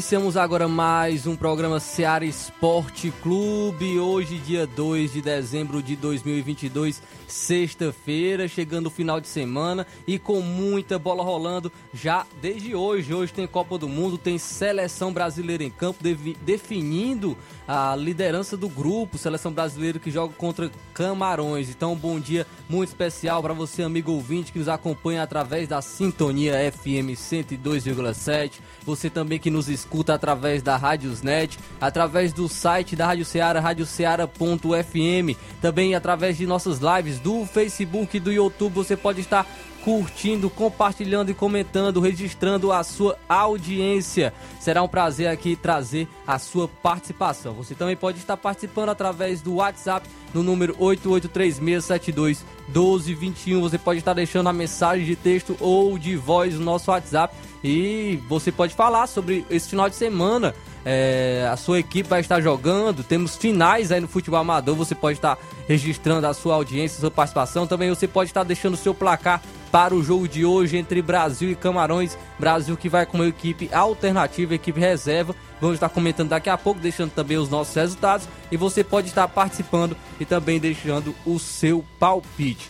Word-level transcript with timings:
Iniciamos 0.00 0.34
agora 0.34 0.66
mais 0.66 1.26
um 1.26 1.36
programa 1.36 1.78
Seara 1.78 2.24
Esporte 2.24 3.12
Clube. 3.22 4.00
Hoje, 4.00 4.38
dia 4.38 4.66
2 4.66 5.12
de 5.12 5.20
dezembro 5.20 5.82
de 5.82 5.94
2022, 5.94 7.02
sexta-feira, 7.28 8.48
chegando 8.48 8.86
o 8.86 8.90
final 8.90 9.20
de 9.20 9.28
semana 9.28 9.86
e 10.06 10.18
com 10.18 10.40
muita 10.40 10.98
bola 10.98 11.22
rolando 11.22 11.70
já 11.92 12.24
desde 12.40 12.74
hoje. 12.74 13.12
Hoje 13.12 13.30
tem 13.30 13.46
Copa 13.46 13.76
do 13.76 13.90
Mundo, 13.90 14.16
tem 14.16 14.38
seleção 14.38 15.12
brasileira 15.12 15.62
em 15.62 15.70
campo 15.70 16.02
definindo 16.40 17.36
a 17.72 17.94
liderança 17.94 18.56
do 18.56 18.68
grupo, 18.68 19.16
seleção 19.16 19.52
brasileira 19.52 20.00
que 20.00 20.10
joga 20.10 20.34
contra 20.34 20.68
Camarões. 20.92 21.70
Então, 21.70 21.92
um 21.92 21.96
bom 21.96 22.18
dia 22.18 22.44
muito 22.68 22.88
especial 22.88 23.40
para 23.40 23.54
você, 23.54 23.84
amigo 23.84 24.10
ouvinte, 24.10 24.50
que 24.50 24.58
nos 24.58 24.68
acompanha 24.68 25.22
através 25.22 25.68
da 25.68 25.80
sintonia 25.80 26.54
FM 26.72 27.14
102,7. 27.14 28.54
Você 28.84 29.08
também 29.08 29.38
que 29.38 29.50
nos 29.50 29.68
escuta 29.68 30.14
através 30.14 30.64
da 30.64 30.76
Rádiosnet, 30.76 31.60
através 31.80 32.32
do 32.32 32.48
site 32.48 32.96
da 32.96 33.06
Rádio 33.06 33.24
Ceará, 33.24 33.60
radioceara.fm, 33.60 35.38
também 35.60 35.94
através 35.94 36.36
de 36.36 36.48
nossas 36.48 36.80
lives 36.80 37.20
do 37.20 37.46
Facebook 37.46 38.16
e 38.16 38.20
do 38.20 38.32
YouTube. 38.32 38.74
Você 38.74 38.96
pode 38.96 39.20
estar 39.20 39.46
curtindo, 39.84 40.48
compartilhando 40.50 41.30
e 41.30 41.34
comentando, 41.34 42.00
registrando 42.00 42.72
a 42.72 42.82
sua 42.82 43.16
audiência. 43.28 44.32
Será 44.58 44.82
um 44.82 44.88
prazer 44.88 45.28
aqui 45.28 45.54
trazer 45.56 46.08
a 46.26 46.38
sua 46.38 46.66
participação. 46.68 47.54
Você 47.54 47.74
também 47.74 47.96
pode 47.96 48.18
estar 48.18 48.36
participando 48.36 48.90
através 48.90 49.40
do 49.40 49.54
WhatsApp 49.56 50.06
no 50.34 50.42
número 50.42 50.74
8836721221. 50.76 53.60
Você 53.60 53.78
pode 53.78 54.00
estar 54.00 54.14
deixando 54.14 54.48
a 54.48 54.52
mensagem 54.52 55.04
de 55.04 55.16
texto 55.16 55.56
ou 55.60 55.98
de 55.98 56.16
voz 56.16 56.54
no 56.54 56.64
nosso 56.64 56.90
WhatsApp 56.90 57.34
e 57.62 58.18
você 58.28 58.50
pode 58.50 58.74
falar 58.74 59.06
sobre 59.06 59.44
esse 59.50 59.70
final 59.70 59.88
de 59.88 59.94
semana. 59.96 60.54
É, 60.84 61.46
a 61.52 61.56
sua 61.56 61.78
equipe 61.78 62.08
vai 62.08 62.20
estar 62.20 62.40
jogando, 62.40 63.04
temos 63.04 63.36
finais 63.36 63.92
aí 63.92 64.00
no 64.00 64.08
futebol 64.08 64.40
amador, 64.40 64.74
você 64.74 64.94
pode 64.94 65.18
estar 65.18 65.38
registrando 65.68 66.26
a 66.26 66.32
sua 66.32 66.54
audiência, 66.54 66.96
a 66.96 67.00
sua 67.00 67.10
participação, 67.10 67.66
também 67.66 67.90
você 67.90 68.08
pode 68.08 68.30
estar 68.30 68.44
deixando 68.44 68.74
o 68.74 68.78
seu 68.78 68.94
placar 68.94 69.42
para 69.70 69.94
o 69.94 70.02
jogo 70.02 70.26
de 70.26 70.44
hoje 70.44 70.76
entre 70.76 71.00
Brasil 71.00 71.50
e 71.50 71.54
Camarões. 71.54 72.18
Brasil 72.38 72.76
que 72.76 72.88
vai 72.88 73.06
com 73.06 73.18
uma 73.18 73.26
equipe 73.26 73.72
alternativa, 73.72 74.54
equipe 74.54 74.80
reserva. 74.80 75.34
Vamos 75.60 75.76
estar 75.76 75.88
comentando 75.88 76.30
daqui 76.30 76.50
a 76.50 76.58
pouco, 76.58 76.80
deixando 76.80 77.12
também 77.12 77.36
os 77.36 77.48
nossos 77.48 77.74
resultados. 77.74 78.28
E 78.50 78.56
você 78.56 78.82
pode 78.82 79.08
estar 79.08 79.28
participando 79.28 79.96
e 80.18 80.24
também 80.24 80.58
deixando 80.58 81.14
o 81.24 81.38
seu 81.38 81.84
palpite. 81.98 82.68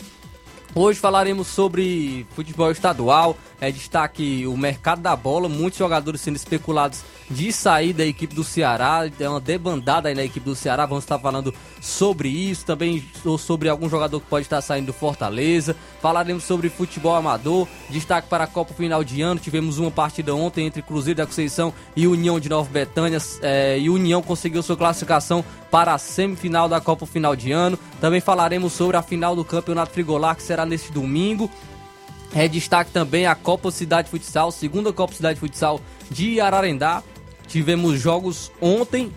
Hoje 0.75 1.01
falaremos 1.01 1.49
sobre 1.49 2.25
futebol 2.31 2.71
estadual, 2.71 3.37
é 3.61 3.73
destaque 3.73 4.47
o 4.47 4.57
mercado 4.57 5.03
da 5.03 5.17
bola, 5.17 5.49
muitos 5.49 5.79
jogadores 5.81 6.21
sendo 6.21 6.37
especulados 6.37 7.03
de 7.31 7.53
sair 7.53 7.93
da 7.93 8.05
equipe 8.05 8.35
do 8.35 8.43
Ceará, 8.43 9.09
é 9.19 9.29
uma 9.29 9.41
debandada 9.41 10.09
aí 10.09 10.15
na 10.15 10.25
equipe 10.25 10.45
do 10.45 10.57
Ceará, 10.57 10.85
vamos 10.85 11.05
estar 11.05 11.19
falando 11.19 11.55
sobre 11.81 12.29
isso, 12.29 12.67
também 12.67 13.05
sobre 13.39 13.69
algum 13.69 13.89
jogador 13.89 14.21
que 14.21 14.27
pode 14.27 14.47
estar 14.47 14.61
saindo 14.61 14.87
do 14.87 14.93
Fortaleza, 14.93 15.77
falaremos 16.03 16.43
sobre 16.43 16.69
futebol 16.69 17.15
amador, 17.15 17.69
destaque 17.89 18.29
para 18.29 18.45
a 18.45 18.47
Copa 18.49 18.75
Final 18.75 19.05
de 19.05 19.23
Ano, 19.23 19.39
tivemos 19.39 19.79
uma 19.79 19.93
partida 19.93 20.35
ontem 20.35 20.67
entre 20.67 20.83
Cruzeiro 20.83 21.19
da 21.19 21.27
Conceição 21.27 21.73
e 21.95 22.09
União 22.09 22.41
de 22.41 22.49
Nova 22.49 22.69
Betânia, 22.69 23.19
é, 23.43 23.79
e 23.79 23.89
União 23.89 24.21
conseguiu 24.21 24.63
sua 24.63 24.77
classificação 24.77 25.45
para 25.71 25.95
a 25.95 25.99
semifinal 25.99 26.69
da 26.69 26.81
Copa 26.81 27.07
Final 27.07 27.37
de 27.37 27.53
Ano, 27.53 27.79
também 28.01 28.21
falaremos 28.21 28.73
sobre 28.73 28.97
a 28.97 29.03
final 29.03 29.37
do 29.37 29.45
Campeonato 29.45 29.93
Frigolar, 29.93 30.35
que 30.35 30.43
será 30.43 30.67
neste 30.67 30.91
domingo, 30.91 31.49
é 32.35 32.49
destaque 32.49 32.91
também 32.91 33.27
a 33.27 33.35
Copa 33.37 33.71
Cidade 33.71 34.09
Futsal, 34.09 34.51
segunda 34.51 34.93
Copa 34.93 35.15
Cidade 35.15 35.39
Futsal 35.39 35.81
de 36.11 36.41
Ararendá. 36.41 37.03
Tivemos 37.51 38.01
jogos 38.01 38.53
ontem, 38.61 39.13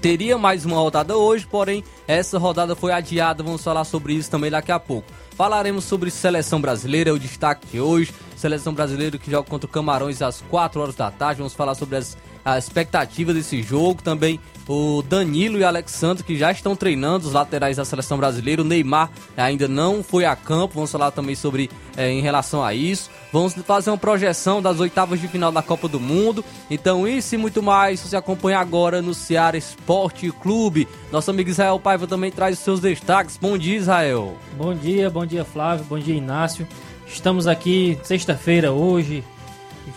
teria 0.00 0.38
mais 0.38 0.64
uma 0.64 0.76
rodada 0.76 1.16
hoje, 1.16 1.44
porém 1.44 1.82
essa 2.06 2.38
rodada 2.38 2.76
foi 2.76 2.92
adiada. 2.92 3.42
Vamos 3.42 3.64
falar 3.64 3.82
sobre 3.82 4.14
isso 4.14 4.30
também 4.30 4.48
daqui 4.48 4.70
a 4.70 4.78
pouco. 4.78 5.08
Falaremos 5.36 5.84
sobre 5.84 6.08
seleção 6.08 6.60
brasileira, 6.60 7.10
é 7.10 7.12
o 7.12 7.18
destaque 7.18 7.66
de 7.66 7.80
hoje. 7.80 8.14
Seleção 8.36 8.72
brasileira 8.72 9.18
que 9.18 9.28
joga 9.28 9.50
contra 9.50 9.66
o 9.66 9.72
Camarões 9.72 10.22
às 10.22 10.40
4 10.42 10.80
horas 10.80 10.94
da 10.94 11.10
tarde. 11.10 11.38
Vamos 11.38 11.52
falar 11.52 11.74
sobre 11.74 11.96
as, 11.96 12.16
a 12.44 12.56
expectativa 12.56 13.34
desse 13.34 13.60
jogo. 13.60 14.04
Também 14.04 14.38
o 14.68 15.02
Danilo 15.02 15.58
e 15.58 15.62
o 15.62 15.66
Alexandre 15.66 16.22
que 16.22 16.36
já 16.36 16.52
estão 16.52 16.76
treinando 16.76 17.26
os 17.26 17.32
laterais 17.32 17.78
da 17.78 17.84
seleção 17.84 18.18
brasileira. 18.18 18.60
O 18.60 18.64
Neymar 18.64 19.10
ainda 19.36 19.66
não 19.66 20.02
foi 20.02 20.26
a 20.26 20.36
campo. 20.36 20.74
Vamos 20.74 20.92
falar 20.92 21.10
também 21.10 21.34
sobre 21.34 21.70
é, 21.96 22.10
em 22.10 22.20
relação 22.20 22.62
a 22.62 22.74
isso. 22.74 23.10
Vamos 23.32 23.54
fazer 23.54 23.90
uma 23.90 23.98
projeção 23.98 24.60
das 24.60 24.78
oitavas 24.78 25.20
de 25.20 25.26
final 25.26 25.50
da 25.50 25.62
Copa 25.62 25.88
do 25.88 25.98
Mundo. 25.98 26.44
Então, 26.70 27.08
isso 27.08 27.34
e 27.34 27.38
muito 27.38 27.62
mais, 27.62 28.00
você 28.00 28.16
acompanha 28.16 28.58
agora 28.58 29.00
no 29.00 29.14
Ceará 29.14 29.56
Esporte 29.56 30.30
Clube. 30.30 30.86
Nosso 31.10 31.30
amigo 31.30 31.48
Israel 31.48 31.80
Paiva 31.80 32.06
também 32.06 32.30
traz 32.30 32.58
os 32.58 32.64
seus 32.64 32.80
destaques. 32.80 33.38
Bom 33.38 33.56
dia, 33.56 33.76
Israel. 33.76 34.36
Bom 34.56 34.74
dia, 34.74 35.08
bom 35.08 35.24
dia, 35.24 35.44
Flávio. 35.44 35.86
Bom 35.88 35.98
dia, 35.98 36.14
Inácio. 36.14 36.66
Estamos 37.06 37.46
aqui 37.46 37.98
sexta-feira 38.02 38.70
hoje, 38.70 39.24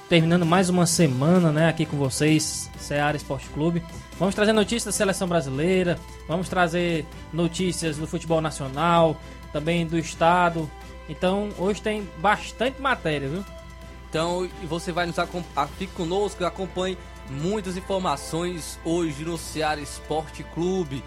terminando 0.10 0.46
mais 0.46 0.70
uma 0.70 0.86
semana, 0.86 1.52
né, 1.52 1.70
aqui 1.70 1.86
com 1.86 1.98
vocês, 1.98 2.70
Ceará 2.78 3.16
Esporte 3.16 3.48
Clube. 3.50 3.84
Vamos 4.20 4.36
trazer 4.36 4.54
notícias 4.54 4.86
da 4.86 4.92
seleção 4.92 5.28
brasileira, 5.28 6.00
vamos 6.28 6.50
trazer 6.50 7.06
notícias 7.34 7.98
do 7.98 8.08
futebol 8.08 8.42
nacional, 8.42 9.20
também 9.52 9.86
do 9.86 9.98
estado. 9.98 10.70
Então, 11.10 11.50
hoje 11.58 11.82
tem 11.82 12.08
bastante 12.20 12.82
matéria, 12.82 13.28
viu? 13.28 13.46
Então, 14.10 14.50
você 14.64 14.92
vai 14.92 15.06
nos 15.06 15.18
acompanhar, 15.18 15.68
fique 15.78 15.94
conosco, 15.94 16.44
acompanhe 16.46 16.98
muitas 17.30 17.78
informações 17.78 18.80
hoje 18.84 19.24
no 19.24 19.38
Ceará 19.38 19.80
Esporte 19.82 20.44
Clube 20.54 21.04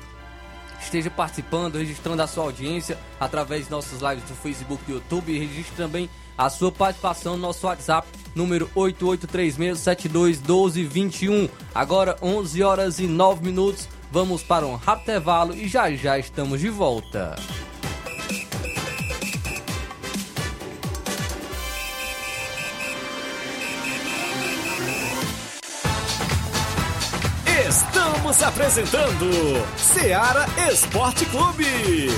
esteja 0.84 1.10
participando, 1.10 1.76
registrando 1.76 2.22
a 2.22 2.26
sua 2.26 2.44
audiência 2.44 2.98
através 3.18 3.64
de 3.64 3.70
nossas 3.70 4.00
lives 4.00 4.24
do 4.24 4.34
Facebook 4.34 4.82
e 4.86 4.92
YouTube 4.92 5.38
registre 5.38 5.74
também 5.76 6.08
a 6.36 6.50
sua 6.50 6.72
participação 6.72 7.36
no 7.36 7.42
nosso 7.42 7.64
WhatsApp, 7.66 8.08
número 8.34 8.68
8836721221. 8.76 11.48
Agora 11.74 12.16
11 12.20 12.62
horas 12.62 12.98
e 12.98 13.06
9 13.06 13.42
minutos, 13.44 13.88
vamos 14.10 14.42
para 14.42 14.66
um 14.66 14.74
rápido 14.76 15.04
intervalo 15.04 15.54
e 15.54 15.68
já 15.68 15.90
já 15.92 16.18
estamos 16.18 16.60
de 16.60 16.68
volta. 16.68 17.36
Estamos 27.68 28.42
apresentando 28.42 29.30
Seara 29.76 30.46
Esporte 30.70 31.24
Clube. 31.26 32.08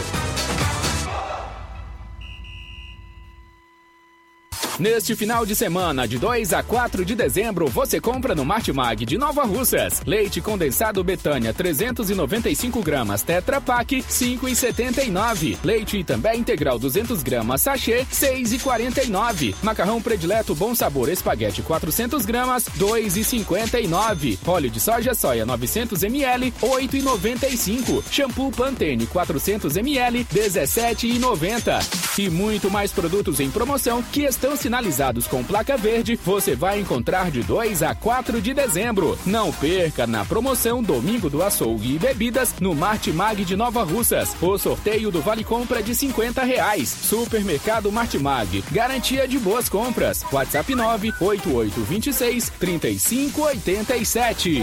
Neste 4.79 5.17
final 5.17 5.47
de 5.47 5.55
semana, 5.57 6.07
de 6.07 6.19
2 6.19 6.53
a 6.53 6.63
4 6.63 7.03
de 7.03 7.15
dezembro, 7.15 7.67
você 7.67 7.99
compra 7.99 8.35
no 8.35 8.45
Martimag 8.45 9.07
de 9.07 9.17
Nova 9.17 9.43
Russas. 9.45 10.03
Leite 10.05 10.39
condensado 10.43 11.03
Betânia 11.03 11.55
395 11.55 12.83
gramas 12.83 13.23
Tetra 13.23 13.59
Pak 13.59 14.03
5,79. 14.03 15.57
Leite 15.65 16.05
também 16.05 16.41
integral 16.41 16.79
200 16.79 17.23
gramas 17.23 17.63
sachê 17.63 18.05
6,49. 18.13 19.55
Macarrão 19.63 20.03
predileto 20.03 20.55
Bom 20.55 20.75
Sabor 20.75 21.09
Espaguete 21.09 21.63
400 21.63 22.27
gramas 22.27 22.65
2,59. 22.79 24.39
Óleo 24.47 24.69
de 24.69 24.79
soja 24.79 25.15
soia 25.15 25.47
900 25.47 26.03
ml 26.03 26.53
8,95. 26.61 28.05
Shampoo 28.11 28.51
Pantene 28.51 29.07
400 29.07 29.75
ml 29.79 30.23
17,90. 30.27 32.19
E 32.19 32.29
muito 32.29 32.71
mais 32.71 32.93
produtos 32.93 33.41
em 33.41 33.51
promoção 33.51 34.03
que 34.03 34.25
estão 34.25 34.55
sinalizados 34.67 35.29
com 35.29 35.45
placa 35.45 35.77
verde, 35.77 36.17
você 36.17 36.57
vai 36.57 36.81
encontrar 36.81 37.31
de 37.31 37.41
2 37.45 37.85
a 37.85 37.95
4 37.95 38.43
de 38.43 38.53
dezembro. 38.53 39.17
Não 39.25 39.53
perca 39.53 40.09
na 40.09 40.25
promoção 40.25 40.83
Domingo 40.83 41.31
do 41.31 41.41
Açougue 41.41 41.95
e 41.95 41.99
Bebidas 42.01 42.59
no 42.59 42.75
Martimag 42.75 43.45
de 43.45 43.55
Nova 43.55 43.85
Russas. 43.85 44.35
O 44.43 44.59
sorteio 44.59 45.13
do 45.13 45.23
Vale 45.23 45.45
Compra 45.45 45.81
de 45.81 45.95
50 45.95 46.43
reais. 46.43 46.89
Supermercado 46.89 47.93
Martimag. 47.93 48.65
Garantia 48.73 49.29
de 49.29 49.39
boas 49.39 49.69
compras. 49.69 50.25
WhatsApp 50.33 50.75
98826 50.75 52.51
3587. 52.59 54.63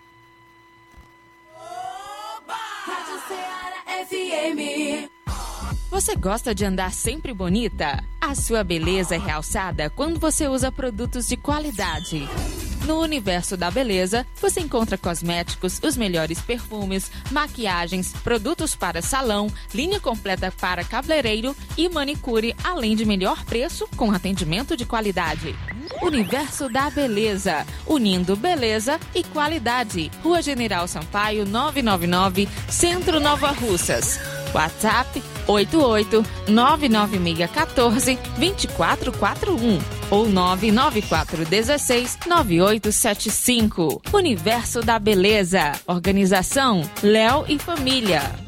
Você 5.90 6.14
gosta 6.16 6.54
de 6.54 6.64
andar 6.64 6.92
sempre 6.92 7.34
bonita? 7.34 8.02
A 8.20 8.34
sua 8.34 8.62
beleza 8.64 9.14
é 9.14 9.18
realçada 9.18 9.90
quando 9.90 10.18
você 10.18 10.48
usa 10.48 10.72
produtos 10.72 11.26
de 11.26 11.36
qualidade. 11.36 12.28
No 12.86 13.00
universo 13.00 13.56
da 13.56 13.70
beleza, 13.70 14.26
você 14.40 14.60
encontra 14.60 14.96
cosméticos, 14.96 15.78
os 15.82 15.96
melhores 15.96 16.40
perfumes, 16.40 17.10
maquiagens, 17.30 18.12
produtos 18.24 18.74
para 18.74 19.02
salão, 19.02 19.52
linha 19.74 20.00
completa 20.00 20.50
para 20.58 20.84
cabeleireiro 20.84 21.54
e 21.76 21.88
manicure, 21.88 22.56
além 22.64 22.96
de 22.96 23.04
melhor 23.04 23.44
preço 23.44 23.86
com 23.96 24.10
atendimento 24.10 24.74
de 24.74 24.86
qualidade. 24.86 25.54
Universo 26.02 26.68
da 26.68 26.90
Beleza, 26.90 27.66
unindo 27.86 28.36
beleza 28.36 28.98
e 29.14 29.24
qualidade. 29.24 30.10
Rua 30.22 30.40
General 30.40 30.86
Sampaio, 30.86 31.44
999, 31.44 32.48
Centro 32.68 33.20
Nova 33.20 33.50
Russas. 33.50 34.18
WhatsApp 34.54 35.22
88 35.46 36.24
99614 36.48 38.18
2441 38.38 39.78
ou 40.10 40.28
99416 40.28 42.18
9875. 42.26 44.00
Universo 44.12 44.80
da 44.80 44.98
Beleza. 44.98 45.72
Organização 45.86 46.88
Léo 47.02 47.44
e 47.48 47.58
Família. 47.58 48.47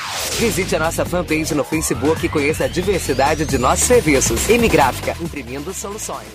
Visite 0.41 0.75
a 0.75 0.79
nossa 0.79 1.05
fanpage 1.05 1.53
no 1.53 1.63
Facebook 1.63 2.25
e 2.25 2.27
conheça 2.27 2.65
a 2.65 2.67
diversidade 2.67 3.45
de 3.45 3.59
nossos 3.59 3.85
serviços. 3.85 4.49
M 4.49 4.67
Gráfica, 4.67 5.15
imprimindo 5.21 5.71
soluções. 5.71 6.25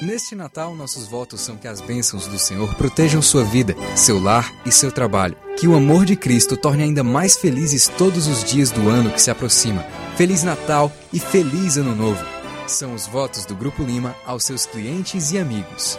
Neste 0.00 0.36
Natal, 0.36 0.76
nossos 0.76 1.08
votos 1.08 1.40
são 1.40 1.56
que 1.56 1.66
as 1.66 1.80
bênçãos 1.80 2.28
do 2.28 2.38
Senhor 2.38 2.72
protejam 2.76 3.20
sua 3.20 3.42
vida, 3.42 3.74
seu 3.96 4.22
lar 4.22 4.48
e 4.64 4.70
seu 4.70 4.92
trabalho. 4.92 5.36
Que 5.58 5.66
o 5.66 5.74
amor 5.74 6.04
de 6.04 6.14
Cristo 6.14 6.56
torne 6.56 6.84
ainda 6.84 7.02
mais 7.02 7.36
felizes 7.36 7.88
todos 7.88 8.28
os 8.28 8.44
dias 8.44 8.70
do 8.70 8.88
ano 8.88 9.10
que 9.10 9.20
se 9.20 9.28
aproxima. 9.28 9.84
Feliz 10.16 10.44
Natal 10.44 10.92
e 11.12 11.18
feliz 11.18 11.76
Ano 11.76 11.96
Novo. 11.96 12.24
São 12.68 12.94
os 12.94 13.08
votos 13.08 13.44
do 13.44 13.56
Grupo 13.56 13.82
Lima 13.82 14.14
aos 14.24 14.44
seus 14.44 14.66
clientes 14.66 15.32
e 15.32 15.38
amigos. 15.38 15.98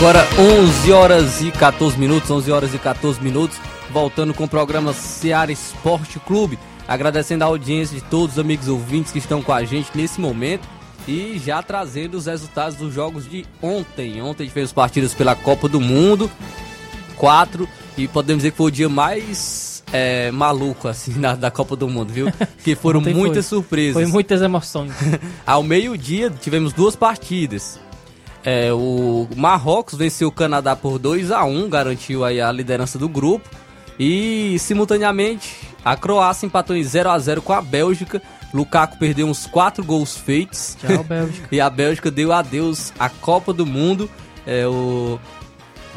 Agora 0.00 0.26
11 0.38 0.92
horas 0.92 1.42
e 1.42 1.50
14 1.50 1.98
minutos, 1.98 2.30
11 2.30 2.50
horas 2.50 2.74
e 2.74 2.78
14 2.78 3.22
minutos, 3.22 3.58
voltando 3.90 4.32
com 4.32 4.44
o 4.44 4.48
programa 4.48 4.94
Seara 4.94 5.52
Esporte 5.52 6.18
Clube, 6.18 6.58
agradecendo 6.88 7.44
a 7.44 7.46
audiência 7.48 7.94
de 7.94 8.02
todos 8.04 8.36
os 8.36 8.38
amigos 8.38 8.66
ouvintes 8.66 9.12
que 9.12 9.18
estão 9.18 9.42
com 9.42 9.52
a 9.52 9.62
gente 9.62 9.90
nesse 9.94 10.18
momento 10.18 10.66
e 11.06 11.38
já 11.38 11.62
trazendo 11.62 12.16
os 12.16 12.24
resultados 12.24 12.76
dos 12.76 12.94
jogos 12.94 13.28
de 13.28 13.44
ontem. 13.60 14.22
Ontem 14.22 14.44
a 14.44 14.46
gente 14.46 14.54
fez 14.54 14.68
as 14.68 14.72
partidas 14.72 15.12
pela 15.12 15.36
Copa 15.36 15.68
do 15.68 15.78
Mundo, 15.78 16.30
quatro, 17.14 17.68
e 17.94 18.08
podemos 18.08 18.38
dizer 18.38 18.52
que 18.52 18.56
foi 18.56 18.68
o 18.68 18.70
dia 18.70 18.88
mais 18.88 19.84
é, 19.92 20.30
maluco 20.30 20.88
assim 20.88 21.12
da, 21.20 21.34
da 21.34 21.50
Copa 21.50 21.76
do 21.76 21.86
Mundo, 21.86 22.10
viu? 22.10 22.32
Que 22.64 22.74
foram 22.74 23.02
muitas 23.02 23.46
foi. 23.46 23.58
surpresas. 23.58 24.02
Foi 24.02 24.06
muitas 24.06 24.40
emoções. 24.40 24.94
Ao 25.46 25.62
meio-dia 25.62 26.30
tivemos 26.30 26.72
duas 26.72 26.96
partidas. 26.96 27.78
É, 28.44 28.72
o 28.72 29.28
Marrocos 29.36 29.94
venceu 29.98 30.28
o 30.28 30.32
Canadá 30.32 30.74
por 30.74 30.98
2 30.98 31.30
a 31.30 31.44
1 31.44 31.68
garantiu 31.68 32.24
aí 32.24 32.40
a 32.40 32.50
liderança 32.50 32.98
do 32.98 33.08
grupo. 33.08 33.48
E 33.98 34.56
simultaneamente 34.58 35.56
a 35.84 35.94
Croácia 35.96 36.46
empatou 36.46 36.74
em 36.74 36.82
0 36.82 37.10
a 37.10 37.18
0 37.18 37.42
com 37.42 37.52
a 37.52 37.60
Bélgica. 37.60 38.22
Lukaku 38.52 38.98
perdeu 38.98 39.26
uns 39.26 39.46
4 39.46 39.84
gols 39.84 40.16
feitos. 40.16 40.76
Tchau, 40.80 41.04
Bélgica. 41.04 41.48
e 41.52 41.60
a 41.60 41.68
Bélgica 41.68 42.10
deu 42.10 42.32
adeus 42.32 42.92
à 42.98 43.08
Copa 43.10 43.52
do 43.52 43.66
Mundo. 43.66 44.08
É, 44.46 44.66
o... 44.66 45.18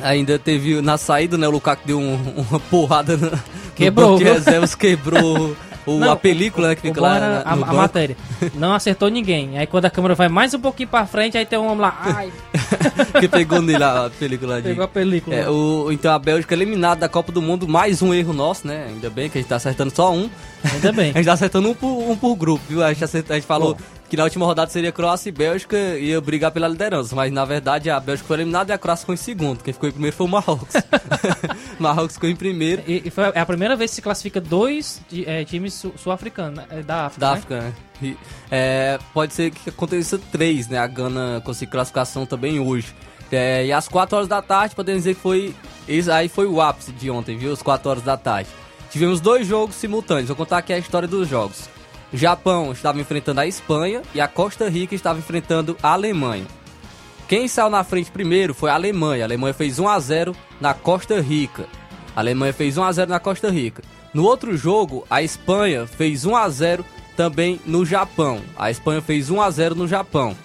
Ainda 0.01 0.37
teve 0.37 0.81
na 0.81 0.97
saída, 0.97 1.37
né? 1.37 1.47
O 1.47 1.51
Lukaku 1.51 1.83
deu 1.85 1.99
um- 1.99 2.45
uma 2.49 2.59
porrada 2.59 3.15
na, 3.15 3.39
Quebrou, 3.75 4.19
no 4.19 4.25
reservas, 4.25 4.75
quebrou 4.75 5.55
o, 5.85 5.97
Não, 5.99 6.11
a 6.11 6.15
película 6.15 6.69
né, 6.69 6.75
que 6.75 6.81
fica 6.81 7.01
lá 7.01 7.19
na- 7.19 7.39
a, 7.41 7.53
a 7.53 7.55
matéria. 7.73 8.15
Não 8.55 8.73
acertou 8.73 9.09
ninguém. 9.09 9.57
Aí 9.57 9.67
quando 9.67 9.85
a 9.85 9.89
câmera 9.89 10.15
vai 10.15 10.29
mais 10.29 10.53
um 10.53 10.59
pouquinho 10.59 10.89
pra 10.89 11.05
frente, 11.05 11.37
aí 11.37 11.45
tem 11.45 11.59
um 11.59 11.65
homem 11.65 11.79
lá. 11.81 11.97
Ai, 12.01 12.31
que 13.19 13.27
pegou 13.27 13.61
nele 13.61 13.83
a 13.83 14.09
película 14.17 14.61
de... 14.61 14.69
pegou 14.69 14.83
a 14.85 14.87
película. 14.87 15.35
É, 15.35 15.49
o, 15.49 15.91
então 15.91 16.13
a 16.13 16.19
Bélgica 16.19 16.53
eliminada 16.53 17.01
da 17.01 17.09
Copa 17.09 17.31
do 17.31 17.41
Mundo, 17.41 17.67
mais 17.67 18.01
um 18.01 18.13
erro 18.13 18.33
nosso, 18.33 18.67
né? 18.67 18.85
Ainda 18.89 19.09
bem 19.09 19.29
que 19.29 19.37
a 19.37 19.41
gente 19.41 19.49
tá 19.49 19.55
acertando 19.57 19.93
só 19.95 20.13
um. 20.13 20.29
Ainda 20.73 20.91
bem. 20.91 21.11
A 21.13 21.17
gente 21.17 21.25
tá 21.25 21.33
acertando 21.33 21.69
um 21.69 21.73
por, 21.73 21.87
um 22.09 22.15
por 22.15 22.35
grupo, 22.35 22.63
viu? 22.69 22.83
A 22.83 22.91
gente, 22.93 23.03
acerta- 23.03 23.33
a 23.33 23.35
gente 23.35 23.45
falou 23.45 23.77
que 24.13 24.17
na 24.17 24.25
última 24.25 24.45
rodada 24.45 24.69
seria 24.69 24.91
Croácia 24.91 25.29
e 25.29 25.31
Bélgica 25.31 25.75
e 25.75 26.09
ia 26.09 26.21
brigar 26.21 26.51
pela 26.51 26.67
liderança, 26.67 27.15
mas 27.15 27.33
na 27.33 27.43
verdade 27.45 27.89
a 27.89 27.99
Bélgica 27.99 28.27
foi 28.27 28.37
eliminada 28.37 28.71
e 28.71 28.75
a 28.75 28.77
Croácia 28.77 29.01
ficou 29.01 29.15
em 29.15 29.17
segundo. 29.17 29.63
Quem 29.63 29.73
ficou 29.73 29.89
em 29.89 29.91
primeiro 29.91 30.15
foi 30.15 30.27
o 30.27 30.29
Marrocos. 30.29 30.75
Marrocos 31.79 32.13
ficou 32.13 32.29
em 32.29 32.35
primeiro. 32.35 32.83
E, 32.85 33.01
e 33.05 33.09
foi 33.09 33.23
é 33.33 33.39
a 33.39 33.45
primeira 33.47 33.75
vez 33.75 33.89
que 33.89 33.95
se 33.95 34.01
classifica 34.03 34.39
dois 34.39 35.01
é, 35.25 35.43
times 35.43 35.73
sul- 35.73 35.95
sul-africanos, 35.97 36.57
né? 36.57 36.65
É, 36.69 36.83
da 36.83 37.07
África. 37.07 37.19
Da 37.19 37.31
né? 37.31 37.37
África, 37.37 37.61
né? 37.61 37.73
E, 38.03 38.17
é, 38.51 38.99
pode 39.15 39.33
ser 39.33 39.49
que 39.49 39.71
aconteça 39.71 40.19
três, 40.31 40.67
né? 40.67 40.77
A 40.77 40.85
Gana 40.85 41.41
conseguiu 41.43 41.71
classificação 41.71 42.23
também 42.23 42.59
hoje. 42.59 42.93
É, 43.31 43.65
e 43.65 43.73
às 43.73 43.87
4 43.87 44.15
horas 44.15 44.29
da 44.29 44.43
tarde, 44.43 44.75
podemos 44.75 45.01
dizer 45.01 45.15
que 45.15 45.21
foi. 45.21 45.55
Esse 45.87 46.11
aí 46.11 46.29
foi 46.29 46.45
o 46.45 46.61
ápice 46.61 46.91
de 46.91 47.09
ontem, 47.09 47.35
viu? 47.35 47.51
Às 47.51 47.63
4 47.63 47.89
horas 47.89 48.03
da 48.03 48.15
tarde. 48.15 48.47
Tivemos 48.91 49.19
dois 49.19 49.47
jogos 49.47 49.73
simultâneos. 49.73 50.27
Vou 50.27 50.37
contar 50.37 50.59
aqui 50.59 50.71
a 50.71 50.77
história 50.77 51.07
dos 51.07 51.27
jogos. 51.27 51.72
Japão 52.13 52.71
estava 52.71 53.01
enfrentando 53.01 53.41
a 53.41 53.47
Espanha 53.47 54.03
e 54.13 54.21
a 54.21 54.27
Costa 54.27 54.69
Rica 54.69 54.93
estava 54.93 55.17
enfrentando 55.17 55.75
a 55.81 55.93
Alemanha. 55.93 56.45
Quem 57.27 57.47
saiu 57.47 57.69
na 57.69 57.83
frente 57.83 58.11
primeiro 58.11 58.53
foi 58.53 58.69
a 58.69 58.75
Alemanha. 58.75 59.23
A 59.23 59.27
Alemanha 59.27 59.53
fez 59.53 59.79
1 59.79 59.87
a 59.87 59.99
0 59.99 60.35
na 60.61 60.73
Costa 60.73 61.19
Rica. 61.19 61.65
A 62.15 62.19
Alemanha 62.19 62.53
fez 62.53 62.77
1 62.77 62.83
a 62.83 62.91
0 62.91 63.09
na 63.09 63.19
Costa 63.19 63.49
Rica. 63.49 63.81
No 64.13 64.23
outro 64.25 64.55
jogo, 64.55 65.05
a 65.09 65.23
Espanha 65.23 65.87
fez 65.87 66.23
1 66.23 66.35
a 66.35 66.47
0 66.47 66.85
também 67.17 67.59
no 67.65 67.83
Japão. 67.83 68.41
A 68.55 68.69
Espanha 68.69 69.01
fez 69.01 69.31
1 69.31 69.41
a 69.41 69.49
0 69.49 69.73
no 69.73 69.87
Japão. 69.87 70.35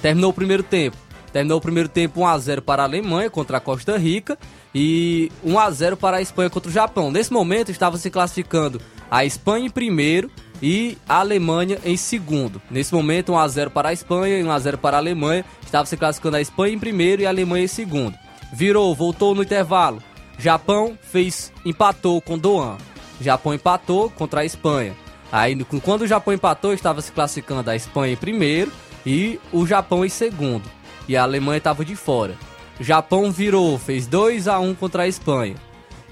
Terminou 0.00 0.30
o 0.30 0.34
primeiro 0.34 0.62
tempo. 0.62 0.96
Terminou 1.32 1.58
o 1.58 1.60
primeiro 1.60 1.88
tempo 1.88 2.20
1 2.20 2.26
a 2.26 2.38
0 2.38 2.62
para 2.62 2.82
a 2.82 2.86
Alemanha 2.86 3.28
contra 3.28 3.56
a 3.56 3.60
Costa 3.60 3.98
Rica 3.98 4.38
e 4.72 5.32
1 5.42 5.58
a 5.58 5.70
0 5.70 5.96
para 5.96 6.18
a 6.18 6.22
Espanha 6.22 6.48
contra 6.48 6.70
o 6.70 6.72
Japão. 6.72 7.10
Nesse 7.10 7.32
momento 7.32 7.72
estava 7.72 7.98
se 7.98 8.10
classificando 8.10 8.80
a 9.10 9.24
Espanha 9.24 9.66
em 9.66 9.70
primeiro 9.70 10.30
e 10.62 10.98
a 11.08 11.20
Alemanha 11.20 11.78
em 11.84 11.96
segundo. 11.96 12.60
Nesse 12.70 12.94
momento 12.94 13.32
1 13.32 13.38
a 13.38 13.48
0 13.48 13.70
para 13.70 13.90
a 13.90 13.92
Espanha 13.92 14.38
e 14.38 14.44
1 14.44 14.50
a 14.50 14.58
0 14.58 14.78
para 14.78 14.96
a 14.96 15.00
Alemanha. 15.00 15.44
Estava 15.64 15.86
se 15.86 15.96
classificando 15.96 16.36
a 16.36 16.40
Espanha 16.40 16.74
em 16.74 16.78
primeiro 16.78 17.22
e 17.22 17.26
a 17.26 17.30
Alemanha 17.30 17.64
em 17.64 17.68
segundo. 17.68 18.16
Virou, 18.52 18.94
voltou 18.94 19.34
no 19.34 19.42
intervalo. 19.42 20.02
Japão 20.38 20.96
fez 21.00 21.52
empatou 21.64 22.20
com 22.20 22.38
Doan. 22.38 22.76
Japão 23.20 23.54
empatou 23.54 24.10
contra 24.10 24.40
a 24.40 24.44
Espanha. 24.44 24.94
Aí 25.30 25.56
quando 25.82 26.02
o 26.02 26.06
Japão 26.06 26.32
empatou, 26.32 26.72
estava 26.72 27.02
se 27.02 27.12
classificando 27.12 27.70
a 27.70 27.76
Espanha 27.76 28.14
em 28.14 28.16
primeiro 28.16 28.72
e 29.04 29.38
o 29.52 29.66
Japão 29.66 30.04
em 30.04 30.08
segundo. 30.08 30.68
E 31.08 31.16
a 31.16 31.22
Alemanha 31.22 31.58
estava 31.58 31.84
de 31.84 31.96
fora. 31.96 32.34
Japão 32.80 33.30
virou, 33.30 33.76
fez 33.78 34.06
2 34.06 34.46
a 34.46 34.58
1 34.60 34.74
contra 34.74 35.02
a 35.02 35.08
Espanha. 35.08 35.56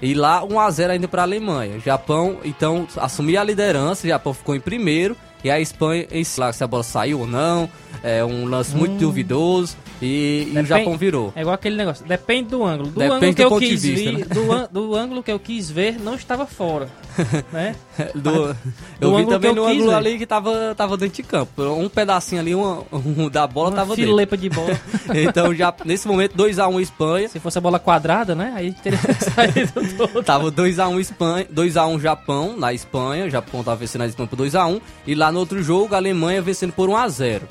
E 0.01 0.13
lá 0.13 0.43
1 0.43 0.59
a 0.59 0.69
0 0.69 0.93
ainda 0.93 1.07
para 1.07 1.23
a 1.23 1.25
Alemanha. 1.25 1.77
O 1.77 1.79
Japão 1.79 2.37
então 2.43 2.87
assumiu 2.97 3.39
a 3.39 3.43
liderança, 3.43 4.05
o 4.05 4.09
Japão 4.09 4.33
ficou 4.33 4.55
em 4.55 4.59
primeiro 4.59 5.15
e 5.43 5.49
a 5.49 5.59
Espanha 5.59 6.07
em 6.11 6.23
lá 6.37 6.51
se 6.51 6.63
a 6.63 6.67
bola 6.67 6.83
saiu 6.83 7.21
ou 7.21 7.27
não. 7.27 7.69
É 8.03 8.23
um 8.23 8.45
lance 8.45 8.75
muito 8.75 8.97
duvidoso 8.99 9.75
e, 10.01 10.05
e 10.05 10.41
o 10.43 10.45
Depende- 10.53 10.67
Japão 10.69 10.97
virou. 10.97 11.33
É 11.35 11.41
igual 11.41 11.55
aquele 11.55 11.75
negócio. 11.75 12.05
Depende 12.05 12.49
do 12.49 12.63
ângulo. 12.63 12.89
Do 12.89 12.99
Depende 12.99 13.15
ângulo 13.15 13.35
que 13.35 13.43
eu 13.43 13.57
quis 13.59 13.81
vista, 13.83 14.11
ver, 14.11 14.17
né? 14.19 14.25
do, 14.25 14.51
an- 14.51 14.69
do 14.71 14.95
ângulo 14.95 15.23
que 15.23 15.31
eu 15.31 15.39
quis 15.39 15.69
ver, 15.69 15.99
não 15.99 16.15
estava 16.15 16.45
fora. 16.45 16.87
né? 17.51 17.75
Do, 18.13 18.55
eu 19.01 19.11
do 19.11 19.17
vi 19.17 19.25
também 19.25 19.53
no 19.55 19.65
ângulo 19.65 19.89
ver. 19.89 19.95
ali 19.95 20.17
que 20.19 20.25
tava, 20.25 20.73
tava 20.75 20.95
dentro 20.97 21.15
de 21.15 21.23
campo. 21.23 21.63
Um 21.63 21.89
pedacinho 21.89 22.39
ali 22.41 22.53
uma, 22.53 22.83
um 22.91 23.29
da 23.29 23.47
bola 23.47 23.69
Uma 23.69 23.75
tava 23.77 23.95
dentro. 23.95 24.11
filepa 24.11 24.37
de 24.37 24.49
bola. 24.49 24.79
Então 25.15 25.53
já 25.55 25.73
nesse 25.85 26.07
momento 26.07 26.35
2x1 26.37 26.81
Espanha. 26.81 27.27
Se 27.29 27.39
fosse 27.39 27.57
a 27.57 27.61
bola 27.61 27.79
quadrada, 27.79 28.35
né? 28.35 28.53
Aí 28.55 28.71
teria 28.73 28.99
saído 28.99 29.71
todo. 29.97 30.23
Tava 30.23 30.51
2x1 30.51 30.99
Espanha, 30.99 31.45
2x1 31.53 31.99
Japão 31.99 32.55
na 32.57 32.71
Espanha. 32.73 33.25
O 33.25 33.29
Japão 33.29 33.63
tava 33.63 33.77
vencendo 33.77 34.01
a 34.03 34.07
Espanha 34.07 34.27
por 34.29 34.37
2x1. 34.39 34.79
E 35.07 35.15
lá 35.15 35.31
no 35.31 35.39
outro 35.39 35.61
jogo, 35.63 35.95
a 35.95 35.97
Alemanha 35.97 36.41
vencendo 36.41 36.71
por 36.73 36.87
1x0. 36.89 37.41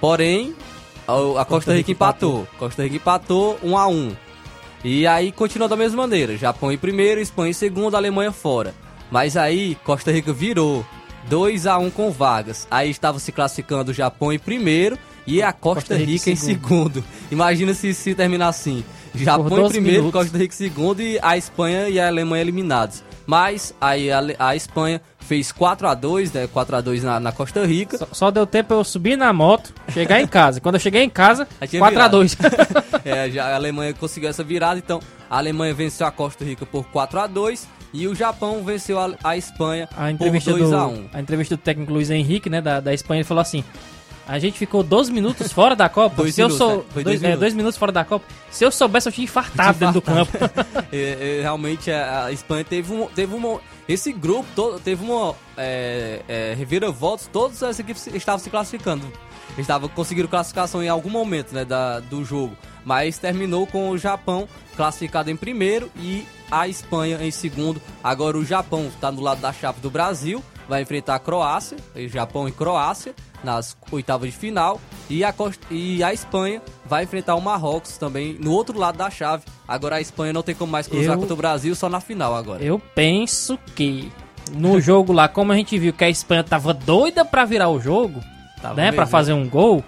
Porém, 0.00 0.54
a, 1.06 1.42
a 1.42 1.44
Costa 1.44 1.74
Rica 1.74 1.90
empatou. 1.90 2.46
Costa 2.58 2.82
Rica 2.82 2.96
empatou 2.96 3.58
1x1. 3.64 4.16
E 4.82 5.06
aí 5.06 5.30
continuou 5.30 5.68
da 5.68 5.76
mesma 5.76 6.02
maneira. 6.02 6.36
Japão 6.36 6.72
em 6.72 6.78
primeiro, 6.78 7.20
Espanha 7.20 7.50
em 7.50 7.54
segundo, 7.54 7.96
Alemanha 7.96 8.32
fora. 8.32 8.74
Mas 9.10 9.36
aí 9.36 9.76
Costa 9.84 10.10
Rica 10.10 10.32
virou 10.32 10.84
2 11.28 11.66
a 11.66 11.78
1 11.78 11.90
com 11.90 12.10
vagas. 12.10 12.66
Aí 12.70 12.90
estava 12.90 13.18
se 13.18 13.32
classificando 13.32 13.90
o 13.90 13.94
Japão 13.94 14.32
em 14.32 14.38
primeiro 14.38 14.98
e 15.26 15.42
a 15.42 15.52
Costa, 15.52 15.80
Costa 15.80 15.96
Rica 15.96 16.12
Rica, 16.12 16.30
em 16.30 16.32
em 16.32 16.36
segundo. 16.36 17.04
Imagina 17.30 17.74
se, 17.74 17.92
se 17.92 18.14
terminar 18.14 18.48
assim. 18.48 18.82
Japão 19.14 19.46
em 19.46 19.62
12 19.62 19.72
primeiro, 19.74 19.98
minutos. 19.98 20.20
Costa 20.20 20.38
Rica 20.38 20.54
em 20.54 20.56
segundo 20.56 21.02
e 21.02 21.18
a 21.20 21.36
Espanha 21.36 21.88
e 21.88 22.00
a 22.00 22.06
Alemanha 22.06 22.42
eliminados. 22.42 23.02
Mas 23.26 23.74
aí 23.80 24.10
a, 24.10 24.20
a 24.38 24.56
Espanha 24.56 25.02
fez 25.30 25.52
4 25.52 25.86
a 25.86 25.94
2 25.94 26.32
né? 26.32 26.48
4 26.48 26.76
a 26.76 26.80
2 26.80 27.04
na, 27.04 27.20
na 27.20 27.30
Costa 27.30 27.64
Rica. 27.64 27.96
Só, 27.96 28.08
só 28.10 28.30
deu 28.32 28.44
tempo 28.44 28.74
eu 28.74 28.82
subir 28.82 29.16
na 29.16 29.32
moto, 29.32 29.72
chegar 29.92 30.20
em 30.20 30.26
casa. 30.26 30.60
Quando 30.60 30.74
eu 30.74 30.80
cheguei 30.80 31.04
em 31.04 31.08
casa, 31.08 31.46
Aí 31.60 31.68
tinha 31.68 31.80
4x2. 31.80 32.36
É, 33.02 33.30
já 33.30 33.46
a 33.46 33.54
Alemanha 33.54 33.94
conseguiu 33.94 34.28
essa 34.28 34.44
virada, 34.44 34.78
então 34.78 35.00
a 35.30 35.38
Alemanha 35.38 35.72
venceu 35.72 36.06
a 36.06 36.10
Costa 36.10 36.44
Rica 36.44 36.66
por 36.66 36.84
4 36.86 37.20
a 37.20 37.26
2 37.26 37.66
e 37.94 38.06
o 38.06 38.14
Japão 38.14 38.62
venceu 38.62 38.98
a, 38.98 39.12
a 39.24 39.36
Espanha 39.36 39.88
A 39.92 40.02
por 40.02 40.10
entrevista, 40.10 40.50
2 40.50 40.68
do, 40.68 40.76
a 40.76 40.86
1. 40.86 41.06
a 41.14 41.20
entrevista 41.20 41.56
do 41.56 41.60
técnico 41.60 41.92
Luiz 41.92 42.10
Henrique, 42.10 42.50
né, 42.50 42.60
da, 42.60 42.80
da 42.80 42.92
Espanha, 42.92 43.20
ele 43.20 43.28
falou 43.28 43.40
assim: 43.40 43.64
A 44.26 44.38
gente 44.38 44.58
ficou 44.58 44.82
12 44.82 45.12
minutos 45.12 45.50
fora 45.52 45.74
da 45.74 45.88
Copa. 45.88 46.16
Dois 46.16 46.34
Se 46.34 46.42
eu 46.42 46.48
minutos, 46.48 46.66
sou. 46.66 46.78
né? 46.78 46.84
Foi 46.90 47.04
dois, 47.04 47.04
dois 47.04 47.22
é, 47.22 47.26
minutos. 47.28 47.40
dois 47.40 47.54
minutos 47.54 47.78
fora 47.78 47.92
da 47.92 48.04
Copa. 48.04 48.26
Se 48.50 48.64
eu 48.64 48.70
soubesse, 48.70 49.08
eu 49.08 49.12
tinha 49.12 49.24
infartado 49.24 49.78
dentro 49.78 49.94
do 49.94 50.02
campo. 50.02 50.32
É, 50.92 51.38
é, 51.38 51.42
realmente 51.42 51.88
a, 51.88 52.24
a 52.24 52.32
Espanha 52.32 52.64
teve 52.64 52.92
um, 52.92 53.06
teve 53.06 53.32
uma, 53.32 53.60
esse 53.92 54.12
grupo 54.12 54.46
todo 54.54 54.78
teve 54.78 55.04
uma 55.04 55.34
é, 55.56 56.22
é, 56.28 56.54
reviravoltas, 56.54 57.28
todas 57.32 57.62
as 57.62 57.78
equipes 57.78 58.06
estavam 58.08 58.38
se 58.38 58.50
classificando. 58.50 59.10
Estavam 59.58 59.88
conseguindo 59.88 60.28
classificação 60.28 60.82
em 60.82 60.88
algum 60.88 61.10
momento 61.10 61.52
né, 61.52 61.64
da, 61.64 61.98
do 61.98 62.24
jogo, 62.24 62.56
mas 62.84 63.18
terminou 63.18 63.66
com 63.66 63.90
o 63.90 63.98
Japão 63.98 64.48
classificado 64.76 65.28
em 65.30 65.36
primeiro 65.36 65.90
e 65.96 66.24
a 66.50 66.68
Espanha 66.68 67.18
em 67.20 67.30
segundo. 67.30 67.82
Agora 68.02 68.38
o 68.38 68.44
Japão 68.44 68.86
está 68.86 69.10
no 69.10 69.20
lado 69.20 69.40
da 69.40 69.52
chave 69.52 69.80
do 69.80 69.90
Brasil, 69.90 70.42
vai 70.68 70.82
enfrentar 70.82 71.16
a 71.16 71.18
Croácia, 71.18 71.76
e 71.96 72.06
Japão 72.06 72.48
e 72.48 72.52
Croácia 72.52 73.12
nas 73.42 73.76
oitavas 73.90 74.30
de 74.30 74.36
final 74.36 74.80
e 75.08 75.24
a, 75.24 75.34
e 75.70 76.02
a 76.04 76.12
Espanha 76.12 76.62
vai 76.84 77.04
enfrentar 77.04 77.34
o 77.34 77.40
Marrocos 77.40 77.96
também 77.98 78.34
no 78.34 78.52
outro 78.52 78.78
lado 78.78 78.96
da 78.96 79.10
chave. 79.10 79.44
Agora 79.70 79.96
a 79.96 80.00
Espanha 80.00 80.32
não 80.32 80.42
tem 80.42 80.52
como 80.54 80.72
mais 80.72 80.88
cruzar 80.88 81.14
Eu- 81.14 81.18
contra 81.20 81.32
o 81.34 81.36
Brasil, 81.36 81.72
só 81.76 81.88
na 81.88 82.00
final 82.00 82.34
agora. 82.34 82.60
Eu 82.62 82.80
penso 82.92 83.56
que 83.76 84.10
no 84.52 84.80
jogo 84.80 85.12
lá, 85.12 85.28
como 85.28 85.52
a 85.52 85.54
gente 85.56 85.78
viu 85.78 85.92
que 85.92 86.02
a 86.02 86.10
Espanha 86.10 86.42
tava 86.42 86.74
doida 86.74 87.24
pra 87.24 87.44
virar 87.44 87.68
o 87.68 87.80
jogo, 87.80 88.20
Tava 88.60 88.74
né. 88.74 88.90
Pra 88.90 89.06
fazer 89.06 89.32
um 89.32 89.48
gol, 89.48 89.82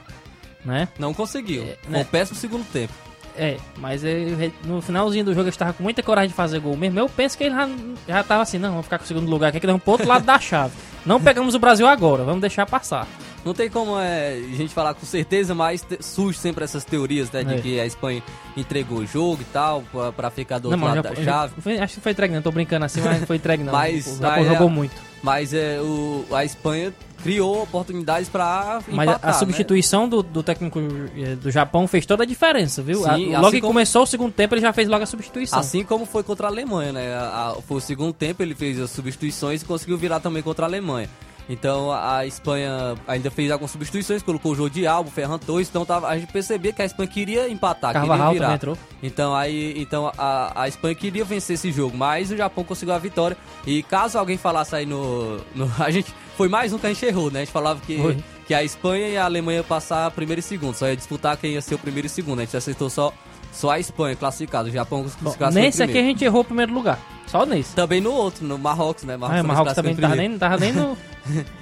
né? 0.65 0.87
Não 0.99 1.13
conseguiu. 1.13 1.65
É, 1.65 1.77
né? 1.89 2.01
um 2.01 2.05
péssimo 2.05 2.39
segundo 2.39 2.65
tempo. 2.73 2.93
É, 3.37 3.57
mas 3.79 4.05
ele- 4.05 4.53
no 4.65 4.81
finalzinho 4.81 5.25
do 5.25 5.33
jogo 5.33 5.43
ele 5.45 5.49
estava 5.51 5.73
com 5.73 5.83
muita 5.83 6.03
coragem 6.03 6.29
de 6.29 6.35
fazer 6.35 6.61
gol 6.61 6.77
mesmo. 6.77 6.99
Eu 7.01 7.09
penso 7.09 7.37
que 7.37 7.43
ele 7.45 7.55
já, 7.55 7.69
já 8.07 8.23
tava 8.23 8.43
assim, 8.43 8.59
não, 8.59 8.71
vamos 8.71 8.85
ficar 8.87 8.99
com 8.99 9.05
o 9.05 9.09
segundo 9.09 9.29
lugar 9.29 9.49
aqui, 9.49 9.59
que 9.59 9.67
nós 9.67 9.73
vamos 9.73 9.83
pro 9.83 9.93
outro 9.93 10.07
lado 10.07 10.25
da 10.25 10.39
chave. 10.39 10.73
Não 11.05 11.21
pegamos 11.21 11.55
o 11.55 11.59
Brasil 11.59 11.87
agora, 11.89 12.23
vamos 12.25 12.41
deixar 12.41 12.65
passar. 12.67 13.07
Não 13.45 13.55
tem 13.55 13.69
como 13.71 13.99
é, 13.99 14.35
a 14.35 14.57
gente 14.57 14.73
falar 14.73 14.95
com 14.95 15.05
certeza, 15.07 15.55
mas 15.55 15.85
surge 16.01 16.39
sempre 16.39 16.65
essas 16.65 16.85
teorias, 16.85 17.31
né? 17.31 17.43
De 17.45 17.55
É. 17.55 17.59
que 17.59 17.81
a 17.81 17.87
Espanha 17.87 18.23
entregou 18.57 18.99
o 18.99 19.07
jogo 19.07 19.43
e 19.43 19.47
tal, 19.53 19.83
pra, 19.93 20.13
pra 20.13 20.31
ficar 20.31 20.59
do 20.59 20.71
Não, 20.71 20.79
outro 20.79 20.87
lado 20.95 20.97
já- 20.97 21.15
da 21.15 21.15
já- 21.23 21.33
chave. 21.33 21.55
foi- 21.61 21.79
acho 21.79 21.95
que 21.95 22.01
foi 22.01 22.13
entregue, 22.13 22.35
não. 22.35 22.43
Tô 22.43 22.53
brincando 22.53 22.85
assim, 22.85 23.01
mas 23.01 23.21
não 23.21 23.27
foi 23.27 23.37
entregue, 23.37 23.63
não. 23.65 23.73
Mas- 23.73 24.07
o 24.07 24.11
Japão 24.21 24.31
mas 24.37 24.47
é- 24.47 24.51
jogou 24.53 24.69
muito. 24.71 25.13
Mas 25.23 25.55
é, 25.55 25.79
o, 25.81 26.25
a 26.33 26.45
Espanha 26.45 26.93
criou 27.23 27.63
oportunidades 27.63 28.29
pra 28.29 28.81
Mas 28.89 28.99
a- 29.09 29.13
empatar, 29.13 29.31
a 29.31 29.33
né? 29.33 29.39
substituição 29.39 30.09
do, 30.09 30.21
do 30.21 30.43
técnico 30.43 30.81
eh, 31.17 31.37
do 31.37 31.49
Japão 31.49 31.87
fez 31.87 32.05
toda 32.05 32.25
a 32.25 32.27
diferença, 32.27 32.83
viu? 32.83 32.99
Sim, 33.05 33.09
A- 33.09 33.13
assim 33.13 33.37
logo 33.37 33.51
que 33.53 33.61
como- 33.61 33.73
começou 33.73 34.03
o 34.03 34.07
segundo 34.07 34.33
tempo, 34.33 34.55
ele 34.57 34.61
já 34.61 34.73
fez 34.73 34.89
logo 34.89 35.05
a 35.05 35.07
substituição. 35.07 35.61
Assim 35.61 35.85
como 35.85 36.05
foi 36.07 36.25
contra 36.25 36.49
a 36.49 36.51
Alemanha, 36.51 36.93
né? 36.93 37.15
A- 37.15 37.55
a- 37.57 37.63
foi 37.63 37.77
o 37.77 37.81
segundo 37.81 38.13
tempo, 38.13 38.43
ele 38.43 38.57
fez 38.57 38.81
as 38.81 38.91
substituições 38.91 39.63
e 39.63 39.65
conseguiu 39.65 39.97
virar 39.97 40.19
também 40.19 40.43
contra 40.43 40.67
a 40.67 40.69
Alemanha. 40.69 41.09
Então 41.49 41.93
a 41.93 42.25
Espanha 42.27 42.95
ainda 43.07 43.31
fez 43.31 43.51
algumas 43.51 43.71
substituições, 43.71 44.23
colocou 44.23 44.53
o 44.53 44.55
Jô 44.55 44.71
Albo, 44.89 45.11
Ferran 45.11 45.39
Torres, 45.39 45.69
então 45.69 45.85
tava, 45.85 46.09
a 46.09 46.19
gente 46.19 46.33
percebia 46.33 46.73
que 46.73 46.83
a 46.83 46.85
Espanha 46.85 47.09
queria 47.09 47.49
empatar, 47.49 47.93
Carvajal 47.93 48.29
queria 48.29 48.41
virar. 48.41 48.55
entrou. 48.55 48.79
Então 49.03 49.35
aí, 49.35 49.75
então 49.77 50.13
a, 50.17 50.63
a 50.63 50.69
Espanha 50.69 50.95
queria 50.95 51.25
vencer 51.25 51.55
esse 51.55 51.73
jogo, 51.73 51.97
mas 51.97 52.31
o 52.31 52.37
Japão 52.37 52.65
conseguiu 52.65 52.95
a 52.95 52.99
vitória. 52.99 53.37
E 53.67 53.83
caso 53.83 54.19
alguém 54.19 54.37
falasse 54.37 54.75
aí 54.75 54.87
no, 54.87 55.39
no 55.55 55.71
a 55.79 55.91
gente 55.91 56.15
foi 56.37 56.49
mais 56.49 56.73
um 56.73 56.79
que 56.79 56.87
a 56.87 56.93
gente 56.93 57.05
errou, 57.05 57.31
né? 57.31 57.41
A 57.41 57.45
gente 57.45 57.53
falava 57.53 57.81
que 57.81 58.23
que 58.47 58.55
a 58.55 58.63
Espanha 58.63 59.09
e 59.09 59.17
a 59.17 59.25
Alemanha 59.25 59.63
passar 59.63 60.11
primeiro 60.11 60.41
e 60.41 60.43
segundo, 60.43 60.75
só 60.75 60.87
ia 60.87 60.97
disputar 60.97 61.37
quem 61.37 61.53
ia 61.53 61.63
ser 61.63 61.75
o 61.75 61.79
primeiro 61.79 62.07
e 62.07 62.11
segundo. 62.11 62.41
A 62.41 62.45
gente 62.45 62.57
acertou 62.57 62.91
só 62.91 63.13
só 63.53 63.71
a 63.71 63.79
Espanha 63.79 64.17
classificada, 64.17 64.69
o 64.69 64.73
Japão 64.73 65.05
classificado 65.21 65.55
nesse 65.55 65.83
aqui 65.83 65.99
a 65.99 66.03
gente 66.03 66.25
errou 66.25 66.41
o 66.41 66.45
primeiro 66.45 66.73
lugar. 66.73 66.99
Só 67.27 67.47
nesse. 67.47 67.75
também 67.75 67.99
no 68.01 68.13
outro, 68.13 68.45
no 68.45 68.59
Marrocos, 68.59 69.05
né? 69.05 69.15
Ah, 69.15 69.41
o 69.41 69.47
Marrocos 69.47 69.73
também 69.73 69.95
não 69.95 70.01
tava 70.03 70.17
nem, 70.17 70.29
não 70.29 70.39
tava 70.39 70.57
nem 70.59 70.71
no, 70.73 70.99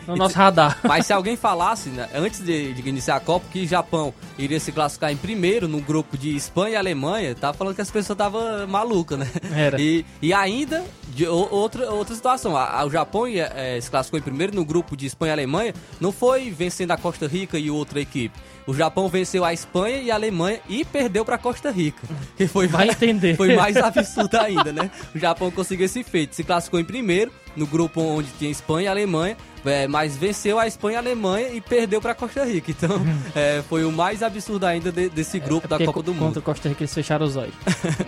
no 0.08 0.16
nosso 0.16 0.34
radar. 0.36 0.78
Mas 0.82 1.06
se 1.06 1.12
alguém 1.12 1.36
falasse, 1.36 1.90
né, 1.90 2.08
antes 2.12 2.40
de, 2.44 2.72
de 2.74 2.88
iniciar 2.88 3.16
a 3.16 3.20
Copa, 3.20 3.46
que 3.52 3.62
o 3.62 3.68
Japão 3.68 4.12
iria 4.36 4.58
se 4.58 4.72
classificar 4.72 5.12
em 5.12 5.16
primeiro 5.16 5.68
no 5.68 5.80
grupo 5.80 6.18
de 6.18 6.34
Espanha 6.34 6.72
e 6.72 6.76
Alemanha, 6.76 7.36
tava 7.36 7.56
falando 7.56 7.76
que 7.76 7.80
as 7.82 7.88
pessoas 7.90 8.16
estavam 8.16 8.66
malucas, 8.66 9.16
né? 9.20 9.28
Era. 9.54 9.80
E, 9.80 10.04
e 10.20 10.32
ainda, 10.32 10.82
de 11.14 11.24
outra, 11.28 11.88
outra 11.92 12.16
situação, 12.16 12.56
a- 12.56 12.80
a- 12.80 12.84
o 12.84 12.90
Japão 12.90 13.28
ia, 13.28 13.52
eh, 13.54 13.78
se 13.80 13.88
classificou 13.88 14.18
em 14.18 14.22
primeiro 14.22 14.52
no 14.56 14.64
grupo 14.64 14.96
de 14.96 15.06
Espanha 15.06 15.30
e 15.30 15.34
Alemanha, 15.34 15.74
não 16.00 16.10
foi 16.10 16.50
vencendo 16.50 16.90
a 16.90 16.96
Costa 16.96 17.28
Rica 17.28 17.56
e 17.60 17.70
outra 17.70 18.00
equipe. 18.00 18.36
O 18.66 18.74
Japão 18.74 19.08
venceu 19.08 19.44
a 19.44 19.52
Espanha 19.52 19.96
e 19.98 20.10
a 20.10 20.14
Alemanha 20.14 20.60
e 20.68 20.84
perdeu 20.84 21.24
para 21.24 21.36
Costa 21.38 21.70
Rica. 21.70 22.02
Que 22.36 22.46
foi 22.46 22.66
Vai 22.66 22.86
mais, 22.86 22.96
entender. 23.02 23.36
Foi 23.36 23.54
mais 23.56 23.76
absurdo 23.76 24.34
ainda, 24.38 24.72
né? 24.72 24.90
O 25.14 25.18
Japão 25.18 25.50
conseguiu 25.50 25.86
esse 25.86 26.02
feito. 26.04 26.34
Se 26.36 26.44
classificou 26.44 26.78
em 26.78 26.84
primeiro, 26.84 27.32
no 27.56 27.66
grupo 27.66 28.00
onde 28.00 28.28
tinha 28.38 28.50
Espanha 28.50 28.84
e 28.86 28.88
Alemanha, 28.88 29.36
é, 29.64 29.86
mas 29.88 30.16
venceu 30.16 30.58
a 30.58 30.66
Espanha 30.66 30.94
e 30.94 30.96
a 30.96 31.00
Alemanha 31.00 31.48
e 31.48 31.60
perdeu 31.60 32.00
para 32.00 32.14
Costa 32.14 32.44
Rica. 32.44 32.70
Então, 32.70 33.00
é, 33.34 33.62
foi 33.68 33.84
o 33.84 33.90
mais 33.92 34.22
absurdo 34.22 34.64
ainda 34.64 34.92
de- 34.92 35.08
desse 35.08 35.38
grupo 35.38 35.66
da 35.66 35.76
Porque 35.76 35.86
Copa 35.86 36.02
do 36.02 36.14
Mundo. 36.14 36.24
Contra 36.26 36.40
o 36.40 36.42
Costa 36.42 36.68
Rica 36.68 36.82
eles 36.82 36.94
fecharam 36.94 37.26
os 37.26 37.36
olhos. 37.36 37.54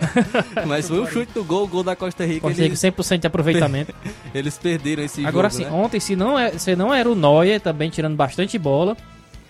Mas 0.67 0.87
foi 0.87 0.99
um 0.99 1.07
chute 1.07 1.31
do 1.33 1.43
gol, 1.43 1.63
o 1.63 1.67
gol 1.67 1.83
da 1.83 1.95
Costa 1.95 2.25
Rica. 2.25 2.41
Costa 2.41 2.61
Rica 2.61 2.73
Eles, 2.73 2.79
100% 2.79 3.19
de 3.19 3.27
aproveitamento. 3.27 3.93
eles 4.33 4.57
perderam 4.57 5.03
esse 5.03 5.25
Agora 5.25 5.49
jogo, 5.49 5.63
sim, 5.63 5.69
né? 5.69 5.75
ontem 5.75 5.99
se 5.99 6.15
não, 6.15 6.37
é, 6.39 6.57
se 6.57 6.75
não 6.75 6.93
era 6.93 7.09
o 7.09 7.15
Neuer 7.15 7.59
também 7.59 7.89
tirando 7.89 8.15
bastante 8.15 8.57
bola, 8.57 8.95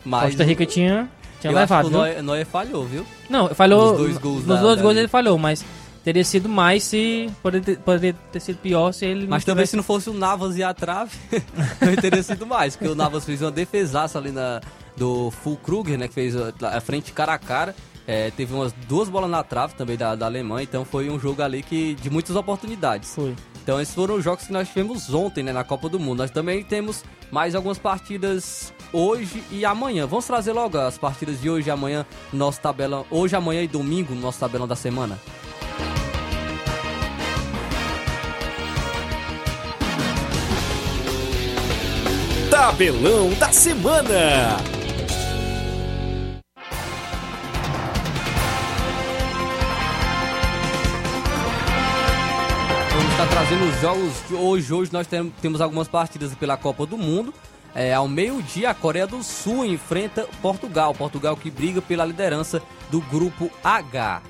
Mas 0.06 0.24
Costa 0.30 0.44
Rica 0.44 0.66
tinha, 0.66 1.10
tinha 1.40 1.52
eu 1.52 1.56
levado, 1.58 1.80
acho 1.88 2.14
que 2.16 2.20
o 2.20 2.24
Neuer, 2.24 2.46
falhou, 2.46 2.86
viu? 2.86 3.06
Não, 3.30 3.50
falhou. 3.56 3.90
Nos 3.90 3.98
dois 3.98 4.18
gols 4.18 4.38
Nos 4.46 4.56
da- 4.58 4.62
dois 4.62 4.78
da 4.78 4.82
gols 4.84 4.98
ele 4.98 5.08
falhou, 5.08 5.38
mas 5.38 5.64
teria 6.04 6.24
sido 6.24 6.50
mais 6.50 6.84
se. 6.84 7.30
Poderia 7.42 7.66
ter, 7.66 7.78
poderia 7.80 8.14
ter 8.32 8.40
sido 8.40 8.58
pior 8.58 8.92
se 8.92 9.06
ele 9.06 9.28
Mas 9.28 9.44
também 9.46 9.62
tivesse- 9.64 9.72
se 9.72 9.76
não 9.78 9.84
fosse 9.84 10.10
o 10.10 10.14
Navas 10.14 10.58
e 10.58 10.64
a 10.64 10.74
trave, 10.74 11.12
não 11.82 11.96
teria 11.96 12.22
sido 12.24 12.46
mais. 12.46 12.76
Porque 12.76 12.92
o 12.92 12.96
Navas 12.96 13.24
fez 13.26 13.42
uma 13.42 13.52
defesaça 13.52 14.18
ali 14.20 14.32
na, 14.32 14.60
do 14.98 15.32
Full 15.32 15.58
Kruger, 15.58 15.98
né? 15.98 16.08
Que 16.08 16.14
fez 16.14 16.36
a, 16.36 16.52
a 16.62 16.82
frente 16.82 17.12
cara 17.14 17.34
a 17.34 17.38
cara. 17.40 17.76
É, 18.06 18.32
teve 18.32 18.54
umas 18.54 18.74
duas 18.90 19.08
bolas 19.08 19.30
na 19.30 19.42
trave 19.44 19.76
também 19.76 19.96
da, 19.96 20.14
da 20.14 20.26
Alemanha. 20.26 20.64
Então 20.64 20.84
foi 20.84 21.10
um 21.10 21.18
jogo 21.18 21.42
ali 21.42 21.64
que 21.64 21.96
de 21.96 22.10
muitas 22.10 22.36
oportunidades. 22.36 23.16
Foi. 23.16 23.34
Então 23.64 23.80
esses 23.80 23.96
foram 23.96 24.16
os 24.16 24.24
jogos 24.24 24.46
que 24.46 24.52
nós 24.52 24.68
tivemos 24.68 25.14
ontem, 25.14 25.42
né, 25.42 25.54
na 25.54 25.64
Copa 25.64 25.88
do 25.88 25.98
Mundo. 25.98 26.18
Nós 26.18 26.30
também 26.30 26.62
temos 26.64 27.02
mais 27.32 27.56
algumas 27.56 27.78
partidas 27.78 28.74
hoje 28.92 29.42
e 29.50 29.64
amanhã. 29.64 30.06
Vamos 30.06 30.26
trazer 30.26 30.52
logo 30.52 30.78
as 30.78 30.98
partidas 30.98 31.40
de 31.40 31.50
hoje 31.50 31.70
e 31.70 31.72
amanhã 31.72 32.06
no 32.32 32.40
nosso 32.40 32.60
tabelão. 32.60 33.06
Hoje, 33.10 33.38
amanhã 33.38 33.62
e 33.62 33.68
domingo 33.68 34.14
no 34.14 34.20
nosso 34.20 34.38
tabelão 34.38 34.68
da 34.68 34.76
semana. 34.76 35.18
Tabelão 42.52 43.34
da 43.40 43.52
Semana. 43.52 44.83
Estar 53.24 53.36
trazendo 53.38 53.64
os 53.70 53.80
jogos 53.80 54.12
de 54.28 54.34
hoje. 54.36 54.74
Hoje 54.74 54.92
nós 54.92 55.08
tem- 55.08 55.32
temos 55.42 55.62
algumas 55.62 55.88
partidas 55.88 56.34
pela 56.36 56.58
Copa 56.58 56.86
do 56.86 56.98
Mundo. 56.98 57.34
É, 57.74 57.94
ao 57.94 58.06
meio-dia, 58.06 58.70
a 58.70 58.74
Coreia 58.74 59.08
do 59.08 59.24
Sul 59.24 59.64
enfrenta 59.66 60.28
Portugal. 60.42 60.94
Portugal 60.94 61.38
que 61.38 61.50
briga 61.50 61.82
pela 61.82 62.04
liderança 62.06 62.62
do 62.92 63.00
grupo 63.00 63.50
H. 63.64 64.22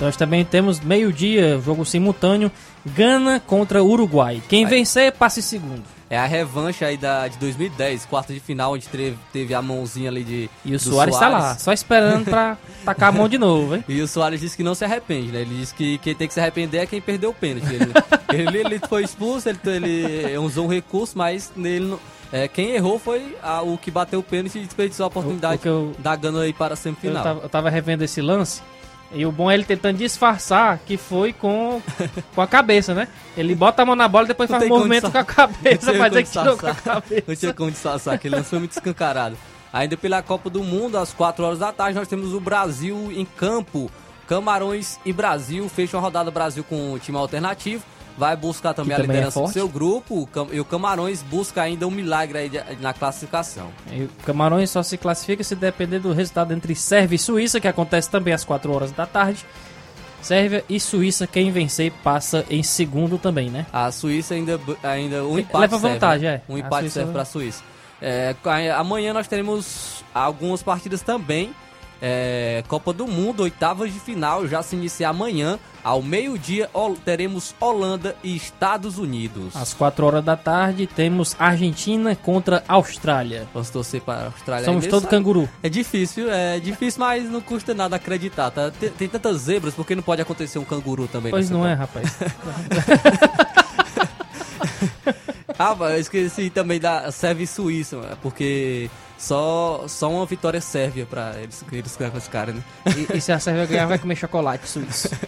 Nós 0.00 0.16
também 0.16 0.44
temos 0.44 0.80
meio-dia, 0.80 1.60
jogo 1.64 1.84
simultâneo, 1.84 2.50
Gana 2.84 3.38
contra 3.38 3.82
Uruguai. 3.84 4.42
Quem 4.48 4.66
vencer, 4.66 5.12
passa 5.12 5.38
em 5.38 5.42
segundo. 5.42 5.84
É 6.14 6.18
a 6.18 6.26
revanche 6.26 6.84
aí 6.84 6.96
da, 6.96 7.26
de 7.26 7.36
2010, 7.38 8.06
quarta 8.06 8.32
de 8.32 8.38
final, 8.38 8.72
onde 8.74 8.86
teve, 8.86 9.16
teve 9.32 9.52
a 9.52 9.60
mãozinha 9.60 10.08
ali 10.10 10.22
de. 10.22 10.48
E 10.64 10.72
o 10.74 10.78
Soares 10.78 11.18
tá 11.18 11.28
lá, 11.28 11.58
só 11.58 11.72
esperando 11.72 12.24
pra 12.24 12.56
tacar 12.84 13.08
a 13.08 13.12
mão 13.12 13.28
de 13.28 13.36
novo, 13.36 13.74
hein? 13.74 13.84
E 13.88 14.00
o 14.00 14.06
Soares 14.06 14.40
disse 14.40 14.56
que 14.56 14.62
não 14.62 14.74
se 14.76 14.84
arrepende, 14.84 15.32
né? 15.32 15.40
Ele 15.40 15.56
disse 15.56 15.74
que 15.74 15.98
quem 15.98 16.14
tem 16.14 16.28
que 16.28 16.34
se 16.34 16.38
arrepender 16.40 16.78
é 16.78 16.86
quem 16.86 17.00
perdeu 17.00 17.30
o 17.30 17.34
pênalti. 17.34 17.66
Ele, 17.72 17.92
ele, 18.48 18.58
ele 18.58 18.80
foi 18.88 19.02
expulso, 19.02 19.48
ele, 19.48 19.58
ele 19.88 20.38
usou 20.38 20.66
um 20.66 20.68
recurso, 20.68 21.18
mas 21.18 21.50
nele 21.56 21.86
não- 21.86 22.00
é, 22.32 22.46
quem 22.48 22.70
errou 22.70 22.98
foi 22.98 23.36
a- 23.42 23.62
o 23.62 23.76
que 23.76 23.90
bateu 23.90 24.20
o 24.20 24.22
pênalti 24.22 24.58
e 24.58 24.64
desperdiçou 24.64 25.04
a 25.04 25.06
oportunidade 25.08 25.68
O- 25.68 25.70
o 25.70 25.74
eu- 25.74 25.96
da 25.98 26.14
Gana 26.14 26.42
aí 26.42 26.52
para 26.52 26.74
a 26.74 26.76
Eu 26.76 26.76
semifinal. 26.76 27.22
tava, 27.24 27.40
eu 27.42 27.48
tava 27.48 27.70
revendo 27.70 28.04
esse 28.04 28.20
lance. 28.20 28.62
E 29.12 29.24
o 29.24 29.30
bom 29.30 29.50
é 29.50 29.54
ele 29.54 29.64
tentando 29.64 29.98
disfarçar 29.98 30.78
que 30.84 30.96
foi 30.96 31.32
com, 31.32 31.80
com 32.34 32.40
a 32.40 32.46
cabeça, 32.46 32.94
né? 32.94 33.08
Ele 33.36 33.54
bota 33.54 33.82
a 33.82 33.86
mão 33.86 33.94
na 33.94 34.08
bola 34.08 34.24
e 34.24 34.28
depois 34.28 34.50
Não 34.50 34.58
faz 34.58 34.68
movimento 34.68 35.10
com 35.10 35.18
a 35.18 35.24
cabeça 35.24 35.92
tinha 35.92 36.08
dizer 36.08 36.24
que 36.24 36.30
tirou 36.30 36.56
com 36.56 36.66
a 36.66 36.72
disfarçar. 36.72 36.94
Não 36.94 37.02
tinha 37.02 37.22
cabeça. 37.22 37.54
como 37.54 37.70
disfarçar, 37.70 38.14
aquele 38.14 38.36
lance 38.36 38.50
foi 38.50 38.58
muito 38.58 38.72
escancarado. 38.72 39.36
Ainda 39.72 39.96
pela 39.96 40.22
Copa 40.22 40.48
do 40.48 40.62
Mundo, 40.62 40.96
às 40.96 41.12
4 41.12 41.44
horas 41.44 41.58
da 41.58 41.72
tarde, 41.72 41.98
nós 41.98 42.08
temos 42.08 42.32
o 42.32 42.40
Brasil 42.40 43.10
em 43.12 43.24
campo. 43.24 43.90
Camarões 44.26 44.98
e 45.04 45.12
Brasil, 45.12 45.68
fecha 45.68 45.96
uma 45.96 46.02
rodada 46.02 46.30
Brasil 46.30 46.64
com 46.64 46.94
um 46.94 46.98
time 46.98 47.18
alternativo. 47.18 47.84
Vai 48.16 48.36
buscar 48.36 48.72
também 48.74 48.94
Que 48.94 49.00
a 49.00 49.04
também 49.04 49.16
é 49.16 49.18
liderança 49.18 49.40
do 49.40 49.42
forte. 49.42 49.54
seu 49.54 49.68
grupo. 49.68 50.28
E 50.52 50.60
o 50.60 50.64
Camarões 50.64 51.20
busca 51.22 51.62
ainda 51.62 51.86
um 51.86 51.90
milagre 51.90 52.38
aí 52.38 52.50
na 52.80 52.92
classificação. 52.92 53.68
E 53.90 54.02
o 54.04 54.08
Camarões 54.24 54.70
só 54.70 54.82
se 54.84 54.96
classifica 54.96 55.42
se 55.42 55.56
depender 55.56 55.98
do 55.98 56.12
resultado 56.12 56.52
entre 56.54 56.74
Sérvia 56.76 57.16
e 57.16 57.18
Suíça, 57.18 57.60
que 57.60 57.66
acontece 57.66 58.08
também 58.08 58.32
às 58.32 58.44
4 58.44 58.72
horas 58.72 58.92
da 58.92 59.04
tarde. 59.04 59.44
Sérvia 60.22 60.64
e 60.68 60.80
Suíça, 60.80 61.26
quem 61.26 61.50
vencer 61.50 61.92
passa 62.02 62.44
em 62.48 62.62
segundo 62.62 63.18
também, 63.18 63.50
né? 63.50 63.66
A 63.72 63.90
Suíça 63.92 64.34
ainda, 64.34 64.58
ainda 64.82 65.24
um 65.24 65.38
empate 65.38 65.60
Leva 65.60 65.78
serve, 65.78 65.94
vantagem, 65.94 66.28
né? 66.30 66.34
é. 66.48 66.52
Um 66.52 66.56
empate 66.56 66.82
Suíça 66.82 66.94
serve 66.94 67.06
vai- 67.06 67.12
para 67.12 67.22
a 67.22 67.26
Suíça. 67.26 67.62
É, 68.00 68.34
amanhã 68.76 69.12
nós 69.12 69.26
teremos 69.28 70.04
algumas 70.14 70.62
partidas 70.62 71.02
também. 71.02 71.54
É, 72.06 72.62
Copa 72.68 72.92
do 72.92 73.06
Mundo, 73.06 73.44
oitavas 73.44 73.90
de 73.90 73.98
final, 73.98 74.46
já 74.46 74.62
se 74.62 74.76
inicia 74.76 75.08
amanhã. 75.08 75.58
Ao 75.82 76.02
meio-dia 76.02 76.68
teremos 77.02 77.54
Holanda 77.58 78.14
e 78.22 78.36
Estados 78.36 78.98
Unidos. 78.98 79.56
Às 79.56 79.72
4 79.72 80.04
horas 80.04 80.22
da 80.22 80.36
tarde 80.36 80.86
temos 80.86 81.34
Argentina 81.38 82.14
contra 82.14 82.62
Austrália. 82.68 83.48
Vamos 83.54 83.70
torcer 83.70 84.02
para 84.02 84.24
a 84.24 84.26
Austrália. 84.26 84.66
Somos 84.66 84.86
todo 84.86 85.06
canguru. 85.06 85.48
É 85.62 85.70
difícil, 85.70 86.30
é 86.30 86.60
difícil, 86.60 87.00
mas 87.00 87.24
não 87.24 87.40
custa 87.40 87.72
nada 87.72 87.96
acreditar, 87.96 88.50
tá? 88.50 88.70
Tem, 88.70 88.90
tem 88.90 89.08
tantas 89.08 89.38
zebras, 89.38 89.72
porque 89.72 89.94
não 89.94 90.02
pode 90.02 90.20
acontecer 90.20 90.58
um 90.58 90.64
canguru 90.64 91.08
também? 91.08 91.30
Pois 91.30 91.48
não 91.48 91.66
é, 91.66 91.72
rapaz. 91.72 92.18
Ah, 95.56 95.74
mas 95.74 95.92
eu 95.92 96.00
esqueci 96.00 96.50
também 96.50 96.80
da 96.80 97.12
Sérvia 97.12 97.44
e 97.44 97.46
Suíça, 97.46 98.18
porque 98.20 98.90
só, 99.24 99.84
só 99.88 100.10
uma 100.10 100.26
vitória 100.26 100.60
sérvia 100.60 101.06
pra 101.06 101.32
eles, 101.40 101.64
eles 101.72 101.96
caras, 102.30 102.54
né? 102.54 102.62
E, 102.94 103.16
e 103.16 103.20
se 103.22 103.32
a 103.32 103.38
Sérvia 103.38 103.64
ganhar, 103.64 103.86
vai 103.86 103.98
comer 103.98 104.16
chocolate 104.16 104.68
suíço. 104.68 105.08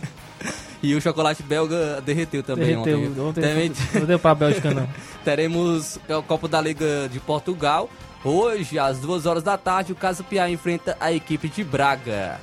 E 0.83 0.95
o 0.95 1.01
chocolate 1.01 1.43
belga 1.43 2.03
derreteu 2.03 2.43
também 2.43 2.67
Derreteu. 2.67 2.99
ontem. 3.09 3.21
Ontem 3.21 3.41
Também 3.41 3.73
não 3.95 4.05
deu 4.05 4.19
pra 4.19 4.35
Bélgica, 4.35 4.73
não. 4.73 4.87
teremos 5.25 5.99
o 6.09 6.23
Copa 6.23 6.47
da 6.47 6.61
Liga 6.61 7.09
de 7.11 7.19
Portugal. 7.19 7.89
Hoje, 8.23 8.79
às 8.79 8.99
duas 8.99 9.25
horas 9.25 9.43
da 9.43 9.57
tarde, 9.57 9.93
o 9.93 9.97
Casa 9.97 10.23
Pia 10.23 10.49
enfrenta 10.51 10.95
a 11.01 11.11
equipe 11.11 11.49
de 11.49 11.65
Braga. 11.65 12.39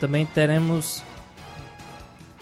Também 0.00 0.26
teremos 0.26 1.02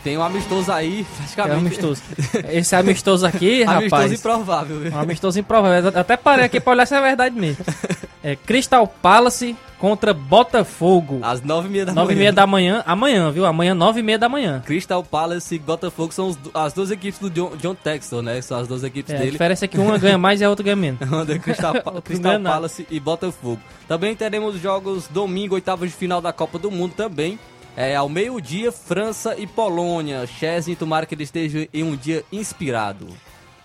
Tem 0.04 0.16
um 0.16 0.22
amistoso 0.22 0.70
aí, 0.70 1.00
É 1.10 1.16
praticamente. 1.16 1.58
amistoso. 1.66 2.02
Esse 2.50 2.76
amistoso 2.76 3.26
aqui, 3.26 3.62
Amistoso 3.66 3.90
rapaz. 3.96 4.12
improvável, 4.12 4.78
viu? 4.80 4.92
Um 4.92 4.98
amistoso 5.00 5.40
improvável. 5.40 5.92
Até 5.94 6.16
parei 6.16 6.44
aqui 6.44 6.60
pra 6.60 6.72
olhar 6.72 6.86
se 6.86 6.94
é 6.94 7.00
verdade 7.00 7.34
mesmo. 7.38 7.64
É 8.20 8.34
Crystal 8.34 8.84
Palace 9.00 9.56
contra 9.78 10.12
Botafogo. 10.12 11.20
Às 11.22 11.40
nove 11.40 11.68
e 11.68 11.70
meia 11.70 11.86
da 11.86 11.94
Nove 11.94 12.12
e 12.12 12.16
manhã. 12.16 12.18
meia 12.18 12.32
da 12.32 12.46
manhã, 12.48 12.82
amanhã, 12.84 13.30
viu? 13.30 13.46
Amanhã, 13.46 13.74
nove 13.74 14.00
e 14.00 14.02
meia 14.02 14.18
da 14.18 14.28
manhã. 14.28 14.60
Crystal 14.66 15.04
Palace 15.04 15.54
e 15.54 15.58
Botafogo 15.58 16.12
são 16.12 16.26
os 16.30 16.38
as 16.52 16.72
duas 16.72 16.90
equipes 16.90 17.20
do 17.20 17.30
John, 17.30 17.52
John 17.56 17.76
Textor, 17.76 18.20
né? 18.20 18.42
São 18.42 18.58
as 18.58 18.66
duas 18.66 18.82
equipes 18.82 19.12
É, 19.12 19.16
a 19.16 19.18
dele. 19.20 19.30
diferença 19.30 19.66
é 19.66 19.68
que 19.68 19.78
uma 19.78 19.96
ganha 19.96 20.18
mais 20.18 20.40
e 20.40 20.44
a 20.44 20.50
outra 20.50 20.64
ganha 20.64 20.74
menos. 20.76 20.98
Crystal, 21.42 21.74
Crystal. 22.04 22.40
Palace 22.42 22.86
e 22.90 22.98
Botafogo. 22.98 23.60
Também 23.86 24.16
teremos 24.16 24.60
jogos 24.60 25.06
domingo, 25.06 25.54
oitavas 25.54 25.88
de 25.90 25.94
final 25.96 26.20
da 26.20 26.32
Copa 26.32 26.58
do 26.58 26.72
Mundo 26.72 26.94
também. 26.96 27.38
É, 27.76 27.94
ao 27.94 28.08
meio-dia, 28.08 28.72
França 28.72 29.36
e 29.38 29.46
Polônia. 29.46 30.26
Chesney, 30.26 30.74
tomara 30.74 31.06
que 31.06 31.14
ele 31.14 31.22
esteja 31.24 31.68
em 31.72 31.82
um 31.84 31.94
dia 31.96 32.24
inspirado. 32.32 33.06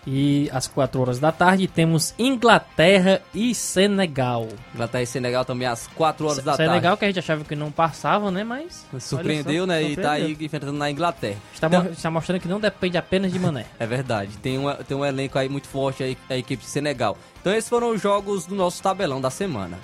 E 0.05 0.49
às 0.51 0.67
quatro 0.67 0.99
horas 0.99 1.17
da 1.17 1.31
tarde 1.31 1.65
temos 1.65 2.13
Inglaterra 2.19 3.21
e 3.33 3.55
Senegal. 3.55 4.49
Inglaterra 4.75 5.01
e 5.01 5.07
Senegal 5.07 5.45
também 5.45 5.65
às 5.65 5.87
4 5.87 6.25
horas 6.27 6.43
da 6.43 6.57
Senegal 6.57 6.81
tarde. 6.81 6.97
que 6.97 7.05
a 7.05 7.07
gente 7.07 7.19
achava 7.19 7.43
que 7.45 7.55
não 7.55 7.71
passava, 7.71 8.29
né? 8.29 8.43
Mas. 8.43 8.85
Surpreendeu, 8.99 9.63
só, 9.63 9.67
né? 9.67 9.81
E 9.81 9.95
tá 9.95 10.11
aí 10.11 10.19
surpreendeu. 10.19 10.45
enfrentando 10.45 10.73
na 10.73 10.91
Inglaterra. 10.91 11.37
Está, 11.53 11.67
Então- 11.67 11.83
mo- 11.85 11.89
está 11.91 12.11
mostrando 12.11 12.41
que 12.41 12.49
não 12.49 12.59
depende 12.59 12.97
apenas 12.97 13.31
de 13.31 13.39
Mané. 13.39 13.65
É 13.79 13.85
verdade, 13.87 14.35
tem 14.39 14.59
um, 14.59 14.73
tem 14.75 14.95
um 14.97 15.05
elenco 15.05 15.39
aí 15.39 15.47
muito 15.47 15.69
forte 15.69 16.03
aí, 16.03 16.17
a 16.29 16.35
equipe 16.35 16.61
de 16.63 16.69
Senegal. 16.69 17.17
Então 17.39 17.53
esses 17.53 17.69
foram 17.69 17.91
os 17.91 18.01
jogos 18.01 18.45
do 18.45 18.55
nosso 18.55 18.83
tabelão 18.83 19.21
da 19.21 19.29
semana. 19.29 19.79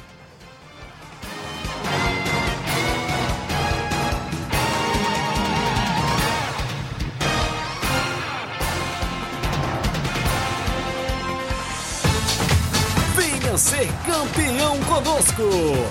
Ser 13.60 13.90
campeão 14.06 14.80
conosco. 14.86 15.44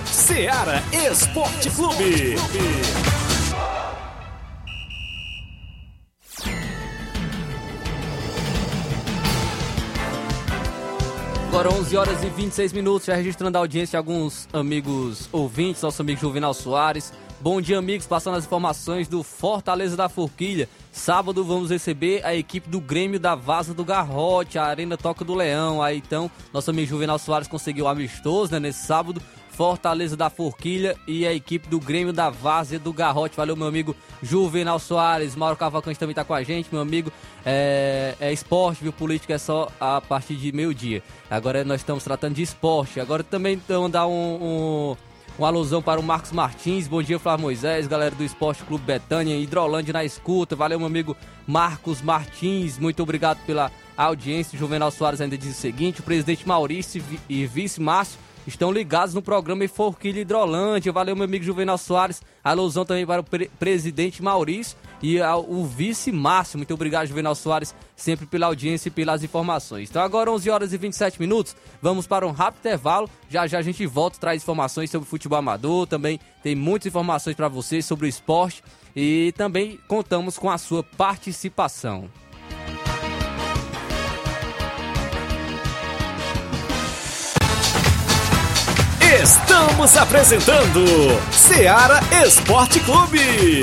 Seara 0.07 0.83
Esporte 0.91 1.71
Clube. 1.71 2.35
Agora 11.49 11.71
11 11.75 11.97
horas 11.97 12.25
e 12.25 12.31
26 12.31 12.73
minutos, 12.73 13.07
já 13.07 13.15
registrando 13.15 13.59
a 13.59 13.61
audiência 13.61 13.91
de 13.91 13.97
alguns 13.97 14.49
amigos 14.53 15.29
ouvintes, 15.31 15.83
nosso 15.83 16.01
amigo 16.01 16.19
Juvenal 16.19 16.55
Soares. 16.55 17.13
Bom 17.41 17.61
dia, 17.61 17.79
amigos, 17.79 18.05
passando 18.05 18.37
as 18.37 18.45
informações 18.45 19.07
do 19.07 19.23
Fortaleza 19.23 19.97
da 19.97 20.09
Forquilha. 20.09 20.69
Sábado 20.91 21.45
vamos 21.45 21.71
receber 21.71 22.21
a 22.27 22.35
equipe 22.35 22.69
do 22.69 22.81
Grêmio 22.81 23.21
da 23.21 23.37
Vaza 23.37 23.73
do 23.73 23.85
Garrote, 23.85 24.59
a 24.59 24.65
Arena 24.65 24.97
Toca 24.97 25.25
do 25.25 25.37
Leão. 25.37 25.81
Aí 25.81 25.99
então, 25.99 26.29
nosso 26.53 26.71
amigo 26.71 26.89
Juvenal 26.89 27.17
Soares 27.17 27.47
conseguiu 27.47 27.87
amistoso 27.87 28.51
né, 28.51 28.59
nesse 28.59 28.85
sábado. 28.85 29.23
Fortaleza 29.51 30.17
da 30.17 30.31
Forquilha 30.31 30.97
e 31.07 31.27
a 31.27 31.33
equipe 31.33 31.69
do 31.69 31.81
Grêmio 31.81 32.13
da 32.13 32.29
Várzea 32.29 32.79
do 32.79 32.93
Garrote. 32.93 33.37
Valeu, 33.37 33.57
meu 33.57 33.69
amigo 33.69 33.95
Juvenal 34.21 34.81
Soares. 34.81 35.37
Mauro 35.37 35.57
Cavalcante 35.57 35.99
também 35.99 36.15
tá 36.15 36.25
com 36.25 36.35
a 36.35 36.43
gente, 36.43 36.69
meu 36.73 36.81
amigo. 36.81 37.13
É, 37.47 38.17
é 38.21 38.33
esporte, 38.33 38.83
viu? 38.83 38.93
Política 38.93 39.35
é 39.35 39.39
só 39.39 39.69
a 39.81 40.01
partir 40.01 40.35
de 40.35 40.51
meio-dia. 40.53 41.05
Agora 41.31 41.65
nós 41.65 41.81
estamos 41.81 42.03
tratando 42.03 42.35
de 42.35 42.43
esporte. 42.43 43.01
Agora 43.01 43.23
também 43.23 43.55
então, 43.55 43.83
mandar 43.83 44.07
um, 44.07 44.13
um, 44.13 44.97
um 45.39 45.45
alusão 45.45 45.81
para 45.81 46.01
o 46.01 46.03
Marcos 46.03 46.33
Martins. 46.33 46.89
Bom 46.89 47.03
dia, 47.03 47.19
Flávio 47.19 47.45
Moisés, 47.45 47.87
galera 47.87 48.15
do 48.15 48.25
Esporte 48.25 48.65
Clube 48.65 48.85
Betânia, 48.85 49.37
Hidrolândia 49.37 49.93
na 49.93 50.05
escuta. 50.05 50.57
Valeu, 50.57 50.79
meu 50.79 50.87
amigo 50.87 51.17
Marcos 51.47 52.03
Martins. 52.03 52.79
Muito 52.79 53.03
obrigado 53.03 53.39
pela 53.47 53.71
audiência. 53.97 54.59
Juvenal 54.59 54.91
Soares 54.91 55.21
ainda 55.21 55.39
diz 55.39 55.57
o 55.57 55.61
seguinte: 55.61 56.01
o 56.01 56.03
presidente 56.03 56.47
Maurício 56.47 57.03
e 57.29 57.47
vice 57.47 57.81
Márcio 57.81 58.19
estão 58.47 58.73
ligados 58.73 59.15
no 59.15 59.23
programa 59.23 59.67
Forquilha 59.69 60.21
Hidrolândia. 60.21 60.91
Valeu, 60.93 61.15
meu 61.15 61.25
amigo 61.25 61.45
Juvenal 61.45 61.79
Soares. 61.79 62.21
Alusão 62.43 62.85
também 62.85 63.07
para 63.07 63.21
o 63.21 63.25
pre- 63.25 63.51
presidente 63.59 64.23
Maurício 64.23 64.77
e 65.03 65.21
ao, 65.21 65.49
o 65.49 65.65
vice 65.65 66.11
Márcio. 66.13 66.59
Muito 66.59 66.75
obrigado, 66.75 67.07
Juvenal 67.07 67.35
Soares, 67.35 67.75
sempre 67.97 68.27
pela 68.27 68.47
audiência 68.47 68.89
e 68.89 68.93
pelas 68.93 69.23
informações. 69.23 69.89
Então, 69.91 70.03
agora 70.03 70.31
11 70.31 70.51
horas 70.51 70.73
e 70.73 70.79
27 70.79 71.21
minutos. 71.21 71.57
Vamos 71.81 72.07
para 72.07 72.27
um 72.27 72.31
rápido 72.33 72.61
intervalo. 72.61 73.09
Já 73.29 73.47
já 73.47 73.59
a 73.59 73.63
gente 73.63 73.87
volta, 73.87 74.19
traz 74.19 74.43
informações 74.43 74.91
sobre 74.91 75.09
futebol 75.09 75.39
amador. 75.39 75.87
Também 75.87 76.19
tem 76.43 76.55
muitas 76.55 76.87
informações 76.87 77.37
para 77.37 77.49
vocês 77.49 77.85
sobre 77.85 78.07
o 78.07 78.09
esporte. 78.09 78.63
E 78.95 79.33
também 79.37 79.79
contamos 79.87 80.39
com 80.39 80.51
a 80.51 80.59
sua 80.59 80.83
participação. 80.83 82.09
Estamos 89.23 89.97
apresentando 89.97 90.85
Seara 91.33 92.01
Esporte 92.25 92.79
Clube. 92.81 93.63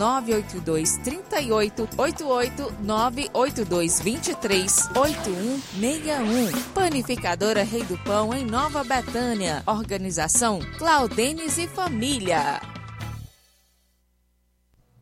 982 0.01 0.97
38 0.97 1.89
88 1.95 2.73
982 2.81 4.01
23 4.01 4.89
8161. 4.95 6.61
Panificadora 6.73 7.61
Rei 7.61 7.83
do 7.83 7.97
Pão, 7.99 8.33
em 8.33 8.43
Nova 8.43 8.83
Betânia. 8.83 9.61
Organização 9.67 10.59
Claudenes 10.79 11.59
e 11.59 11.67
Família. 11.67 12.59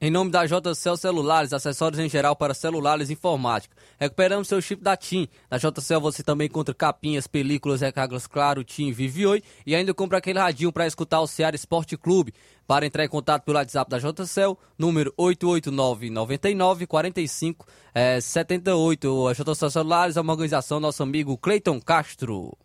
Em 0.01 0.11
nome 0.11 0.31
da 0.31 0.45
JCL 0.45 0.97
Celulares, 0.97 1.53
acessórios 1.53 1.99
em 1.99 2.09
geral 2.09 2.35
para 2.35 2.53
celulares 2.53 3.09
e 3.09 3.13
informática. 3.13 3.75
Recuperamos 3.99 4.47
seu 4.47 4.61
chip 4.61 4.81
da 4.81 4.95
TIM. 4.95 5.27
Na 5.51 5.57
JCL 5.57 5.99
você 5.99 6.23
também 6.23 6.47
encontra 6.47 6.73
capinhas, 6.73 7.27
películas, 7.27 7.81
recargas 7.81 8.25
Claro, 8.25 8.63
TIM, 8.63 8.91
Vivioi 8.91 9.43
e 9.65 9.75
ainda 9.75 9.93
compra 9.93 10.19
aquele 10.19 10.39
radinho 10.39 10.71
para 10.71 10.87
escutar 10.87 11.19
o 11.19 11.27
Ceará 11.27 11.55
Esporte 11.55 11.97
Clube. 11.97 12.33
Para 12.65 12.85
entrar 12.85 13.03
em 13.03 13.09
contato 13.09 13.43
pelo 13.43 13.57
WhatsApp 13.57 13.89
da 13.89 13.97
JCL, 13.97 14.57
número 14.77 15.13
889 15.17 16.09
99 16.09 16.87
45 16.87 17.65
eh, 17.93 18.21
78. 18.21 19.27
A 19.27 19.33
JCL 19.33 19.69
Celulares 19.71 20.17
é 20.17 20.21
uma 20.21 20.33
organização 20.33 20.79
nosso 20.79 21.03
amigo 21.03 21.37
Cleiton 21.37 21.81
Castro. 21.81 22.55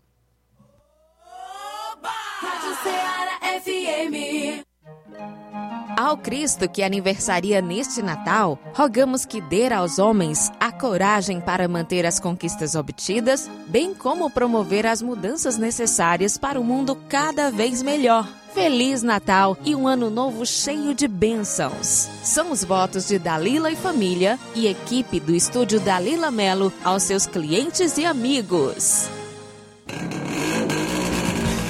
Ao 5.97 6.19
Cristo 6.19 6.69
que 6.69 6.83
aniversaria 6.83 7.63
neste 7.63 8.03
Natal, 8.03 8.59
rogamos 8.75 9.25
que 9.25 9.41
dê 9.41 9.73
aos 9.73 9.99
homens 9.99 10.51
coragem 10.85 11.41
para 11.41 11.67
manter 11.67 12.05
as 12.05 12.21
conquistas 12.21 12.75
obtidas, 12.75 13.51
bem 13.69 13.95
como 13.95 14.29
promover 14.29 14.85
as 14.85 15.01
mudanças 15.01 15.57
necessárias 15.57 16.37
para 16.37 16.61
um 16.61 16.63
mundo 16.63 16.95
cada 17.09 17.51
vez 17.51 17.83
melhor. 17.83 18.29
Feliz 18.53 19.03
Natal 19.03 19.57
e 19.65 19.75
um 19.75 19.89
ano 19.89 20.11
novo 20.11 20.45
cheio 20.45 20.95
de 20.95 21.09
bênçãos. 21.09 22.07
São 22.23 22.53
os 22.53 22.63
votos 22.63 23.09
de 23.09 23.19
Dalila 23.19 23.71
e 23.71 23.77
família 23.77 24.39
e 24.55 24.67
equipe 24.67 25.19
do 25.19 25.35
estúdio 25.35 25.81
Dalila 25.81 26.31
Melo 26.31 26.71
aos 26.85 27.03
seus 27.05 27.27
clientes 27.27 27.97
e 27.97 28.05
amigos. 28.05 29.09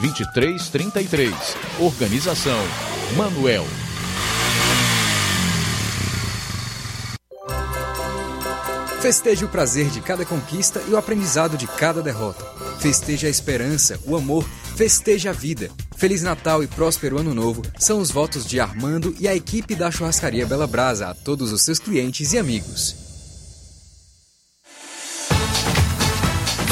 2333. 0.00 1.34
Organização 1.80 2.58
Manuel. 3.16 3.66
Festeje 9.00 9.44
o 9.44 9.48
prazer 9.48 9.90
de 9.90 10.00
cada 10.00 10.24
conquista 10.24 10.80
e 10.86 10.92
o 10.92 10.96
aprendizado 10.96 11.56
de 11.56 11.66
cada 11.66 12.00
derrota. 12.00 12.44
Festeje 12.78 13.26
a 13.26 13.30
esperança, 13.30 13.98
o 14.06 14.16
amor, 14.16 14.48
festeje 14.76 15.28
a 15.28 15.32
vida. 15.32 15.70
Feliz 15.96 16.22
Natal 16.22 16.62
e 16.62 16.68
próspero 16.68 17.18
Ano 17.18 17.34
Novo 17.34 17.62
são 17.78 17.98
os 18.00 18.12
votos 18.12 18.46
de 18.46 18.60
Armando 18.60 19.12
e 19.18 19.26
a 19.26 19.34
equipe 19.34 19.74
da 19.74 19.90
Churrascaria 19.90 20.46
Bela 20.46 20.68
Brasa 20.68 21.08
a 21.08 21.14
todos 21.14 21.52
os 21.52 21.62
seus 21.62 21.80
clientes 21.80 22.32
e 22.32 22.38
amigos. 22.38 23.01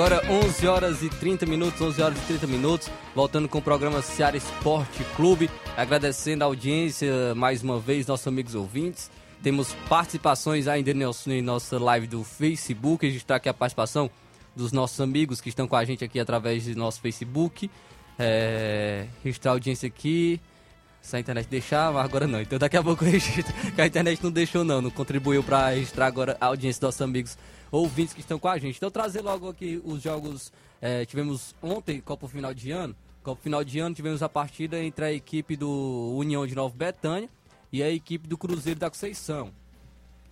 Agora 0.00 0.22
11 0.30 0.66
horas 0.66 1.02
e 1.02 1.10
30 1.10 1.44
minutos, 1.44 1.78
11 1.78 2.00
horas 2.00 2.18
e 2.22 2.26
30 2.28 2.46
minutos, 2.46 2.88
voltando 3.14 3.46
com 3.46 3.58
o 3.58 3.62
programa 3.62 4.00
Seara 4.00 4.34
Esporte 4.34 5.04
Clube, 5.14 5.50
agradecendo 5.76 6.42
a 6.42 6.46
audiência 6.46 7.34
mais 7.34 7.62
uma 7.62 7.78
vez, 7.78 8.06
nossos 8.06 8.26
amigos 8.26 8.54
ouvintes. 8.54 9.10
Temos 9.42 9.74
participações 9.90 10.66
ainda 10.66 10.94
Nelson, 10.94 11.32
em 11.32 11.42
nossa 11.42 11.78
live 11.78 12.06
do 12.06 12.24
Facebook, 12.24 13.04
registrar 13.04 13.36
aqui 13.36 13.50
a 13.50 13.52
participação 13.52 14.10
dos 14.56 14.72
nossos 14.72 14.98
amigos 15.02 15.38
que 15.38 15.50
estão 15.50 15.68
com 15.68 15.76
a 15.76 15.84
gente 15.84 16.02
aqui 16.02 16.18
através 16.18 16.64
do 16.64 16.74
nosso 16.76 16.98
Facebook. 17.02 17.70
É, 18.18 19.04
registrar 19.22 19.50
a 19.50 19.54
audiência 19.54 19.86
aqui. 19.86 20.40
Se 21.02 21.14
a 21.14 21.20
internet 21.20 21.46
deixar, 21.46 21.92
mas 21.92 22.06
agora 22.06 22.26
não. 22.26 22.40
Então 22.40 22.58
daqui 22.58 22.76
a 22.78 22.82
pouco 22.82 23.04
a 23.76 23.86
internet 23.86 24.24
não 24.24 24.30
deixou 24.30 24.64
não, 24.64 24.80
não 24.80 24.90
contribuiu 24.90 25.42
para 25.42 25.68
registrar 25.68 26.06
agora 26.06 26.38
a 26.40 26.46
audiência 26.46 26.80
dos 26.80 26.88
nossos 26.88 27.02
amigos 27.02 27.36
ouvintes 27.70 28.12
que 28.12 28.20
estão 28.20 28.38
com 28.38 28.48
a 28.48 28.58
gente. 28.58 28.76
Então 28.76 28.90
trazer 28.90 29.20
logo 29.20 29.48
aqui 29.48 29.80
os 29.84 30.02
jogos, 30.02 30.52
é, 30.80 31.04
tivemos 31.04 31.54
ontem, 31.62 32.00
Copa 32.00 32.28
Final 32.28 32.54
de 32.54 32.70
Ano. 32.70 32.94
Copa 33.22 33.42
Final 33.42 33.62
de 33.62 33.78
Ano 33.78 33.94
tivemos 33.94 34.22
a 34.22 34.28
partida 34.28 34.82
entre 34.82 35.04
a 35.04 35.12
equipe 35.12 35.56
do 35.56 36.14
União 36.16 36.46
de 36.46 36.54
Nova 36.54 36.74
Betânia 36.74 37.28
e 37.72 37.82
a 37.82 37.90
equipe 37.90 38.26
do 38.26 38.36
Cruzeiro 38.36 38.80
da 38.80 38.88
Conceição. 38.88 39.52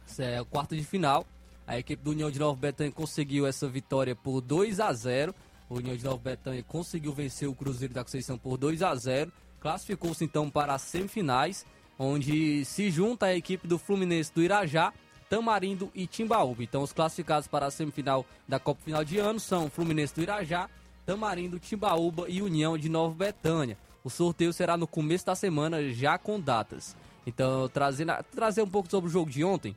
Essa 0.07 0.24
é 0.24 0.40
o 0.40 0.46
quarto 0.46 0.74
de 0.74 0.85
final. 0.85 1.27
A 1.66 1.79
equipe 1.79 2.03
do 2.03 2.12
União 2.12 2.31
de 2.31 2.38
Nova 2.38 2.59
Betânia 2.59 2.90
conseguiu 2.90 3.46
essa 3.46 3.68
vitória 3.68 4.16
por 4.16 4.40
2 4.40 4.81
a 4.81 4.90
0 4.90 5.35
O 5.68 5.77
União 5.77 5.94
de 5.94 6.03
Nova 6.03 6.16
Betânia 6.16 6.62
conseguiu 6.62 7.12
vencer 7.12 7.46
o 7.46 7.55
Cruzeiro 7.55 7.92
da 7.92 8.03
Conceição 8.03 8.38
por 8.38 8.57
2 8.57 8.83
a 8.83 8.94
0 8.94 9.31
Classificou-se 9.61 10.24
então 10.24 10.48
para 10.48 10.72
as 10.72 10.83
semifinais, 10.83 11.66
onde 11.98 12.64
se 12.64 12.90
junta 12.90 13.27
a 13.27 13.35
equipe 13.35 13.66
do 13.66 13.77
Fluminense 13.77 14.33
do 14.33 14.42
Irajá, 14.42 14.94
Tamarindo 15.29 15.91
e 15.95 16.07
Timbaúba. 16.07 16.62
Então 16.62 16.83
os 16.83 16.93
classificados 16.93 17.47
para 17.47 17.67
a 17.67 17.71
semifinal 17.71 18.25
da 18.47 18.59
Copa 18.59 18.81
Final 18.85 19.05
de 19.05 19.19
Ano 19.19 19.38
são 19.38 19.71
Fluminense 19.71 20.14
do 20.14 20.23
Irajá, 20.23 20.69
Tamarindo, 21.05 21.59
Timbaúba 21.59 22.27
e 22.29 22.43
União 22.43 22.77
de 22.77 22.88
Nova 22.88 23.14
Betânia. 23.14 23.77
O 24.03 24.11
sorteio 24.11 24.53
será 24.53 24.77
no 24.77 24.87
começo 24.87 25.27
da 25.27 25.35
semana, 25.35 25.91
já 25.93 26.17
com 26.17 26.41
datas. 26.41 26.97
Então, 27.27 27.69
trazendo, 27.69 28.12
trazer 28.35 28.62
um 28.62 28.69
pouco 28.69 28.91
sobre 28.91 29.09
o 29.09 29.12
jogo 29.12 29.31
de 29.31 29.45
ontem, 29.45 29.77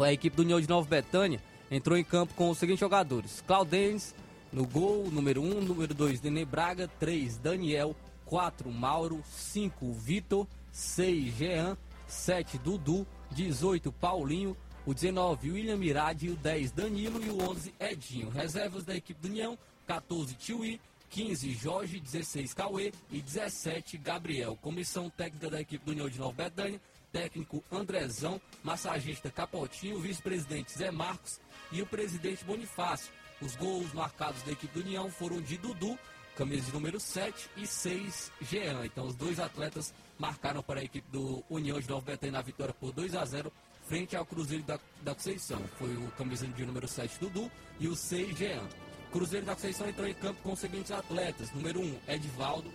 a 0.00 0.12
equipe 0.12 0.34
do 0.34 0.42
União 0.42 0.60
de 0.60 0.68
Nova 0.68 0.88
Betânia 0.88 1.40
entrou 1.70 1.98
em 1.98 2.04
campo 2.04 2.32
com 2.34 2.48
os 2.48 2.58
seguintes 2.58 2.80
jogadores: 2.80 3.42
Claudens 3.46 4.14
no 4.52 4.66
gol, 4.66 5.10
número 5.10 5.42
1, 5.42 5.62
número 5.62 5.94
2, 5.94 6.22
Nenê 6.22 6.44
Braga, 6.44 6.88
3, 6.98 7.38
Daniel, 7.38 7.96
4, 8.26 8.70
Mauro, 8.70 9.22
5, 9.30 9.92
Vitor, 9.92 10.46
6, 10.70 11.34
Jean, 11.34 11.76
7, 12.06 12.58
Dudu, 12.58 13.06
18, 13.32 13.90
Paulinho, 13.92 14.56
o 14.84 14.92
19, 14.92 15.50
William 15.50 15.76
Mirade, 15.76 16.28
o 16.28 16.36
10, 16.36 16.72
Danilo 16.72 17.24
e 17.24 17.30
o 17.30 17.42
11, 17.50 17.74
Edinho. 17.80 18.28
Reservas 18.30 18.84
da 18.84 18.94
equipe 18.94 19.20
do 19.20 19.28
União, 19.28 19.58
14, 19.86 20.34
Tiuí, 20.34 20.80
15, 21.10 21.52
Jorge, 21.52 22.00
16, 22.00 22.54
Cauê 22.54 22.92
e 23.10 23.20
17, 23.20 23.98
Gabriel. 23.98 24.56
Comissão 24.56 25.10
técnica 25.10 25.50
da 25.50 25.60
equipe 25.60 25.84
do 25.84 25.92
União 25.92 26.08
de 26.08 26.18
Nova 26.18 26.32
Betânia, 26.32 26.80
técnico 27.12 27.62
Andrezão, 27.70 28.40
massagista 28.62 29.30
Capotinho, 29.30 30.00
vice-presidente 30.00 30.72
Zé 30.72 30.90
Marcos 30.90 31.40
e 31.70 31.82
o 31.82 31.86
presidente 31.86 32.44
Bonifácio. 32.44 33.12
Os 33.40 33.56
gols 33.56 33.92
marcados 33.92 34.42
da 34.42 34.52
equipe 34.52 34.72
do 34.72 34.84
União 34.84 35.10
foram 35.10 35.40
de 35.40 35.58
Dudu, 35.58 35.98
camisa 36.36 36.66
de 36.66 36.72
número 36.72 36.98
7 36.98 37.50
e 37.56 37.66
6, 37.66 38.32
Jean. 38.40 38.86
Então 38.86 39.06
os 39.06 39.14
dois 39.14 39.38
atletas 39.38 39.92
marcaram 40.18 40.62
para 40.62 40.80
a 40.80 40.84
equipe 40.84 41.10
do 41.10 41.42
União 41.48 41.80
de 41.80 41.88
Nova 41.88 42.04
Betânia 42.04 42.32
na 42.32 42.42
vitória 42.42 42.74
por 42.74 42.92
2 42.92 43.14
a 43.14 43.24
0 43.24 43.52
frente 43.86 44.16
ao 44.16 44.24
Cruzeiro 44.24 44.64
da, 44.64 44.78
da 45.02 45.14
Conceição. 45.14 45.60
Foi 45.78 45.94
o 45.96 46.10
camisa 46.12 46.46
de 46.46 46.64
número 46.64 46.86
7, 46.86 47.18
Dudu, 47.18 47.50
e 47.78 47.88
o 47.88 47.96
6, 47.96 48.38
Jean. 48.38 48.62
Cruzeiro 49.10 49.44
da 49.44 49.54
Conceição 49.54 49.88
entrou 49.88 50.08
em 50.08 50.14
campo 50.14 50.40
com 50.42 50.52
os 50.52 50.58
seguintes 50.58 50.90
atletas. 50.90 51.52
Número 51.52 51.80
1, 51.80 51.98
Edvaldo. 52.08 52.70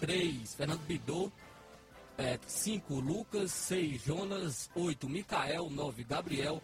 3, 0.00 0.54
Fernando 0.54 0.80
Bidô. 0.86 1.30
5, 2.46 2.94
Lucas. 2.94 3.50
6, 3.52 4.02
Jonas. 4.02 4.70
8, 4.74 5.08
Micael. 5.08 5.68
9, 5.68 6.04
Gabriel. 6.04 6.62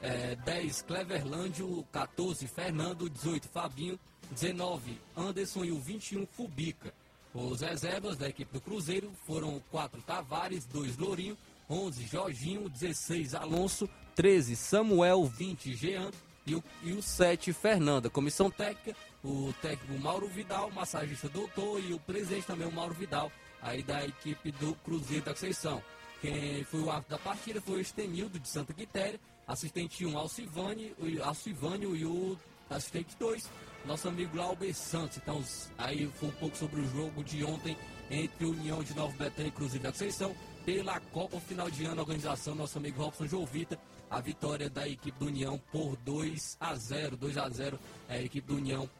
É, 0.00 0.36
10, 0.36 0.82
Cleverlândio. 0.82 1.86
14, 1.92 2.46
Fernando. 2.46 3.10
18, 3.10 3.48
Fabinho. 3.48 3.98
19, 4.30 4.98
Anderson 5.16 5.64
e 5.64 5.72
o 5.72 5.80
21, 5.80 6.26
Fubica. 6.26 6.94
Os 7.34 7.60
reservas 7.60 8.16
da 8.16 8.28
equipe 8.28 8.52
do 8.52 8.60
Cruzeiro 8.60 9.12
foram 9.26 9.62
4, 9.70 10.02
Tavares. 10.02 10.66
2, 10.66 10.96
Lourinho. 10.96 11.36
11, 11.68 12.06
Jorginho. 12.06 12.68
16, 12.68 13.34
Alonso. 13.34 13.88
13, 14.14 14.56
Samuel. 14.56 15.26
20, 15.26 15.74
Jean 15.74 16.10
e 16.46 16.54
o, 16.54 16.64
e 16.82 16.92
o 16.92 17.02
7, 17.02 17.52
Fernanda. 17.52 18.10
Comissão 18.10 18.50
técnica, 18.50 18.96
o 19.22 19.52
técnico 19.62 20.02
Mauro 20.02 20.26
Vidal, 20.28 20.70
massagista 20.70 21.28
doutor 21.28 21.80
e 21.80 21.92
o 21.92 22.00
presidente 22.00 22.46
também, 22.46 22.66
o 22.66 22.72
Mauro 22.72 22.94
Vidal, 22.94 23.30
aí 23.62 23.82
da 23.82 24.04
equipe 24.04 24.50
do 24.52 24.74
Cruzeiro 24.76 25.24
da 25.24 25.32
Conceição. 25.32 25.82
Quem 26.20 26.64
foi 26.64 26.80
o 26.80 26.90
árbitro 26.90 27.16
da 27.16 27.22
partida 27.22 27.60
foi 27.60 27.76
o 27.76 27.80
Estenildo 27.80 28.38
de 28.38 28.48
Santa 28.48 28.72
Quitéria, 28.72 29.20
assistente 29.46 30.04
1, 30.04 30.18
Alcivane, 30.18 30.94
Alcivânio 31.22 31.96
e 31.96 32.04
o 32.04 32.38
assistente 32.68 33.16
2, 33.18 33.48
nosso 33.84 34.08
amigo 34.08 34.36
Lauber 34.36 34.74
Santos. 34.74 35.18
Então, 35.18 35.42
aí 35.78 36.10
foi 36.14 36.28
um 36.28 36.32
pouco 36.32 36.56
sobre 36.56 36.80
o 36.80 36.88
jogo 36.90 37.24
de 37.24 37.44
ontem 37.44 37.76
entre 38.10 38.44
União 38.44 38.82
de 38.82 38.94
Nova 38.94 39.12
Betânia 39.16 39.48
e 39.48 39.52
Cruzeiro 39.52 39.84
da 39.84 39.92
Conceição 39.92 40.34
pela 40.64 41.00
Copa 41.00 41.40
Final 41.40 41.70
de 41.70 41.84
Ano, 41.84 42.00
organização 42.00 42.54
nosso 42.54 42.76
amigo 42.78 43.02
Robson 43.02 43.26
Jovita 43.26 43.78
a 44.10 44.20
vitória 44.20 44.68
da 44.68 44.88
equipe 44.88 45.16
do 45.18 45.26
União 45.26 45.56
por 45.70 45.96
2 45.98 46.56
a 46.58 46.74
0. 46.74 47.16
2 47.16 47.38
a 47.38 47.48
0. 47.48 47.78
A 48.08 48.18
equipe 48.18 48.46
do 48.46 48.56
União 48.56 48.90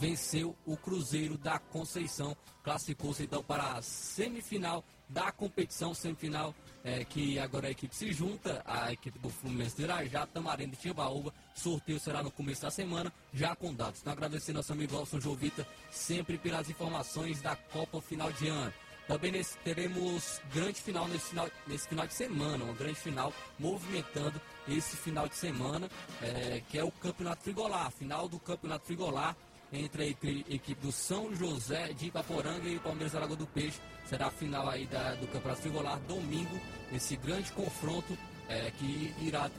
venceu 0.00 0.56
o 0.64 0.78
Cruzeiro 0.78 1.36
da 1.36 1.58
Conceição, 1.58 2.34
classificou-se 2.62 3.22
então 3.22 3.42
para 3.42 3.74
a 3.74 3.82
semifinal 3.82 4.82
da 5.10 5.30
competição, 5.30 5.92
semifinal 5.92 6.54
é, 6.84 7.04
que 7.04 7.38
agora 7.38 7.68
a 7.68 7.70
equipe 7.70 7.96
se 7.96 8.12
junta, 8.12 8.62
a 8.66 8.92
equipe 8.92 9.18
do 9.18 9.30
Fluminense 9.30 9.74
de 9.76 9.84
Irajá, 9.84 10.26
Tamarindo 10.26 10.74
e 10.74 10.76
Timbaúba, 10.76 11.32
sorteio 11.54 11.98
será 11.98 12.22
no 12.22 12.30
começo 12.30 12.62
da 12.62 12.70
semana, 12.70 13.12
já 13.32 13.56
com 13.56 13.72
dados. 13.72 14.00
Então 14.00 14.12
agradecer 14.12 14.52
nosso 14.52 14.72
amigo 14.72 14.96
Alson 14.96 15.18
Jovita, 15.18 15.66
sempre 15.90 16.36
pelas 16.36 16.68
informações 16.68 17.40
da 17.40 17.56
Copa 17.56 18.02
Final 18.02 18.30
de 18.32 18.48
Ano. 18.48 18.72
Também 19.08 19.32
nesse, 19.32 19.56
teremos 19.58 20.40
grande 20.52 20.80
final 20.80 21.06
nesse, 21.08 21.28
final 21.28 21.50
nesse 21.66 21.88
final 21.88 22.06
de 22.06 22.14
semana, 22.14 22.64
uma 22.64 22.74
grande 22.74 22.98
final 22.98 23.32
movimentando 23.58 24.40
esse 24.68 24.96
final 24.96 25.28
de 25.28 25.36
semana, 25.36 25.90
é, 26.22 26.62
que 26.68 26.78
é 26.78 26.84
o 26.84 26.90
Campeonato 26.90 27.42
Frigolar, 27.42 27.90
final 27.90 28.28
do 28.28 28.38
Campeonato 28.38 28.86
Frigolar 28.86 29.36
entre 29.74 30.02
a 30.02 30.06
equi- 30.06 30.44
equipe 30.48 30.80
do 30.80 30.92
São 30.92 31.34
José 31.34 31.92
de 31.92 32.06
Ipaporanga 32.06 32.68
e 32.68 32.78
Palmeiras 32.78 33.12
da 33.12 33.20
Lagoa 33.20 33.36
do 33.36 33.46
Peixe. 33.46 33.78
Será 34.06 34.26
a 34.26 34.30
final 34.30 34.68
aí 34.68 34.86
da- 34.86 35.14
do 35.14 35.26
Campeonato 35.28 35.62
Frigolar, 35.62 35.98
domingo, 36.00 36.58
esse 36.92 37.16
grande 37.16 37.50
confronto 37.52 38.16
é, 38.48 38.70
que 38.72 39.14
irá 39.22 39.50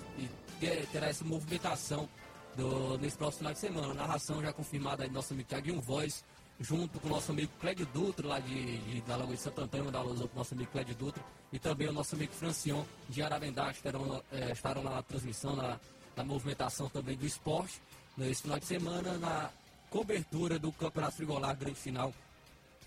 ter- 0.60 0.86
terá 0.92 1.08
essa 1.08 1.26
movimentação 1.26 2.08
do- 2.56 2.98
nesse 3.00 3.18
próximo 3.18 3.40
final 3.40 3.54
de 3.54 3.60
semana. 3.60 3.94
Narração 3.96 4.42
já 4.42 4.54
confirmada 4.54 5.04
aí 5.04 5.10
do 5.10 5.16
nosso 5.16 5.34
amigo 5.34 5.50
Thiaguinho 5.50 5.82
Voz, 5.82 6.24
junto 6.60 7.00
com 7.00 7.08
o 7.08 7.12
nosso 7.12 7.32
amigo 7.32 7.52
Clédio 7.60 7.86
Dutra, 7.88 8.28
lá 8.28 8.40
de, 8.40 8.78
de- 8.78 9.02
da 9.02 9.16
Lagoa 9.18 9.36
de 9.36 9.42
Santo 9.42 9.60
Antônio, 9.62 9.98
alusão 9.98 10.28
pro 10.28 10.38
nosso 10.38 10.54
amigo 10.54 10.72
Clédio 10.72 10.96
Dutra, 10.96 11.22
e 11.52 11.58
também 11.60 11.88
o 11.88 11.92
nosso 11.92 12.16
amigo 12.16 12.32
Francion 12.34 12.86
de 13.10 13.22
Ararendá, 13.24 13.72
que 13.72 13.78
estarão, 13.78 14.24
eh, 14.32 14.52
estarão 14.52 14.84
na 14.84 15.02
transmissão, 15.02 15.56
na, 15.56 15.80
na 16.16 16.24
movimentação 16.24 16.88
também 16.88 17.18
do 17.18 17.26
esporte, 17.26 17.82
nesse 18.16 18.44
final 18.44 18.60
de 18.60 18.66
semana, 18.66 19.18
na 19.18 19.50
cobertura 19.96 20.60
do 20.60 20.74
Campeonato 20.74 21.16
Frigolar, 21.16 21.56
grande 21.56 21.80
final, 21.80 22.14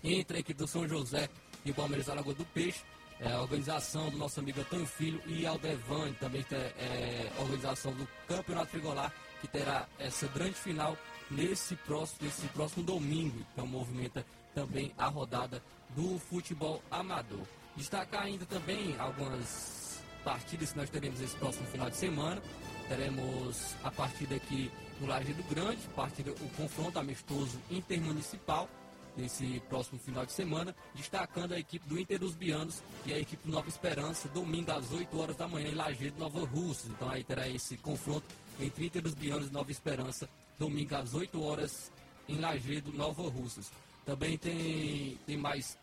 entre 0.03 0.37
a 0.37 0.39
equipe 0.41 0.59
do 0.59 0.67
São 0.67 0.87
José 0.87 1.27
e 1.65 1.71
o 1.71 1.73
Palmeiras 1.73 2.05
da 2.05 2.13
Lagoa 2.13 2.35
do 2.35 2.45
Peixe. 2.45 2.83
É, 3.19 3.31
a 3.31 3.41
organização 3.41 4.11
do 4.11 4.17
nosso 4.17 4.39
amigo 4.39 4.61
Antônio 4.61 4.85
Filho 4.85 5.19
e 5.25 5.43
Aldevan, 5.43 6.13
também 6.19 6.45
é, 6.51 7.31
organização 7.39 7.91
do 7.93 8.07
Campeonato 8.27 8.67
Frigolar, 8.67 9.11
que 9.41 9.47
terá 9.47 9.87
essa 9.97 10.27
grande 10.27 10.53
final 10.53 10.95
nesse 11.31 11.75
próximo, 11.77 12.19
nesse 12.21 12.47
próximo 12.49 12.83
domingo. 12.83 13.43
Então 13.53 13.65
movimenta 13.65 14.23
também 14.53 14.93
a 14.95 15.07
rodada 15.07 15.63
do 15.95 16.19
futebol 16.19 16.79
amador. 16.91 17.41
Destacar 17.75 18.21
ainda 18.21 18.45
também 18.45 18.95
algumas 18.99 19.99
partidas 20.23 20.73
que 20.73 20.77
nós 20.77 20.89
teremos 20.91 21.19
esse 21.19 21.35
próximo 21.37 21.65
final 21.65 21.89
de 21.89 21.97
semana. 21.97 22.39
Teremos 22.87 23.75
a 23.83 23.89
partida 23.89 24.35
aqui 24.35 24.71
Lajeado 25.07 25.43
Grande, 25.43 25.81
partida, 25.95 26.31
o 26.31 26.49
confronto 26.55 26.99
amistoso 26.99 27.59
intermunicipal 27.69 28.69
nesse 29.15 29.61
próximo 29.67 29.99
final 29.99 30.25
de 30.25 30.31
semana, 30.31 30.75
destacando 30.95 31.53
a 31.53 31.59
equipe 31.59 31.87
do 31.87 31.99
Inter 31.99 32.19
dos 32.19 32.35
Bianos 32.35 32.81
e 33.05 33.13
a 33.13 33.19
equipe 33.19 33.45
do 33.45 33.51
Nova 33.51 33.67
Esperança, 33.67 34.29
domingo 34.29 34.71
às 34.71 34.91
8 34.91 35.19
horas 35.19 35.35
da 35.35 35.47
manhã 35.47 35.69
em 35.69 35.75
Lajeado, 35.75 36.17
Nova 36.17 36.45
Russas. 36.45 36.89
Então 36.89 37.09
aí 37.09 37.23
terá 37.23 37.47
esse 37.47 37.77
confronto 37.77 38.25
entre 38.59 38.85
Inter 38.85 39.01
dos 39.01 39.13
Bianos 39.13 39.49
e 39.49 39.51
Nova 39.51 39.71
Esperança, 39.71 40.29
domingo 40.57 40.95
às 40.95 41.13
8 41.13 41.41
horas 41.43 41.91
em 42.27 42.39
Lajeado, 42.39 42.91
Nova 42.93 43.23
Russas. 43.29 43.71
Também 44.05 44.37
tem, 44.37 45.17
tem 45.25 45.37
mais 45.37 45.77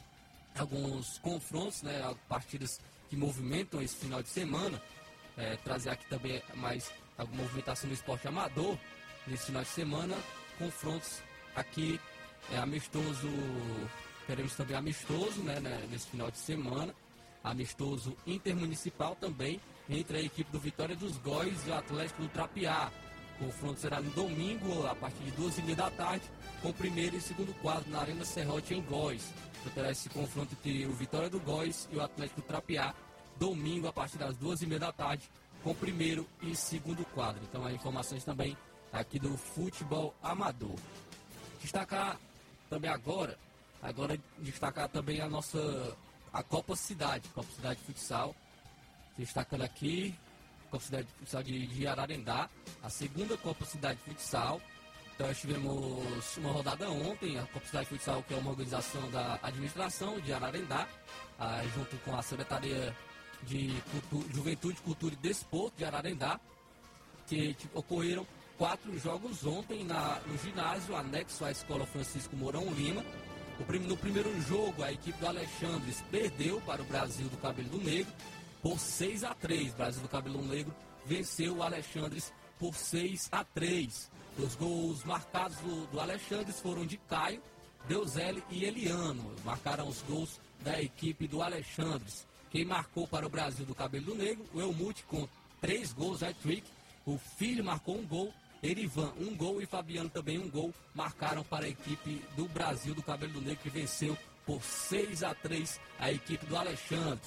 alguns 0.58 1.18
confrontos, 1.18 1.82
né, 1.82 2.14
partidas 2.28 2.80
que 3.08 3.16
movimentam 3.16 3.82
esse 3.82 3.96
final 3.96 4.22
de 4.22 4.28
semana. 4.28 4.80
É, 5.36 5.56
trazer 5.56 5.90
aqui 5.90 6.08
também 6.08 6.42
mais 6.54 6.90
alguma 7.18 7.42
movimentação 7.42 7.88
no 7.88 7.94
esporte 7.94 8.26
amador 8.26 8.78
nesse 9.26 9.46
final 9.46 9.62
de 9.62 9.68
semana. 9.68 10.16
Confrontos 10.58 11.22
aqui 11.54 12.00
é 12.52 12.58
amistoso, 12.58 13.28
teremos 14.26 14.54
também 14.54 14.76
amistoso 14.76 15.42
né, 15.42 15.60
né, 15.60 15.86
nesse 15.90 16.06
final 16.08 16.30
de 16.30 16.38
semana. 16.38 16.94
Amistoso 17.42 18.16
intermunicipal 18.26 19.14
também 19.16 19.60
entre 19.88 20.18
a 20.18 20.20
equipe 20.20 20.50
do 20.50 20.58
Vitória 20.58 20.96
dos 20.96 21.16
Góis 21.18 21.66
e 21.66 21.70
o 21.70 21.74
Atlético 21.74 22.22
do 22.22 22.28
Trapiá. 22.28 22.90
O 23.38 23.44
confronto 23.44 23.78
será 23.78 24.00
no 24.00 24.10
domingo, 24.10 24.86
a 24.86 24.94
partir 24.94 25.22
de 25.22 25.30
duas 25.32 25.56
e 25.58 25.62
meia 25.62 25.76
da 25.76 25.90
tarde, 25.90 26.24
com 26.62 26.70
o 26.70 26.74
primeiro 26.74 27.16
e 27.16 27.20
segundo 27.20 27.54
quadro 27.60 27.88
na 27.90 28.00
Arena 28.00 28.24
Serrote 28.24 28.74
em 28.74 28.82
Góis. 28.82 29.32
Então 29.60 29.72
terá 29.74 29.90
esse 29.90 30.08
confronto 30.08 30.54
entre 30.54 30.86
o 30.86 30.92
Vitória 30.92 31.28
do 31.28 31.38
Góis 31.38 31.88
e 31.92 31.96
o 31.96 32.02
Atlético 32.02 32.40
do 32.40 32.46
Trapiá, 32.46 32.94
domingo 33.38 33.86
a 33.86 33.92
partir 33.92 34.16
das 34.16 34.36
duas 34.36 34.62
e 34.62 34.66
meia 34.66 34.80
da 34.80 34.92
tarde, 34.92 35.28
com 35.62 35.70
o 35.70 35.74
primeiro 35.74 36.26
e 36.42 36.54
segundo 36.56 37.04
quadro. 37.06 37.42
Então, 37.48 37.64
as 37.64 37.74
informações 37.74 38.24
também 38.24 38.56
aqui 38.92 39.18
do 39.18 39.36
futebol 39.36 40.14
amador. 40.22 40.76
Destacar 41.60 42.18
também 42.70 42.90
agora, 42.90 43.38
agora 43.82 44.18
destacar 44.38 44.88
também 44.88 45.20
a 45.20 45.28
nossa 45.28 45.96
a 46.32 46.42
Copa 46.42 46.76
Cidade, 46.76 47.28
Copa 47.30 47.48
Cidade 47.54 47.80
Futsal. 47.80 48.34
Destacando 49.16 49.62
aqui, 49.62 50.14
Copa 50.70 50.84
Cidade 50.84 51.08
Futsal 51.18 51.42
de, 51.42 51.66
de 51.66 51.86
Ararendá, 51.86 52.50
a 52.82 52.90
segunda 52.90 53.36
Copa 53.38 53.64
Cidade 53.64 53.98
Futsal. 54.00 54.60
Então 55.14 55.26
nós 55.28 55.40
tivemos 55.40 56.36
uma 56.36 56.52
rodada 56.52 56.90
ontem, 56.90 57.38
a 57.38 57.46
Copa 57.46 57.64
Cidade 57.66 57.88
Futsal, 57.88 58.22
que 58.22 58.34
é 58.34 58.36
uma 58.36 58.50
organização 58.50 59.10
da 59.10 59.38
administração 59.42 60.20
de 60.20 60.30
Ararendá, 60.34 60.86
ah, 61.38 61.62
junto 61.74 61.96
com 62.04 62.14
a 62.14 62.22
Secretaria 62.22 62.94
de 63.44 63.72
Cultu- 63.90 64.30
Juventude, 64.34 64.80
Cultura 64.82 65.14
e 65.14 65.16
Desporto 65.16 65.78
de 65.78 65.84
Ararendá, 65.86 66.38
que 67.26 67.54
tipo, 67.54 67.78
ocorreram 67.78 68.26
quatro 68.58 68.98
jogos 68.98 69.44
ontem 69.46 69.84
na, 69.84 70.20
no 70.26 70.36
ginásio 70.38 70.96
anexo 70.96 71.44
à 71.44 71.50
Escola 71.50 71.86
Francisco 71.86 72.34
Mourão 72.36 72.72
Lima. 72.72 73.04
Prim- 73.66 73.80
no 73.86 73.96
primeiro 73.96 74.38
jogo, 74.42 74.82
a 74.82 74.92
equipe 74.92 75.18
do 75.18 75.26
Alexandres 75.26 76.02
perdeu 76.10 76.60
para 76.62 76.82
o 76.82 76.84
Brasil 76.84 77.28
do 77.28 77.36
Cabelo 77.38 77.78
Negro 77.82 78.12
por 78.62 78.78
6 78.78 79.24
a 79.24 79.34
3. 79.34 79.72
O 79.72 79.76
Brasil 79.76 80.02
do 80.02 80.08
Cabelo 80.08 80.42
Negro 80.42 80.74
venceu 81.06 81.56
o 81.56 81.62
Alexandres 81.62 82.32
por 82.58 82.74
6 82.74 83.28
a 83.32 83.44
3. 83.44 84.10
Os 84.38 84.54
gols 84.56 85.04
marcados 85.04 85.56
do, 85.58 85.86
do 85.86 86.00
Alexandres 86.00 86.60
foram 86.60 86.84
de 86.84 86.98
Caio, 86.98 87.42
Deuselli 87.88 88.42
e 88.50 88.64
Eliano. 88.64 89.34
Marcaram 89.44 89.88
os 89.88 90.02
gols 90.02 90.38
da 90.60 90.80
equipe 90.80 91.26
do 91.26 91.40
Alexandres. 91.42 92.26
Quem 92.50 92.64
marcou 92.64 93.06
para 93.08 93.26
o 93.26 93.30
Brasil 93.30 93.64
do 93.64 93.74
Cabelo 93.74 94.14
Negro, 94.14 94.44
o 94.52 94.60
Elmute 94.60 95.02
com 95.04 95.26
três 95.62 95.92
gols, 95.94 96.22
hat-trick. 96.22 96.66
O 97.06 97.16
Filho 97.38 97.64
marcou 97.64 97.96
um 97.98 98.06
gol, 98.06 98.34
Erivan 98.66 99.12
um 99.20 99.34
gol 99.36 99.62
e 99.62 99.66
Fabiano 99.66 100.10
também 100.10 100.38
um 100.38 100.50
gol. 100.50 100.74
Marcaram 100.94 101.44
para 101.44 101.66
a 101.66 101.68
equipe 101.68 102.20
do 102.36 102.46
Brasil 102.48 102.94
do 102.94 103.02
Cabelo 103.02 103.32
do 103.34 103.40
Negro 103.40 103.62
que 103.62 103.70
venceu 103.70 104.16
por 104.44 104.62
6 104.62 105.22
a 105.22 105.34
3 105.34 105.80
a 105.98 106.10
equipe 106.10 106.44
do 106.46 106.56
Alexandre. 106.56 107.20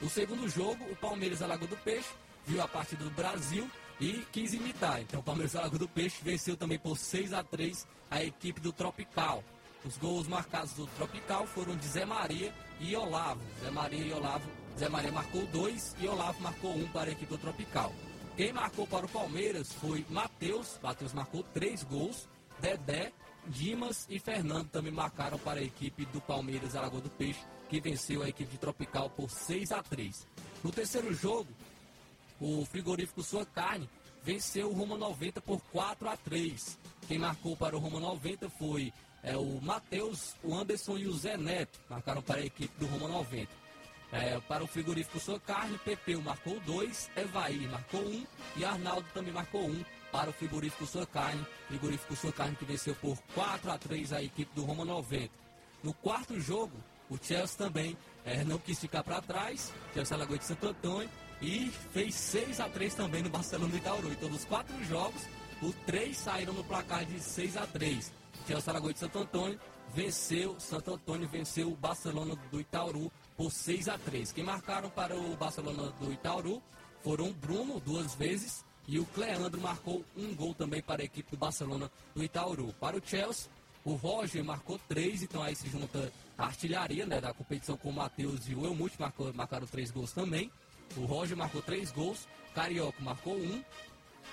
No 0.00 0.08
segundo 0.08 0.48
jogo, 0.48 0.84
o 0.90 0.96
Palmeiras 0.96 1.40
da 1.40 1.46
Lagoa 1.46 1.68
do 1.68 1.76
Peixe 1.78 2.08
viu 2.46 2.62
a 2.62 2.68
partida 2.68 3.04
do 3.04 3.10
Brasil 3.10 3.68
e 4.00 4.24
quis 4.32 4.54
imitar. 4.54 5.00
Então 5.00 5.20
o 5.20 5.22
Palmeiras 5.22 5.52
da 5.52 5.62
Lagoa 5.62 5.78
do 5.78 5.88
Peixe 5.88 6.22
venceu 6.22 6.56
também 6.56 6.78
por 6.78 6.96
6 6.96 7.32
a 7.32 7.42
3 7.42 7.86
a 8.10 8.22
equipe 8.22 8.60
do 8.60 8.72
Tropical. 8.72 9.42
Os 9.84 9.96
gols 9.98 10.26
marcados 10.26 10.72
do 10.72 10.86
Tropical 10.86 11.46
foram 11.46 11.76
de 11.76 11.86
Zé 11.86 12.04
Maria 12.04 12.54
e 12.80 12.94
Olavo. 12.96 13.40
Zé 13.62 13.70
Maria 13.70 14.04
e 14.04 14.12
Olavo. 14.12 14.48
Zé 14.78 14.88
Maria 14.88 15.12
marcou 15.12 15.46
dois 15.46 15.94
e 16.00 16.08
Olavo 16.08 16.40
marcou 16.40 16.74
um 16.74 16.88
para 16.88 17.10
a 17.10 17.12
equipe 17.12 17.30
do 17.30 17.38
Tropical. 17.38 17.92
Quem 18.36 18.52
marcou 18.52 18.84
para 18.86 19.06
o 19.06 19.08
Palmeiras 19.08 19.72
foi 19.74 20.04
Matheus. 20.10 20.78
Matheus 20.82 21.12
marcou 21.12 21.44
três 21.54 21.84
gols. 21.84 22.28
Dedé, 22.60 23.12
Dimas 23.46 24.06
e 24.10 24.18
Fernando 24.18 24.68
também 24.68 24.92
marcaram 24.92 25.38
para 25.38 25.60
a 25.60 25.62
equipe 25.62 26.04
do 26.06 26.20
Palmeiras 26.20 26.74
Alagoa 26.74 27.00
do 27.00 27.10
Peixe, 27.10 27.40
que 27.68 27.80
venceu 27.80 28.22
a 28.22 28.28
equipe 28.28 28.50
de 28.50 28.58
Tropical 28.58 29.10
por 29.10 29.30
6 29.30 29.70
a 29.70 29.82
3. 29.82 30.26
No 30.62 30.72
terceiro 30.72 31.12
jogo, 31.14 31.48
o 32.40 32.64
frigorífico 32.64 33.22
Sua 33.22 33.44
Carne 33.44 33.88
venceu 34.22 34.70
o 34.70 34.72
Roma 34.72 34.96
90 34.96 35.40
por 35.40 35.60
4 35.72 36.08
a 36.08 36.16
3. 36.16 36.78
Quem 37.06 37.18
marcou 37.18 37.56
para 37.56 37.76
o 37.76 37.78
Roma 37.78 38.00
90 38.00 38.48
foi 38.50 38.92
é, 39.22 39.36
o 39.36 39.60
Matheus, 39.60 40.34
o 40.42 40.54
Anderson 40.54 40.98
e 40.98 41.06
o 41.06 41.12
Zé 41.12 41.36
Neto. 41.36 41.78
Marcaram 41.88 42.22
para 42.22 42.40
a 42.40 42.46
equipe 42.46 42.76
do 42.78 42.86
Roma 42.86 43.08
90. 43.08 43.63
É, 44.14 44.38
para 44.46 44.62
o 44.62 44.66
frigorífico 44.66 45.18
Sua 45.18 45.40
Carne, 45.40 45.76
Pepeu 45.78 46.22
marcou 46.22 46.60
2, 46.60 47.10
Evaí 47.16 47.66
marcou 47.66 48.00
1 48.00 48.04
um, 48.06 48.26
e 48.56 48.64
Arnaldo 48.64 49.04
também 49.12 49.32
marcou 49.32 49.62
1 49.62 49.72
um 49.72 49.84
para 50.12 50.30
o 50.30 50.32
frigorífico 50.32 50.86
Sua 50.86 51.04
Carne. 51.04 51.44
Frigorífico 51.66 52.14
Sua 52.14 52.32
Carne 52.32 52.54
que 52.54 52.64
venceu 52.64 52.94
por 52.94 53.18
4 53.34 53.72
a 53.72 53.76
3 53.76 54.12
a 54.12 54.22
equipe 54.22 54.54
do 54.54 54.64
Roma 54.64 54.84
90. 54.84 55.30
No 55.82 55.92
quarto 55.92 56.40
jogo, 56.40 56.72
o 57.10 57.18
Chelsea 57.20 57.58
também 57.58 57.96
é, 58.24 58.44
não 58.44 58.56
quis 58.56 58.78
ficar 58.78 59.02
para 59.02 59.20
trás, 59.20 59.74
Chelsea 59.92 60.16
Alagoas 60.16 60.40
de 60.40 60.46
Santo 60.46 60.68
Antônio, 60.68 61.10
e 61.42 61.68
fez 61.92 62.14
6 62.14 62.60
a 62.60 62.68
3 62.68 62.94
também 62.94 63.22
no 63.22 63.28
Barcelona 63.28 63.72
do 63.72 63.76
Itaúru. 63.76 64.12
Então, 64.12 64.30
dos 64.30 64.44
quatro 64.44 64.82
jogos, 64.84 65.22
os 65.60 65.74
três 65.86 66.16
saíram 66.16 66.52
no 66.52 66.62
placar 66.62 67.04
de 67.04 67.18
6 67.18 67.56
a 67.56 67.66
3. 67.66 68.12
Chelsea 68.46 68.70
Alagoas 68.70 68.94
de 68.94 69.00
Santo 69.00 69.18
Antônio 69.18 69.58
venceu, 69.92 70.58
Santo 70.60 70.94
Antônio 70.94 71.28
venceu 71.28 71.68
o 71.68 71.76
Barcelona 71.76 72.36
do 72.50 72.60
Itaúru 72.60 73.10
por 73.36 73.50
6 73.50 73.88
a 73.88 73.98
3. 73.98 74.32
Quem 74.32 74.44
marcaram 74.44 74.90
para 74.90 75.16
o 75.16 75.36
Barcelona 75.36 75.90
do 76.00 76.12
Itaúru 76.12 76.62
foram 77.02 77.28
o 77.28 77.34
Bruno 77.34 77.80
duas 77.80 78.14
vezes 78.14 78.64
e 78.86 78.98
o 78.98 79.04
Cleandro 79.06 79.60
marcou 79.60 80.04
um 80.16 80.34
gol 80.34 80.54
também 80.54 80.82
para 80.82 81.02
a 81.02 81.04
equipe 81.04 81.30
do 81.30 81.36
Barcelona 81.36 81.90
do 82.14 82.22
Itaúru. 82.22 82.74
Para 82.80 82.96
o 82.96 83.02
Chelsea, 83.04 83.50
o 83.84 83.94
Roger 83.94 84.44
marcou 84.44 84.78
três, 84.88 85.22
então 85.22 85.42
aí 85.42 85.54
se 85.54 85.68
junta 85.68 86.12
a 86.36 86.46
artilharia 86.46 87.06
né, 87.06 87.20
da 87.20 87.32
competição 87.34 87.76
com 87.76 87.90
o 87.90 87.92
Matheus 87.92 88.48
e 88.48 88.54
o 88.54 88.64
Elmute 88.64 89.00
marcou, 89.00 89.32
marcaram 89.32 89.66
três 89.66 89.90
gols 89.90 90.12
também. 90.12 90.50
O 90.96 91.04
Roger 91.04 91.36
marcou 91.36 91.62
três 91.62 91.90
gols, 91.90 92.28
Carioca 92.54 93.02
marcou 93.02 93.36
um, 93.36 93.62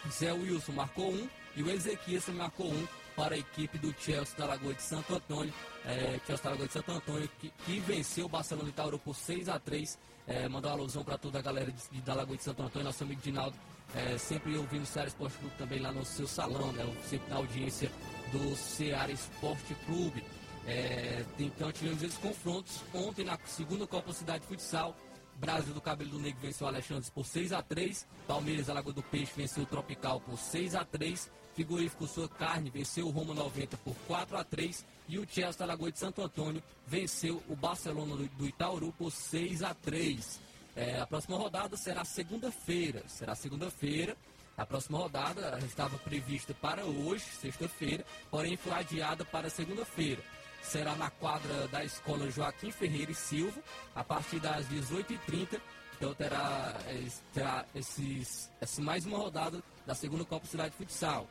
Zé 0.09 0.31
Wilson 0.31 0.73
marcou 0.73 1.11
um 1.11 1.29
e 1.55 1.63
o 1.63 1.69
Ezequias 1.69 2.27
marcou 2.29 2.71
um 2.71 2.87
para 3.15 3.35
a 3.35 3.37
equipe 3.37 3.77
do 3.77 3.93
Chelsea 3.99 4.37
da 4.37 4.45
Lagoa 4.45 4.73
de 4.73 4.81
Santo 4.81 5.15
Antônio, 5.15 5.53
é, 5.85 6.19
Chelsea 6.25 6.43
da 6.43 6.49
Lagoa 6.51 6.67
de 6.67 6.73
Santo 6.73 6.91
Antônio, 6.91 7.29
que, 7.39 7.49
que 7.65 7.79
venceu 7.79 8.25
o 8.25 8.29
Barcelona 8.29 8.65
de 8.65 8.71
Itaúru 8.71 8.99
por 8.99 9.15
6 9.15 9.49
a 9.49 9.59
3 9.59 9.99
é, 10.27 10.47
Mandar 10.47 10.69
uma 10.69 10.81
alusão 10.81 11.03
para 11.03 11.17
toda 11.17 11.39
a 11.39 11.41
galera 11.41 11.71
de, 11.71 11.81
de, 11.91 12.01
da 12.01 12.13
Lagoa 12.13 12.37
de 12.37 12.43
Santo 12.43 12.61
Antônio, 12.61 12.85
nosso 12.85 13.03
amigo 13.03 13.21
Dinaldo 13.21 13.55
é, 13.95 14.17
sempre 14.17 14.57
ouvindo 14.57 14.83
o 14.83 14.85
Ceará 14.85 15.07
Esporte 15.07 15.37
Clube 15.37 15.55
também 15.57 15.79
lá 15.79 15.91
no 15.91 16.05
seu 16.05 16.27
salão, 16.27 16.71
né? 16.71 16.83
Sempre 17.03 17.29
na 17.29 17.35
audiência 17.37 17.91
do 18.31 18.55
Ceará 18.55 19.11
Esporte 19.11 19.75
Clube. 19.85 20.23
É, 20.65 21.25
então 21.39 21.71
tivemos 21.71 22.01
esses 22.03 22.17
confrontos 22.17 22.81
ontem 22.93 23.25
na 23.25 23.37
segunda 23.45 23.85
Copa 23.85 24.13
Cidade 24.13 24.45
Futsal. 24.45 24.95
Brasil 25.35 25.73
do 25.73 25.81
Cabelo 25.81 26.11
do 26.11 26.19
Negro 26.19 26.39
venceu 26.39 26.67
o 26.67 26.69
Alexandre 26.69 27.09
por 27.09 27.25
6 27.25 27.51
a 27.51 27.63
3 27.63 28.07
Palmeiras 28.27 28.69
Alagoa 28.69 28.93
do 28.93 29.01
Peixe 29.01 29.31
venceu 29.35 29.63
o 29.63 29.65
Tropical 29.65 30.21
por 30.21 30.37
6 30.37 30.75
a 30.75 30.85
3 30.85 31.31
Frigorífico 31.53 32.07
Sua 32.07 32.27
Carne 32.27 32.69
venceu 32.69 33.07
o 33.07 33.11
Roma 33.11 33.33
90 33.33 33.77
por 33.77 33.95
4 34.07 34.37
a 34.37 34.43
3 34.43 34.85
E 35.09 35.19
o 35.19 35.27
Chelsea 35.27 35.63
Alagoa 35.63 35.91
de 35.91 35.99
Santo 35.99 36.21
Antônio 36.21 36.63
venceu 36.87 37.41
o 37.47 37.55
Barcelona 37.55 38.15
do, 38.15 38.45
Itauru 38.45 38.93
por 38.97 39.11
6 39.11 39.63
a 39.63 39.73
3 39.73 40.39
é, 40.75 40.99
A 40.99 41.07
próxima 41.07 41.37
rodada 41.37 41.75
será 41.77 42.03
segunda-feira. 42.05 43.03
Será 43.07 43.35
segunda-feira. 43.35 44.15
A 44.57 44.65
próxima 44.65 44.97
rodada 44.97 45.57
estava 45.65 45.97
prevista 45.97 46.53
para 46.53 46.85
hoje, 46.85 47.23
sexta-feira, 47.23 48.05
porém 48.29 48.57
foi 48.57 48.73
adiada 48.73 49.25
para 49.25 49.49
segunda-feira 49.49 50.21
será 50.61 50.95
na 50.95 51.09
quadra 51.09 51.67
da 51.67 51.83
escola 51.83 52.29
Joaquim 52.29 52.71
Ferreira 52.71 53.11
e 53.11 53.15
Silva, 53.15 53.61
a 53.95 54.03
partir 54.03 54.39
das 54.39 54.65
18h30. 54.67 55.59
Então 55.97 56.13
terá, 56.15 56.75
é, 56.87 57.07
terá 57.33 57.65
esses, 57.75 58.49
mais 58.79 59.05
uma 59.05 59.17
rodada 59.17 59.61
da 59.85 59.93
segunda 59.93 60.25
Copa 60.25 60.47
Cidade 60.47 60.73
Futsal. 60.75 61.27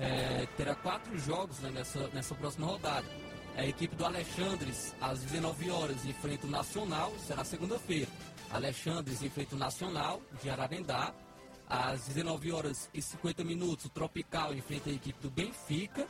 É, 0.00 0.46
terá 0.56 0.74
quatro 0.74 1.16
jogos 1.18 1.58
né, 1.58 1.70
nessa, 1.70 2.08
nessa 2.08 2.34
próxima 2.34 2.66
rodada. 2.66 3.06
A 3.54 3.66
equipe 3.66 3.94
do 3.94 4.06
Alexandres, 4.06 4.94
às 4.98 5.22
19 5.24 5.70
horas, 5.70 6.06
enfrenta 6.06 6.46
o 6.46 6.50
Nacional, 6.50 7.12
será 7.26 7.44
segunda-feira. 7.44 8.08
Alexandres 8.50 9.22
enfrenta 9.22 9.54
o 9.54 9.58
Nacional 9.58 10.22
de 10.42 10.48
Ararendá. 10.48 11.12
Às 11.68 12.06
19 12.06 12.50
horas 12.50 12.88
e 12.94 13.02
50 13.02 13.44
minutos, 13.44 13.84
o 13.84 13.88
Tropical 13.90 14.54
enfrenta 14.54 14.88
a 14.88 14.92
equipe 14.92 15.20
do 15.20 15.30
Benfica. 15.30 16.06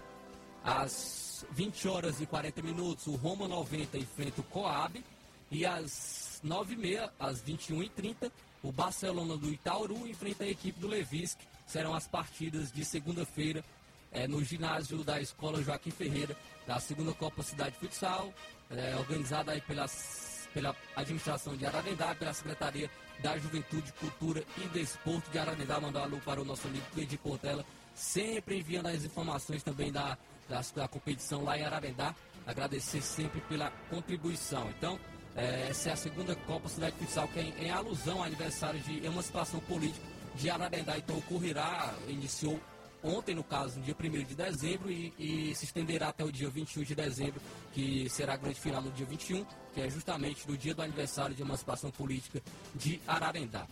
Às 0.63 1.45
20 1.51 1.89
horas 1.89 2.21
e 2.21 2.27
40 2.27 2.63
minutos, 2.63 3.09
o 3.09 3.17
Roma 3.17 3.49
90 3.49 3.99
enfrenta 3.99 4.41
o 4.41 4.45
Coab. 4.45 5.05
E 5.51 5.67
às 5.67 6.41
9h30, 6.45 7.11
às 7.19 7.43
21h30, 7.43 8.31
o 8.63 8.71
Barcelona 8.71 9.37
do 9.37 9.51
Itauru 9.51 10.07
enfrenta 10.07 10.45
a 10.45 10.49
equipe 10.49 10.79
do 10.79 10.87
Levisque. 10.87 11.45
Serão 11.67 11.93
as 11.93 12.07
partidas 12.07 12.71
de 12.71 12.85
segunda-feira 12.85 13.65
é, 14.13 14.27
no 14.27 14.43
ginásio 14.43 15.03
da 15.05 15.21
Escola 15.21 15.63
Joaquim 15.63 15.91
Ferreira, 15.91 16.37
da 16.67 16.79
segunda 16.81 17.13
Copa 17.13 17.43
Cidade 17.43 17.77
Futsal, 17.77 18.33
é, 18.71 18.95
organizada 18.97 19.53
aí 19.53 19.61
pelas, 19.61 20.49
pela 20.53 20.75
administração 20.97 21.57
de 21.57 21.67
Ararendá, 21.67 22.15
pela 22.15 22.33
Secretaria 22.33 22.91
da 23.23 23.37
Juventude, 23.39 23.93
Cultura 23.95 24.45
e 24.59 24.69
Desporto 24.69 25.31
de 25.31 25.39
Ararendá. 25.39 25.81
Mandar 25.81 26.01
um 26.01 26.05
alô 26.05 26.19
para 26.25 26.41
o 26.41 26.45
nosso 26.45 26.67
amigo 26.67 26.85
Cleide 26.93 27.19
Portela, 27.19 27.65
sempre 27.95 28.59
enviando 28.59 28.87
as 28.87 29.05
informações 29.05 29.63
também 29.63 29.93
da, 29.93 30.17
da, 30.49 30.61
da 30.75 30.89
competição 30.89 31.45
lá 31.45 31.59
em 31.59 31.65
Ararendá. 31.65 32.15
Agradecer 32.47 33.03
sempre 33.03 33.41
pela 33.43 33.71
contribuição. 33.91 34.69
Então, 34.71 34.99
é, 35.37 35.69
essa 35.69 35.91
é 35.91 35.93
a 35.93 35.97
segunda 35.97 36.35
Copa 36.35 36.69
Cidade 36.69 36.97
Futsal, 36.97 37.29
que 37.29 37.39
é 37.39 37.43
em, 37.43 37.67
em 37.67 37.71
alusão 37.71 38.19
ao 38.19 38.25
aniversário 38.25 38.81
de 38.81 39.05
emancipação 39.05 39.61
política 39.61 40.05
de 40.35 40.51
Ararendá. 40.51 40.99
Então, 40.99 41.19
ocorrerá, 41.19 41.95
iniciou 42.09 42.59
ontem, 43.03 43.35
no 43.35 43.43
caso, 43.43 43.79
no 43.79 43.85
dia 43.85 43.97
1 43.99 44.25
de 44.25 44.35
dezembro, 44.35 44.91
e, 44.91 45.13
e, 45.19 45.55
se 45.55 45.65
estenderá 45.65 46.09
até 46.09 46.25
o 46.25 46.33
dia 46.33 46.49
21 46.49 46.83
de 46.83 46.95
dezembro, 46.95 47.41
que 47.73 48.09
será 48.09 48.35
a 48.35 48.37
grande 48.37 48.61
final 48.61 48.83
no 48.83 48.91
dia 48.91 49.07
21, 49.07 49.45
que 49.75 49.81
é 49.81 49.91
justamente 49.91 50.49
no 50.49 50.57
dia 50.57 50.75
do 50.75 50.83
aniversário 50.83 51.35
de 51.35 51.43
emancipação 51.43 51.91
política 51.91 52.43
de 52.75 53.01
Ararendá. 53.07 53.67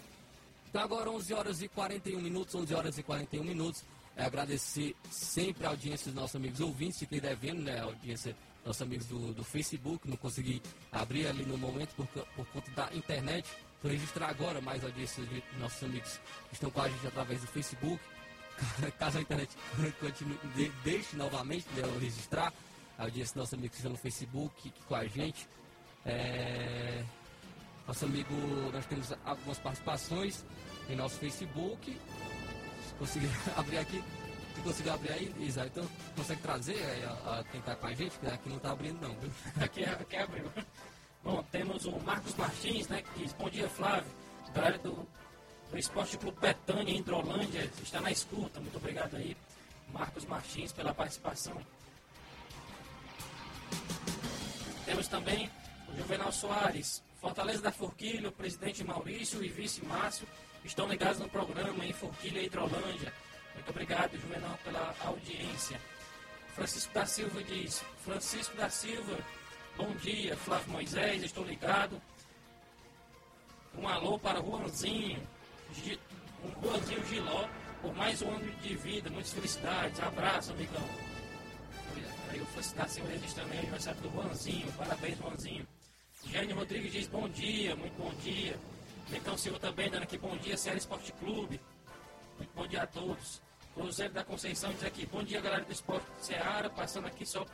Então, 0.69 0.83
agora 0.83 1.11
11 1.11 1.35
horas 1.35 1.63
e 1.63 1.69
41 1.69 2.21
minutos, 2.21 2.55
11 2.55 2.75
horas 2.75 2.99
e 2.99 3.03
41 3.03 3.45
minutos. 3.45 3.85
É 4.17 4.25
agradecer 4.25 4.97
sempre 5.11 5.65
a 5.65 5.71
audiência 5.71 6.07
dos 6.07 6.21
nossos 6.21 6.35
amigos 6.35 6.59
ouvintes, 6.61 6.99
fiquei 6.99 7.21
devendo, 7.21 7.63
né, 7.63 7.79
a 7.79 7.85
audiência 7.85 8.33
dos 8.33 8.67
nossos 8.67 8.83
amigos 8.83 9.07
do, 9.07 9.33
do 9.33 9.45
Facebook, 9.45 10.09
não 10.09 10.17
consegui 10.17 10.61
abrir 10.91 11.29
ali 11.29 11.45
no 11.45 11.57
momento 11.57 11.95
por, 11.95 12.07
por 12.07 12.47
conta 12.47 12.71
da 12.73 12.93
internet. 12.93 13.49
Vou 13.81 13.93
registrar 13.93 14.29
agora 14.29 14.61
mais 14.61 14.83
a 14.83 14.89
audiência 14.89 15.25
de 15.25 15.43
nossos 15.61 15.83
amigos 15.85 16.21
que 16.49 16.55
estão 16.55 16.69
com 16.69 16.83
a 16.83 16.89
gente 16.89 17.07
através 17.07 17.41
do 17.41 17.47
Facebook. 17.47 18.01
Caso 18.99 19.19
a 19.19 19.21
internet 19.21 19.57
continue, 20.01 20.39
de, 20.55 20.69
deixe 20.85 21.17
novamente 21.17 21.67
né, 21.75 21.83
eu 21.83 21.99
registrar 21.99 22.53
a 22.99 23.05
audiência 23.05 23.35
dos 23.35 23.43
nossos 23.43 23.55
amigos 23.55 23.71
que 23.71 23.77
estão 23.77 23.93
no 23.93 23.99
Facebook 23.99 24.73
com 24.87 24.95
a 24.95 25.07
gente. 25.07 25.49
É, 26.05 27.05
nosso 27.87 28.05
amigo, 28.05 28.35
nós 28.73 28.85
temos 28.87 29.13
algumas 29.25 29.59
participações 29.59 30.45
em 30.89 30.97
nosso 30.97 31.17
Facebook. 31.19 31.97
Se 32.87 32.95
conseguir 32.95 33.31
abrir 33.57 33.79
aqui, 33.79 34.03
se 34.55 34.61
conseguir 34.63 34.91
abrir 34.91 35.13
aí, 35.13 35.35
Isa, 35.39 35.67
então 35.67 35.89
consegue 36.17 36.43
trazer 36.43 36.77
é, 36.77 37.05
a, 37.05 37.39
a, 37.39 37.45
quem 37.45 37.61
está 37.61 37.77
com 37.77 37.87
a 37.87 37.95
gente, 37.95 38.19
que 38.19 38.27
aqui 38.27 38.49
não 38.49 38.57
está 38.57 38.73
abrindo 38.73 39.01
não, 39.01 39.15
viu? 39.15 39.31
Aqui, 39.63 39.85
aqui 39.85 40.17
abriu. 40.17 40.51
Bom, 41.23 41.43
temos 41.51 41.85
o 41.85 41.99
Marcos 42.01 42.35
Martins, 42.37 42.89
né, 42.89 43.03
que 43.03 43.23
diz, 43.23 43.33
bom 43.33 43.51
dia 43.51 43.69
Flávio, 43.69 44.11
galera 44.55 44.79
do, 44.79 45.07
do 45.71 45.79
Esporte 45.79 46.17
Clube 46.17 46.39
Betânia, 46.41 46.93
em 46.93 46.99
Hidrolândia, 46.99 47.71
está 47.83 48.01
na 48.01 48.11
escuta, 48.11 48.61
muito 48.61 48.77
obrigado 48.77 49.17
aí, 49.17 49.37
Marcos 49.93 50.25
Martins, 50.25 50.73
pela 50.73 50.95
participação. 50.95 51.61
Temos 54.85 55.09
também 55.09 55.51
o 55.89 55.97
Juvenal 55.97 56.33
Soares, 56.33 57.03
Fortaleza 57.21 57.61
da 57.61 57.73
Forquilha, 57.73 58.29
o 58.29 58.33
presidente 58.33 58.83
Maurício 58.85 59.45
e 59.45 59.49
vice 59.49 59.85
Márcio 59.85 60.27
estão 60.65 60.89
ligados 60.89 61.19
no 61.19 61.29
programa 61.29 61.85
em 61.85 61.93
Forquilha, 61.93 62.43
Hidrolândia. 62.43 63.13
Muito 63.55 63.71
obrigado, 63.71 64.19
Juvenal, 64.19 64.59
pela 64.65 64.95
audiência. 65.01 65.81
Francisco 66.55 66.95
da 66.95 67.07
Silva 67.07 67.43
diz, 67.43 67.85
Francisco 68.05 68.57
da 68.57 68.71
Silva, 68.71 69.19
bom 69.77 69.93
dia, 69.97 70.37
Flávio 70.37 70.73
Moisés, 70.73 71.23
estou 71.23 71.45
ligado. 71.45 72.01
Um 73.77 73.87
alô 73.87 74.19
para 74.19 74.41
o 74.41 74.59
Juanzinho, 74.59 75.23
um 76.45 76.63
Juanzinho 76.63 77.07
Giló, 77.07 77.49
por 77.83 77.95
mais 77.95 78.23
um 78.23 78.31
ano 78.31 78.51
de 78.63 78.75
vida, 78.77 79.11
muitas 79.11 79.33
felicidades, 79.33 80.01
abraço, 80.01 80.53
amigão. 80.53 80.85
Aí 82.31 82.41
da 82.77 82.87
Silva 82.87 83.11
registrando 83.11 83.51
aí 83.53 83.57
o 83.57 83.61
aniversário 83.61 84.01
do 84.03 84.11
Juanzinho, 84.11 84.73
parabéns, 84.73 85.19
Juanzinho. 85.19 85.67
Jane 86.27 86.53
Rodrigues 86.53 86.93
diz 86.93 87.07
bom 87.09 87.29
dia, 87.29 87.75
muito 87.77 87.97
bom 87.97 88.13
dia. 88.23 88.59
Então 89.13 89.37
Silva 89.37 89.59
também 89.59 89.89
dando 89.89 90.03
aqui 90.03 90.19
bom 90.19 90.37
dia, 90.37 90.57
Ceará 90.57 90.77
Esporte 90.77 91.13
Clube. 91.13 91.61
Muito 92.37 92.51
bom 92.55 92.67
dia 92.67 92.83
a 92.83 92.87
todos. 92.87 93.41
Cruzeiro 93.75 94.13
da 94.13 94.25
Conceição 94.25 94.73
diz 94.73 94.85
aqui, 94.85 95.07
bom 95.07 95.23
dia 95.23 95.41
galera 95.41 95.65
do 95.65 95.73
Esporte 95.73 96.07
Ceará, 96.21 96.69
passando 96.69 97.07
aqui 97.07 97.25
só, 97.25 97.47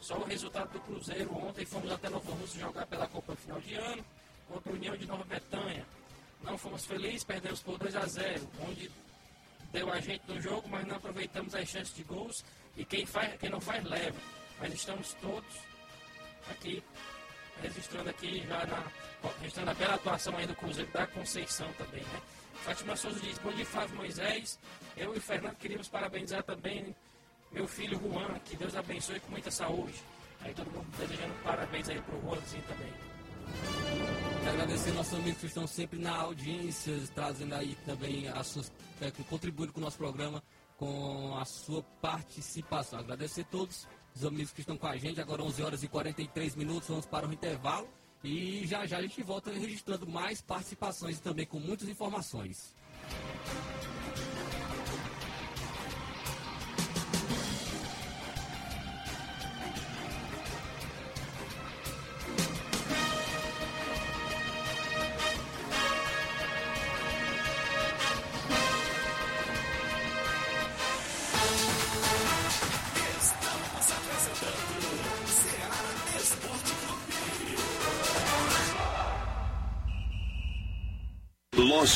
só 0.00 0.16
o 0.16 0.24
resultado 0.24 0.72
do 0.72 0.80
Cruzeiro. 0.80 1.32
Ontem 1.36 1.64
fomos 1.64 1.92
até 1.92 2.08
Novo 2.08 2.32
Russo 2.32 2.58
jogar 2.58 2.86
pela 2.86 3.06
Copa 3.06 3.36
final 3.36 3.60
de 3.60 3.74
ano 3.74 4.04
contra 4.48 4.72
a 4.72 4.74
União 4.74 4.96
de 4.96 5.06
Nova 5.06 5.24
Betânia. 5.24 5.86
Não 6.46 6.56
fomos 6.56 6.86
felizes, 6.86 7.24
perdemos 7.24 7.60
por 7.60 7.76
2 7.76 7.96
a 7.96 8.06
0 8.06 8.48
onde 8.68 8.90
deu 9.72 9.92
a 9.92 10.00
gente 10.00 10.22
no 10.28 10.40
jogo, 10.40 10.68
mas 10.68 10.86
não 10.86 10.96
aproveitamos 10.96 11.54
as 11.54 11.68
chances 11.68 11.94
de 11.94 12.04
gols 12.04 12.44
e 12.76 12.84
quem, 12.84 13.04
faz, 13.04 13.36
quem 13.38 13.50
não 13.50 13.60
faz 13.60 13.84
leva. 13.84 14.16
Mas 14.60 14.72
estamos 14.72 15.12
todos 15.14 15.56
aqui 16.48 16.82
registrando 17.60 18.10
aqui 18.10 18.46
já 18.46 18.64
na. 18.66 19.30
registrando 19.40 19.70
a 19.70 19.74
bela 19.74 19.94
atuação 19.94 20.36
aí 20.36 20.46
do 20.46 20.54
Cruzeiro 20.54 20.90
da 20.92 21.06
Conceição 21.08 21.70
também, 21.72 22.02
né? 22.02 22.22
Fátima 22.62 22.96
Souza 22.96 23.20
diz, 23.20 23.38
bom 23.38 23.52
dia 23.52 23.66
Flávio 23.66 23.96
Moisés. 23.96 24.58
Eu 24.96 25.14
e 25.14 25.18
o 25.18 25.20
Fernando 25.20 25.56
queríamos 25.56 25.88
parabenizar 25.88 26.42
também 26.44 26.94
meu 27.50 27.66
filho 27.66 27.98
Juan, 27.98 28.38
que 28.44 28.56
Deus 28.56 28.74
abençoe 28.76 29.20
com 29.20 29.30
muita 29.30 29.50
saúde. 29.50 30.00
Aí 30.40 30.54
todo 30.54 30.70
mundo 30.70 30.86
desejando 30.96 31.34
parabéns 31.42 31.88
aí 31.88 32.00
pro 32.02 32.20
Juanzinho 32.20 32.62
também. 32.64 33.15
Agradecer 34.48 34.92
nossos 34.92 35.14
amigos 35.14 35.40
que 35.40 35.46
estão 35.46 35.66
sempre 35.66 35.98
na 35.98 36.16
audiência, 36.16 36.94
trazendo 37.14 37.54
aí 37.54 37.76
também 37.84 38.28
as 38.28 38.46
suas, 38.46 38.72
é, 39.00 39.10
contribuindo 39.28 39.72
com 39.72 39.80
o 39.80 39.82
nosso 39.82 39.98
programa 39.98 40.42
com 40.76 41.36
a 41.36 41.44
sua 41.44 41.82
participação. 42.00 42.98
Agradecer 42.98 43.42
a 43.42 43.44
todos 43.44 43.86
os 44.14 44.24
amigos 44.24 44.52
que 44.52 44.60
estão 44.60 44.76
com 44.76 44.86
a 44.86 44.96
gente. 44.96 45.20
Agora 45.20 45.42
11 45.42 45.62
horas 45.62 45.82
e 45.82 45.88
43 45.88 46.54
minutos, 46.54 46.88
vamos 46.88 47.06
para 47.06 47.26
o 47.26 47.32
intervalo. 47.32 47.88
E 48.22 48.66
já 48.66 48.86
já 48.86 48.98
a 48.98 49.02
gente 49.02 49.22
volta 49.22 49.52
registrando 49.52 50.06
mais 50.06 50.40
participações 50.40 51.18
e 51.18 51.22
também 51.22 51.46
com 51.46 51.60
muitas 51.60 51.88
informações. 51.88 52.74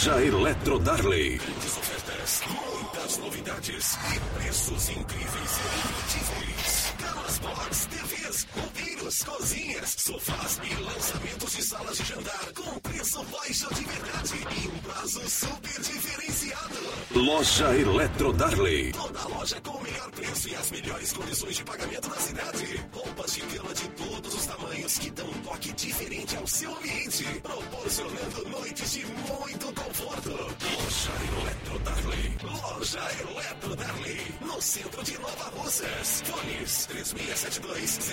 Loja 0.01 0.22
Eletro 0.22 0.78
Darley. 0.78 1.38
Muitas 1.46 1.76
ofertas, 1.76 2.42
muitas 2.48 3.18
novidades 3.18 3.98
e 4.14 4.38
preços 4.38 4.88
incríveis 4.88 5.61
e 5.61 5.88
imbatíveis. 5.88 6.94
Camas 6.98 7.38
box, 7.40 7.88
TVs, 8.30 8.46
roupeiros, 8.54 9.22
cozinhas, 9.24 9.96
sofás 9.98 10.60
e 10.62 10.82
lançamentos 10.82 11.52
de 11.56 11.62
salas 11.62 11.96
de 11.96 12.04
jantar 12.04 12.52
com 12.54 12.78
preço 12.80 13.24
baixo 13.24 13.74
de 13.74 13.84
verdade 13.84 14.34
e 14.62 14.68
um 14.68 14.78
prazo 14.78 15.28
super 15.28 15.80
diferenciado. 15.82 16.76
Loja 17.12 17.74
Eletro 17.76 18.32
Darley. 18.32 18.92
Toda 18.92 19.28
loja 19.28 19.60
com 19.60 19.70
o 19.72 19.82
melhor 19.82 20.10
preço 20.12 20.48
e 20.48 20.54
as 20.54 20.70
melhores 20.70 21.12
condições 21.12 21.56
de 21.56 21.64
pagamento 21.64 22.08
da 22.08 22.16
cidade. 22.16 22.84
Roupas 22.92 23.34
de 23.34 23.40
cama 23.40 23.74
de 23.74 23.88
todos 23.88 24.34
os 24.34 24.46
tamanhos 24.46 24.98
que 24.98 25.10
dão 25.10 25.26
um 25.26 25.40
toque 25.42 25.72
diferente 25.72 26.36
ao 26.36 26.46
seu 26.46 26.76
ambiente, 26.76 27.24
proporcionando 27.42 28.48
noites 28.48 28.92
de 28.92 29.06
muito 29.06 29.74
conforto. 29.74 30.30
Loja 30.30 31.12
Eletro 31.40 31.78
Darley. 31.80 32.38
Loja 32.42 33.00
Eletro 33.20 33.76
Darley. 33.76 34.34
No 34.40 34.62
centro 34.62 35.02
de 35.02 35.18
Nova 35.18 35.50
Russas. 35.56 36.22
Fones 36.24 36.86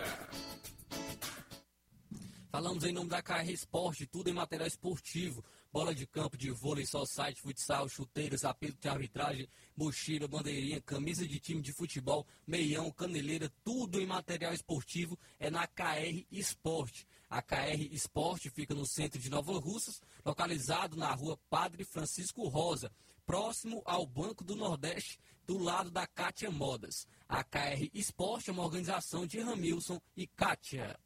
Falamos 2.51 2.83
em 2.83 2.91
nome 2.91 3.09
da 3.09 3.21
KR 3.21 3.49
Esporte, 3.49 4.05
tudo 4.05 4.29
em 4.29 4.33
material 4.33 4.67
esportivo. 4.67 5.43
Bola 5.71 5.95
de 5.95 6.05
campo, 6.05 6.35
de 6.35 6.51
vôlei, 6.51 6.85
site, 6.85 7.39
futsal, 7.39 7.87
chuteiras, 7.87 8.43
apito 8.43 8.77
de 8.77 8.89
arbitragem, 8.89 9.47
mochila, 9.73 10.27
bandeirinha, 10.27 10.81
camisa 10.81 11.25
de 11.25 11.39
time 11.39 11.61
de 11.61 11.71
futebol, 11.71 12.27
meião, 12.45 12.91
caneleira, 12.91 13.49
tudo 13.63 14.01
em 14.01 14.05
material 14.05 14.53
esportivo 14.53 15.17
é 15.39 15.49
na 15.49 15.65
KR 15.65 16.25
Esporte. 16.29 17.07
A 17.29 17.41
KR 17.41 17.87
Esporte 17.91 18.49
fica 18.49 18.75
no 18.75 18.85
centro 18.85 19.17
de 19.17 19.29
Nova 19.29 19.57
Russas, 19.57 20.01
localizado 20.25 20.97
na 20.97 21.13
rua 21.13 21.39
Padre 21.49 21.85
Francisco 21.85 22.45
Rosa, 22.49 22.91
próximo 23.31 23.81
ao 23.85 24.05
Banco 24.05 24.43
do 24.43 24.57
Nordeste, 24.57 25.17
do 25.47 25.57
lado 25.57 25.89
da 25.89 26.05
Kátia 26.05 26.51
Modas. 26.51 27.07
A 27.29 27.41
KR 27.45 27.87
Esporte 27.93 28.49
é 28.49 28.53
uma 28.53 28.65
organização 28.65 29.25
de 29.25 29.39
Ramilson 29.39 30.01
e 30.17 30.27
Kátia. 30.27 30.99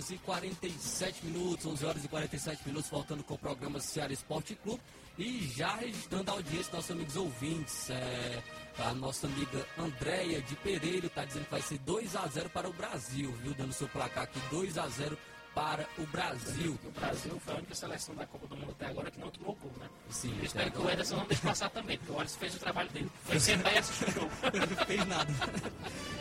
Horas 0.00 0.10
e 0.10 0.18
47 0.18 1.26
minutos, 1.26 1.66
11 1.66 1.84
horas 1.84 2.04
e 2.04 2.08
47 2.08 2.62
minutos, 2.66 2.90
voltando 2.90 3.22
com 3.22 3.34
o 3.34 3.38
programa 3.38 3.78
Ceará 3.80 4.12
Esporte 4.12 4.54
Clube 4.54 4.80
e 5.18 5.46
já 5.54 5.76
registrando 5.76 6.30
a 6.30 6.34
audiência 6.34 6.64
dos 6.64 6.72
nossos 6.72 6.90
amigos 6.92 7.16
ouvintes. 7.16 7.90
É, 7.90 8.42
a 8.78 8.94
nossa 8.94 9.26
amiga 9.26 9.66
Andréia 9.78 10.40
de 10.40 10.56
Pereira 10.56 11.06
está 11.06 11.24
dizendo 11.24 11.44
que 11.44 11.50
vai 11.50 11.60
ser 11.60 11.78
2 11.78 12.16
a 12.16 12.26
0 12.26 12.48
para 12.48 12.68
o 12.68 12.72
Brasil, 12.72 13.30
viu? 13.42 13.52
Dando 13.52 13.74
seu 13.74 13.88
placar 13.88 14.24
aqui, 14.24 14.40
2 14.50 14.78
a 14.78 14.88
0 14.88 15.18
para 15.54 15.86
o 15.98 16.06
Brasil. 16.06 16.78
O 16.84 16.90
Brasil 16.90 17.40
foi 17.40 17.54
a 17.54 17.56
única 17.58 17.74
seleção 17.74 18.14
da 18.14 18.26
Copa 18.26 18.46
do 18.46 18.56
Mundo 18.56 18.70
até 18.70 18.86
agora 18.86 19.10
que 19.10 19.18
não 19.18 19.30
tomou 19.30 19.56
gol, 19.56 19.72
né? 19.78 19.88
Sim, 20.10 20.36
Eu 20.38 20.44
espero 20.44 20.70
que 20.70 20.78
o. 20.78 20.90
Ederson 20.90 21.16
não 21.16 21.26
deixe 21.26 21.42
passar 21.42 21.70
também, 21.70 21.98
porque 21.98 22.12
o 22.12 22.20
Alisson 22.20 22.38
fez 22.38 22.54
o 22.54 22.58
trabalho 22.58 22.88
dele. 22.90 23.10
Foi 23.24 23.40
sentar 23.40 23.74
e 23.74 23.78
assistir 23.78 24.08
o 24.08 24.12
jogo. 24.12 24.30
não 24.76 24.86
fez 24.86 25.06
nada. 25.06 25.32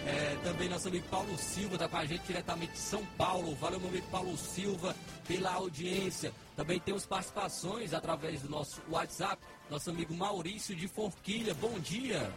É, 0.06 0.38
também 0.44 0.70
nosso 0.70 0.88
amigo 0.88 1.08
Paulo 1.10 1.38
Silva 1.38 1.76
está 1.76 1.88
com 1.88 1.98
a 1.98 2.06
gente 2.06 2.24
diretamente 2.24 2.74
de 2.74 2.80
São 2.80 3.06
Paulo. 3.18 3.56
Valeu, 3.56 3.80
meu 3.80 3.90
amigo 3.90 4.08
Paulo 4.08 4.38
Silva, 4.38 4.96
pela 5.28 5.54
audiência. 5.54 6.34
Também 6.56 6.80
temos 6.80 7.06
participações 7.06 7.94
através 7.94 8.42
do 8.42 8.50
nosso 8.50 8.82
WhatsApp. 8.90 9.42
Nosso 9.70 9.90
amigo 9.90 10.14
Maurício 10.14 10.76
de 10.76 10.88
Forquilha. 10.88 11.54
Bom 11.54 11.80
dia. 11.80 12.34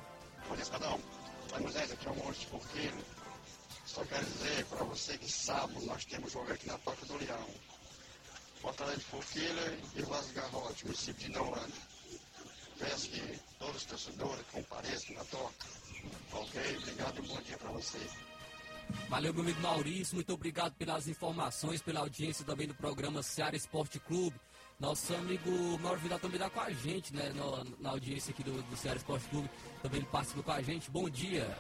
Bom 0.49 0.55
dia, 0.55 0.63
Escadão. 0.63 1.01
Oi, 1.55 1.61
Moisés, 1.61 1.93
aqui 1.93 2.07
é 2.07 2.11
o 2.11 2.17
Maurício 2.17 2.49
Porqueiro. 2.49 2.97
Só 3.93 4.03
quero 4.05 4.25
dizer 4.25 4.65
para 4.67 4.85
você 4.85 5.19
que 5.19 5.31
sábado 5.31 5.85
nós 5.85 6.05
temos 6.05 6.33
jogo 6.33 6.51
aqui 6.53 6.67
na 6.67 6.79
Toca 6.79 7.05
do 7.07 7.17
Leão. 7.19 7.47
Fortaleza 8.61 8.99
de 8.99 9.05
Forquilha 9.05 9.79
e 9.97 10.03
Vaz 10.03 10.31
Garrote, 10.33 10.85
município 10.87 11.27
de 11.27 11.33
Noana. 11.33 11.69
Peço 12.79 13.11
que 13.11 13.39
todos 13.59 13.77
os 13.77 13.85
torcedores 13.85 14.45
compareçam 14.51 15.15
na 15.17 15.25
Toca. 15.25 15.67
Ok? 16.33 16.77
Obrigado 16.79 17.19
e 17.25 17.29
bom 17.29 17.41
dia 17.43 17.59
para 17.59 17.71
você. 17.73 17.99
Valeu, 19.09 19.33
meu 19.35 19.43
amigo 19.43 19.61
Maurício. 19.61 20.15
Muito 20.15 20.33
obrigado 20.33 20.75
pelas 20.75 21.07
informações, 21.07 21.83
pela 21.83 22.01
audiência 22.01 22.45
também 22.45 22.67
do 22.67 22.75
programa 22.75 23.23
Seara 23.23 23.57
Esporte 23.57 23.99
Clube. 24.01 24.39
Nosso 24.81 25.15
amigo 25.15 25.51
Mauro 25.79 26.01
Vidal 26.01 26.19
também 26.19 26.37
está 26.39 26.51
com 26.51 26.61
a 26.61 26.71
gente, 26.73 27.15
né? 27.15 27.29
no- 27.31 27.65
na 27.79 27.91
audiência 27.91 28.33
aqui 28.33 28.43
do, 28.43 28.63
do 28.63 28.77
Ceará 28.77 28.97
Esporte 28.97 29.29
Clube. 29.29 29.49
Também 29.83 30.03
participa 30.05 30.43
com 30.43 30.51
a 30.51 30.63
gente. 30.63 30.91
Bom 30.91 31.09
dia. 31.11 31.57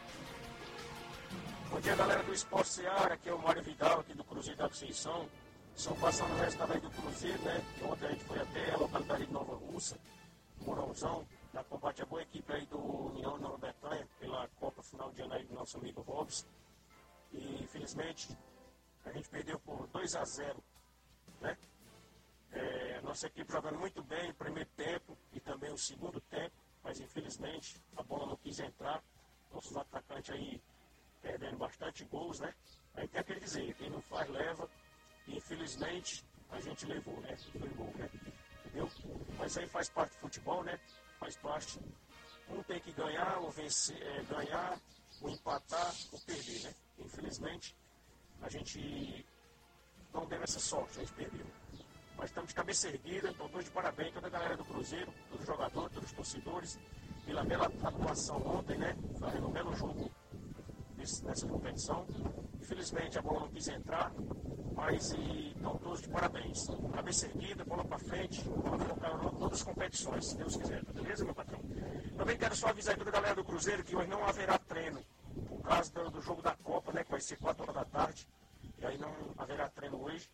Bom 1.73 1.81
dia, 1.81 1.97
galera 1.97 2.23
do 2.23 2.35
Esporte 2.35 2.69
Seara, 2.69 3.15
aqui 3.15 3.31
é 3.31 3.33
o 3.33 3.39
Mário 3.39 3.63
Vidal, 3.63 4.01
aqui 4.01 4.13
do 4.13 4.23
Cruzeiro 4.23 4.59
da 4.59 4.69
Conceição. 4.69 5.27
Estão 5.75 5.97
passando 5.97 6.29
o 6.29 6.73
aí 6.73 6.81
do 6.81 6.91
Cruzeiro, 6.91 7.43
né? 7.45 7.65
Ontem 7.83 8.05
a 8.05 8.11
gente 8.11 8.25
foi 8.25 8.39
até 8.39 8.73
a 8.73 8.77
localidade 8.77 9.25
de 9.25 9.33
Nova 9.33 9.55
Russa, 9.55 9.99
Morãozão, 10.61 11.27
na 11.51 11.65
combate 11.65 12.03
a 12.03 12.05
boa 12.05 12.21
equipe 12.21 12.53
aí 12.53 12.67
do 12.67 12.79
União 12.79 13.39
Nova 13.39 13.57
Bretanha, 13.57 14.07
pela 14.21 14.47
Copa 14.61 14.83
Final 14.83 15.13
de 15.13 15.23
Ano 15.23 15.33
aí 15.33 15.45
do 15.47 15.55
nosso 15.55 15.79
amigo 15.79 16.03
Robson. 16.03 16.47
E 17.33 17.63
infelizmente 17.63 18.37
a 19.07 19.11
gente 19.11 19.31
perdeu 19.31 19.59
por 19.61 19.87
2 19.87 20.15
a 20.15 20.25
0 20.27 20.63
né? 21.41 21.57
É, 22.53 23.01
nossa 23.01 23.29
equipe 23.29 23.51
jogando 23.51 23.79
muito 23.79 24.03
bem 24.03 24.31
o 24.31 24.35
primeiro 24.35 24.69
tempo 24.77 25.17
e 25.33 25.41
também 25.41 25.73
o 25.73 25.79
segundo 25.79 26.21
tempo, 26.21 26.55
mas 26.85 27.01
infelizmente 27.01 27.83
a 27.97 28.03
bola 28.03 28.27
não 28.27 28.37
quis 28.37 28.61
entrar. 28.61 29.03
Nossos 29.51 29.75
atacantes 29.75 30.35
aí 30.35 30.61
perdendo 31.23 31.57
bastante 31.57 32.05
gols, 32.05 32.41
né? 32.41 32.53
Aí 32.95 33.09
tem 33.09 33.21
aquele 33.21 33.41
dizer, 33.41 33.75
quem 33.75 33.89
não 33.89 34.03
faz 34.03 34.29
leva, 34.29 34.69
infelizmente 35.29 36.25
a 36.51 36.61
gente 36.61 36.85
levou, 36.85 37.19
né? 37.21 37.37
Foi 37.37 37.69
gol, 37.71 37.93
né? 37.97 38.11
Entendeu? 38.67 38.91
Mas 39.39 39.57
aí 39.57 39.67
faz 39.69 39.89
parte 39.89 40.13
do 40.13 40.21
futebol, 40.21 40.63
né? 40.63 40.79
Faz 41.19 41.37
parte. 41.37 41.79
um 42.51 42.63
tem 42.65 42.81
que 42.81 42.93
ganhar 42.93 43.39
ou 43.39 43.51
vencer, 43.51 43.97
é, 44.03 44.23
ganhar, 44.25 44.79
ou 45.23 45.31
empatar, 45.31 45.95
ou 46.13 46.21
perder, 46.21 46.65
né? 46.65 46.75
Infelizmente, 46.99 47.75
a 48.43 48.49
gente 48.51 49.25
não 50.13 50.27
teve 50.27 50.45
essa 50.45 50.61
sorte, 50.61 50.99
a 50.99 51.05
gente 51.05 51.15
perdeu. 51.15 51.47
Mas 52.17 52.29
estamos 52.29 52.51
de 52.51 52.55
cabeça 52.55 52.89
erguida, 52.89 53.31
então 53.31 53.49
todos 53.49 53.65
de 53.65 53.71
parabéns, 53.71 54.13
toda 54.13 54.27
a 54.27 54.31
galera 54.31 54.57
do 54.57 54.65
Cruzeiro, 54.65 55.13
todos 55.31 55.41
os 55.41 55.47
jogadores, 55.47 55.93
todos 55.95 56.11
os 56.11 56.17
torcedores, 56.17 56.79
pela 57.25 57.45
bela 57.45 57.67
atuação 57.67 58.37
ontem, 58.47 58.77
né? 58.77 58.95
Fazendo 59.19 59.49
um 59.49 59.53
belo 59.53 59.75
jogo 59.75 60.11
nessa 61.23 61.47
competição. 61.47 62.07
Infelizmente 62.61 63.19
a 63.19 63.23
bola 63.23 63.41
não 63.41 63.49
quis 63.49 63.69
entrar, 63.69 64.13
mas 64.75 65.13
estão 65.13 65.77
todos 65.79 66.01
de 66.01 66.09
parabéns. 66.09 66.67
Cabeça 66.95 67.27
erguida, 67.27 67.65
bola 67.65 67.85
para 67.85 67.99
frente, 67.99 68.43
vamos 68.43 68.85
focar 68.85 69.25
em 69.25 69.37
todas 69.39 69.59
as 69.59 69.63
competições, 69.63 70.27
se 70.27 70.37
Deus 70.37 70.57
quiser, 70.57 70.85
tá 70.85 70.93
beleza, 70.93 71.25
meu 71.25 71.35
patrão? 71.35 71.61
Também 72.17 72.37
quero 72.37 72.55
só 72.55 72.69
avisar 72.69 72.97
toda 72.97 73.11
a 73.11 73.13
galera 73.13 73.35
do 73.35 73.45
Cruzeiro 73.45 73.83
que 73.83 73.97
hoje 73.97 74.09
não 74.09 74.25
haverá 74.25 74.59
treino, 74.59 75.03
por 75.49 75.63
causa 75.63 75.93
do, 75.93 76.11
do 76.11 76.23
jogo 76.23 76.41
da 76.41 76.55
Copa, 76.57 76.93
né? 76.93 77.03
Que 77.05 77.11
vai 77.11 77.21
ser 77.21 77.37
4 77.37 77.63
horas 77.63 77.75
da 77.75 77.85
tarde, 77.85 78.29
e 78.79 78.87
aí 78.87 78.99
não 78.99 79.13
haverá 79.37 79.69
treino 79.69 80.03
hoje. 80.03 80.31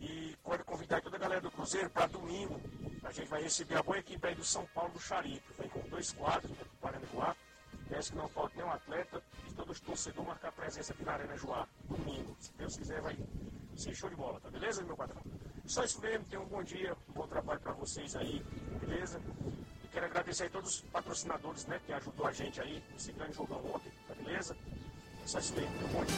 E 0.00 0.36
quero 0.44 0.64
convidar 0.64 1.02
toda 1.02 1.16
a 1.16 1.18
galera 1.18 1.40
do 1.40 1.50
Cruzeiro 1.50 1.90
para 1.90 2.06
domingo. 2.06 2.60
A 3.02 3.10
gente 3.10 3.28
vai 3.28 3.42
receber 3.42 3.76
a 3.76 3.82
boa 3.82 3.98
equipe 3.98 4.24
aí 4.26 4.34
do 4.34 4.44
São 4.44 4.64
Paulo 4.66 4.92
do 4.92 5.00
Charipe. 5.00 5.42
Vem 5.58 5.68
com 5.68 5.80
dois 5.88 6.12
quadros, 6.12 6.50
né. 6.52 6.64
Peço 7.98 8.12
que 8.12 8.18
não 8.18 8.28
falte 8.28 8.56
nenhum 8.56 8.70
atleta 8.70 9.20
e 9.50 9.54
todos 9.54 9.76
os 9.76 9.80
torcedores 9.80 10.28
marcar 10.28 10.52
presença 10.52 10.92
aqui 10.92 11.04
na 11.04 11.14
Arena 11.14 11.36
Joá. 11.36 11.66
Domingo. 11.82 12.36
Se 12.38 12.52
Deus 12.52 12.76
quiser, 12.76 13.00
vai 13.00 13.18
ser 13.74 13.92
show 13.92 14.08
de 14.08 14.14
bola, 14.14 14.40
tá 14.40 14.48
beleza, 14.48 14.84
meu 14.84 14.96
patrão? 14.96 15.20
Só 15.66 15.82
isso 15.82 16.00
mesmo. 16.00 16.24
Tenham 16.26 16.44
um 16.44 16.46
bom 16.46 16.62
dia, 16.62 16.96
um 17.08 17.12
bom 17.12 17.26
trabalho 17.26 17.58
para 17.58 17.72
vocês 17.72 18.14
aí, 18.14 18.40
beleza? 18.80 19.20
E 19.82 19.88
quero 19.88 20.06
agradecer 20.06 20.44
aí 20.44 20.48
todos 20.48 20.76
os 20.76 20.80
patrocinadores, 20.82 21.66
né, 21.66 21.80
que 21.84 21.92
ajudou 21.92 22.28
a 22.28 22.30
gente 22.30 22.60
aí 22.60 22.80
nesse 22.92 23.10
grande 23.10 23.32
jogão 23.32 23.58
ontem, 23.66 23.90
tá 24.06 24.14
beleza? 24.14 24.56
Só 25.26 25.40
isso 25.40 25.54
mesmo. 25.54 25.74
Um 25.74 25.88
bom 25.88 26.04
dia. 26.04 26.16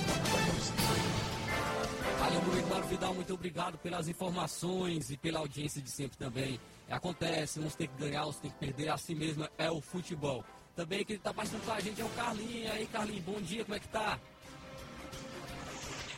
Valeu, 2.18 2.42
meu 2.42 2.58
Eduardo 2.58 2.88
Vidal, 2.88 3.14
muito 3.14 3.32
obrigado 3.32 3.78
pelas 3.78 4.06
informações 4.06 5.10
e 5.10 5.16
pela 5.16 5.38
audiência 5.38 5.80
de 5.80 5.90
sempre 5.90 6.18
também. 6.18 6.60
Acontece, 6.90 7.58
uns 7.58 7.74
tem 7.74 7.88
que 7.88 7.96
ganhar, 7.96 8.26
uns 8.26 8.36
tem 8.36 8.50
que 8.50 8.58
perder, 8.58 8.90
assim 8.90 9.14
mesmo 9.14 9.48
é 9.56 9.70
o 9.70 9.80
futebol. 9.80 10.44
Também 10.80 11.04
quem 11.04 11.18
tá 11.18 11.34
participando 11.34 11.66
com 11.66 11.72
a 11.72 11.80
gente 11.80 12.00
é 12.00 12.04
o 12.06 12.08
Carlinhos. 12.08 12.54
E 12.54 12.66
aí, 12.68 12.86
Carlinhos, 12.86 13.24
bom 13.24 13.38
dia, 13.42 13.62
como 13.64 13.76
é 13.76 13.80
que 13.80 13.88
tá? 13.88 14.18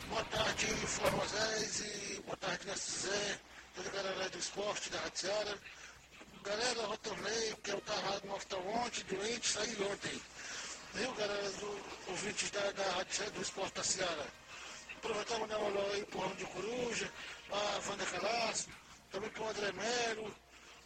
Boa 0.07 0.23
tarde, 0.23 0.67
Formosés, 0.67 1.79
e 1.81 2.21
boa 2.21 2.37
tarde, 2.37 2.79
Zé, 2.79 3.39
toda 3.75 3.89
a 3.89 3.91
galera 3.91 4.29
do 4.29 4.39
esporte, 4.39 4.89
da 4.89 4.99
Seara. 5.13 5.57
Galera, 6.45 6.87
retornei, 6.87 7.49
porque 7.55 7.71
eu 7.71 7.77
estava 7.77 8.21
no 8.25 8.35
hospital 8.35 8.67
ontem, 8.69 9.03
doente, 9.03 9.47
saí 9.49 9.75
ontem. 9.83 10.21
Viu, 10.93 11.13
galera, 11.13 11.49
do, 11.49 11.81
ouvintes 12.07 12.49
da, 12.51 12.71
da 12.71 13.05
Seara, 13.09 13.31
do 13.31 13.41
esporte 13.41 13.73
da 13.73 13.83
Seara. 13.83 14.27
Aproveitar 14.95 15.35
e 15.35 15.39
mandar 15.41 15.59
um 15.59 15.65
alô 15.65 15.91
aí 15.91 16.05
pro 16.05 16.21
Ramo 16.21 16.35
de 16.35 16.45
Coruja, 16.45 17.11
pra 17.49 17.57
Wanda 17.89 18.05
Calaço, 18.05 18.69
também 19.11 19.29
pro 19.31 19.45
André 19.45 19.73
Melo, 19.73 20.33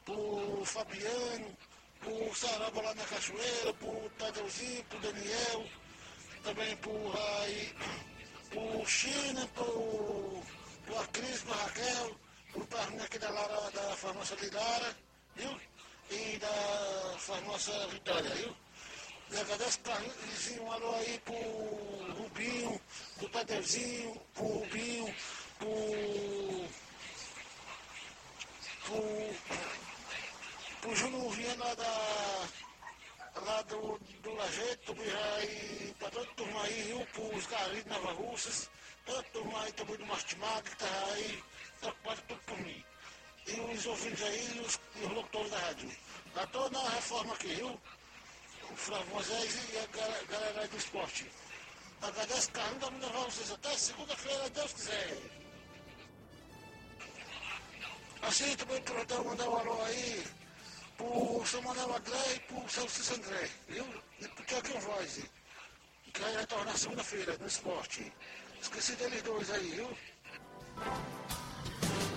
pro 0.03 0.65
Fabiano, 0.65 1.55
pro 1.99 2.35
Saraba 2.35 2.81
lá 2.81 2.93
na 2.93 3.03
Cachoeira, 3.05 3.73
pro 3.73 4.09
Tadeuzinho, 4.17 4.83
pro 4.85 4.99
Daniel, 4.99 5.65
também 6.43 6.75
pro 6.77 7.09
Rai, 7.09 7.73
pro 8.49 8.85
China, 8.85 9.47
pro, 9.53 10.41
pro 10.85 10.99
Acris, 10.99 11.41
pro 11.41 11.53
Raquel, 11.53 12.15
pro 12.51 12.67
Parrinha 12.67 13.03
aqui 13.03 13.19
da, 13.19 13.29
Lara, 13.29 13.71
da 13.71 13.95
farmácia 13.95 14.35
de 14.37 14.49
Lara, 14.49 14.95
viu? 15.35 15.59
E 16.09 16.37
da 16.37 17.17
farmácia 17.17 17.87
Vitória, 17.87 18.29
viu? 18.35 18.55
E 19.29 19.37
agradeço 19.37 19.79
pra 19.81 19.99
Lizinho, 19.99 20.63
um 20.63 20.71
alô 20.71 20.95
aí 20.95 21.19
pro 21.25 22.13
Rubinho, 22.13 22.81
pro 23.17 23.29
Tadeuzinho, 23.29 24.21
pro 24.33 24.45
Rubinho, 24.45 25.15
pro. 25.59 25.67
pro. 28.85 29.66
Pro 30.87 30.95
Júnior 30.95 31.29
Viana 31.31 31.75
da. 31.75 32.47
lá 33.45 33.61
do, 33.63 33.99
do 34.23 34.33
Lajeito, 34.35 34.93
e 34.93 35.93
pra 35.99 36.09
toda 36.09 36.29
a 36.29 36.33
turma 36.35 36.63
aí, 36.63 36.81
viu? 36.83 37.05
Pros 37.13 37.45
garis 37.47 37.83
de 37.83 37.89
Nova 37.89 38.13
Russas, 38.13 38.69
toda 39.05 39.19
a 39.19 39.23
turma 39.23 39.63
aí 39.63 39.71
também 39.73 39.97
do 39.97 40.05
Martimag, 40.05 40.69
que 40.69 40.77
tá 40.77 40.85
aí, 41.13 41.43
preocupado 41.81 42.21
tudo 42.29 42.39
por 42.45 42.57
mim. 42.61 42.83
E 43.47 43.59
os 43.59 43.85
ouvintes 43.85 44.23
aí 44.23 44.55
e 44.55 44.59
os, 44.61 44.79
e 44.95 45.05
os 45.05 45.11
locutores 45.11 45.51
da 45.51 45.59
rádio. 45.59 45.91
Tá 46.33 46.47
toda 46.47 46.79
a 46.79 46.89
reforma 46.89 47.33
aqui, 47.33 47.47
viu? 47.47 47.81
o 48.69 48.75
Flávio 48.75 49.07
Moisés 49.13 49.55
e 49.73 49.77
a 49.77 49.85
gal- 49.87 50.25
galera 50.29 50.61
aí 50.61 50.67
do 50.67 50.77
esporte. 50.77 51.29
Agradeço, 52.01 52.51
Carlos, 52.51 52.79
vamos 52.79 53.01
levar 53.01 53.23
vocês 53.25 53.51
até 53.51 53.77
segunda-feira, 53.77 54.49
Deus 54.51 54.73
quiser. 54.73 55.17
Assim, 58.21 58.55
também 58.55 58.81
e 58.81 59.23
mandar 59.23 59.49
um 59.49 59.57
alô 59.57 59.81
aí 59.83 60.23
pro 60.97 61.45
seu 61.45 61.61
Manuel 61.61 61.95
André 61.95 62.35
e 62.35 62.39
pro 62.39 62.69
seu 62.69 62.89
Cícero 62.89 63.21
André, 63.21 63.49
viu? 63.69 63.85
E 64.19 64.27
pro 64.27 64.43
Tiaguinho 64.45 64.81
Voz, 64.81 65.23
que 66.11 66.21
vai 66.21 66.35
retornar 66.35 66.77
segunda-feira 66.77 67.37
no 67.37 67.47
esporte. 67.47 68.11
Esqueci 68.61 68.95
deles 68.95 69.21
dois 69.21 69.49
aí, 69.51 69.69
viu? 69.69 69.97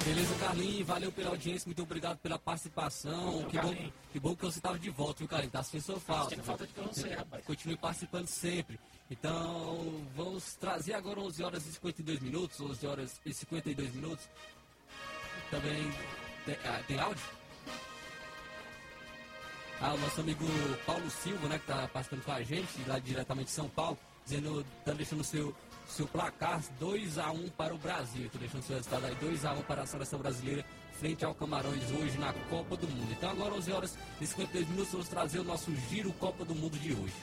Beleza, 0.04 0.34
Carlinhos, 0.40 0.86
valeu 0.86 1.12
pela 1.12 1.30
audiência, 1.30 1.66
muito 1.66 1.82
obrigado 1.82 2.18
pela 2.18 2.38
participação. 2.38 3.44
Que 3.44 3.60
bom, 3.60 3.74
que 4.12 4.20
bom 4.20 4.34
que 4.34 4.42
você 4.42 4.58
estava 4.58 4.78
de 4.78 4.88
volta, 4.90 5.18
viu, 5.18 5.28
Carlinhos? 5.28 5.52
Tá 5.52 5.62
sem 5.62 5.80
sua 5.80 6.00
falta. 6.00 6.30
Sentindo 6.30 6.44
falta 6.44 6.66
de 6.66 6.72
você, 6.72 7.10
rapaz. 7.10 7.44
Continue 7.44 7.76
participando 7.76 8.26
sempre. 8.26 8.80
Então, 9.10 10.06
vamos 10.16 10.54
trazer 10.54 10.94
agora 10.94 11.20
11 11.20 11.42
horas 11.42 11.66
e 11.66 11.72
52 11.72 12.20
minutos, 12.20 12.60
11 12.60 12.86
horas 12.86 13.20
e 13.26 13.34
52 13.34 13.94
minutos. 13.94 14.28
Também 15.50 15.92
tem, 16.46 16.56
ah, 16.64 16.82
tem 16.86 16.98
áudio? 16.98 17.39
Ah, 19.82 19.94
o 19.94 19.98
nosso 19.98 20.20
amigo 20.20 20.44
Paulo 20.84 21.10
Silva, 21.10 21.48
né, 21.48 21.58
que 21.58 21.66
tá 21.66 21.88
participando 21.88 22.24
com 22.24 22.32
a 22.32 22.42
gente, 22.42 22.68
lá 22.86 22.98
diretamente 22.98 23.46
de 23.46 23.52
São 23.52 23.68
Paulo, 23.68 23.98
dizendo, 24.26 24.64
tá 24.84 24.92
deixando 24.92 25.20
o 25.20 25.24
seu, 25.24 25.56
seu 25.88 26.06
placar 26.06 26.60
2x1 26.78 27.50
para 27.52 27.74
o 27.74 27.78
Brasil. 27.78 28.28
Tá 28.30 28.38
deixando 28.38 28.62
seu 28.62 28.76
resultado 28.76 29.06
aí 29.06 29.16
2x1 29.16 29.62
para 29.64 29.82
a 29.82 29.86
seleção 29.86 30.18
brasileira 30.18 30.64
frente 31.00 31.24
ao 31.24 31.34
Camarões 31.34 31.82
hoje 31.98 32.18
na 32.18 32.30
Copa 32.50 32.76
do 32.76 32.86
Mundo. 32.86 33.10
Então 33.10 33.30
agora 33.30 33.54
11 33.54 33.72
horas 33.72 33.98
e 34.20 34.26
52 34.26 34.68
minutos, 34.68 34.92
vamos 34.92 35.08
trazer 35.08 35.38
o 35.38 35.44
nosso 35.44 35.74
giro 35.88 36.12
Copa 36.12 36.44
do 36.44 36.54
Mundo 36.54 36.78
de 36.78 36.92
hoje. 36.92 37.14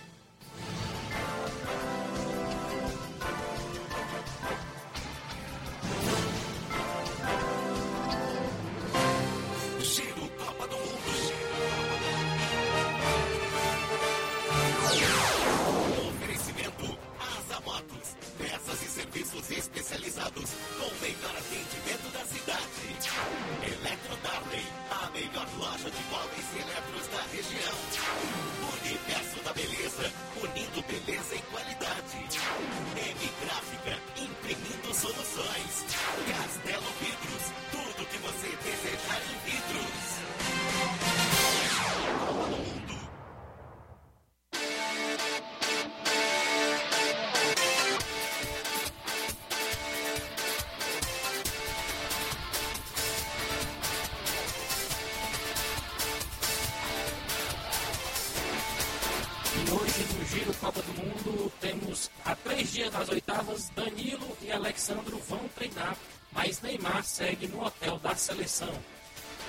Seleção. 68.58 68.84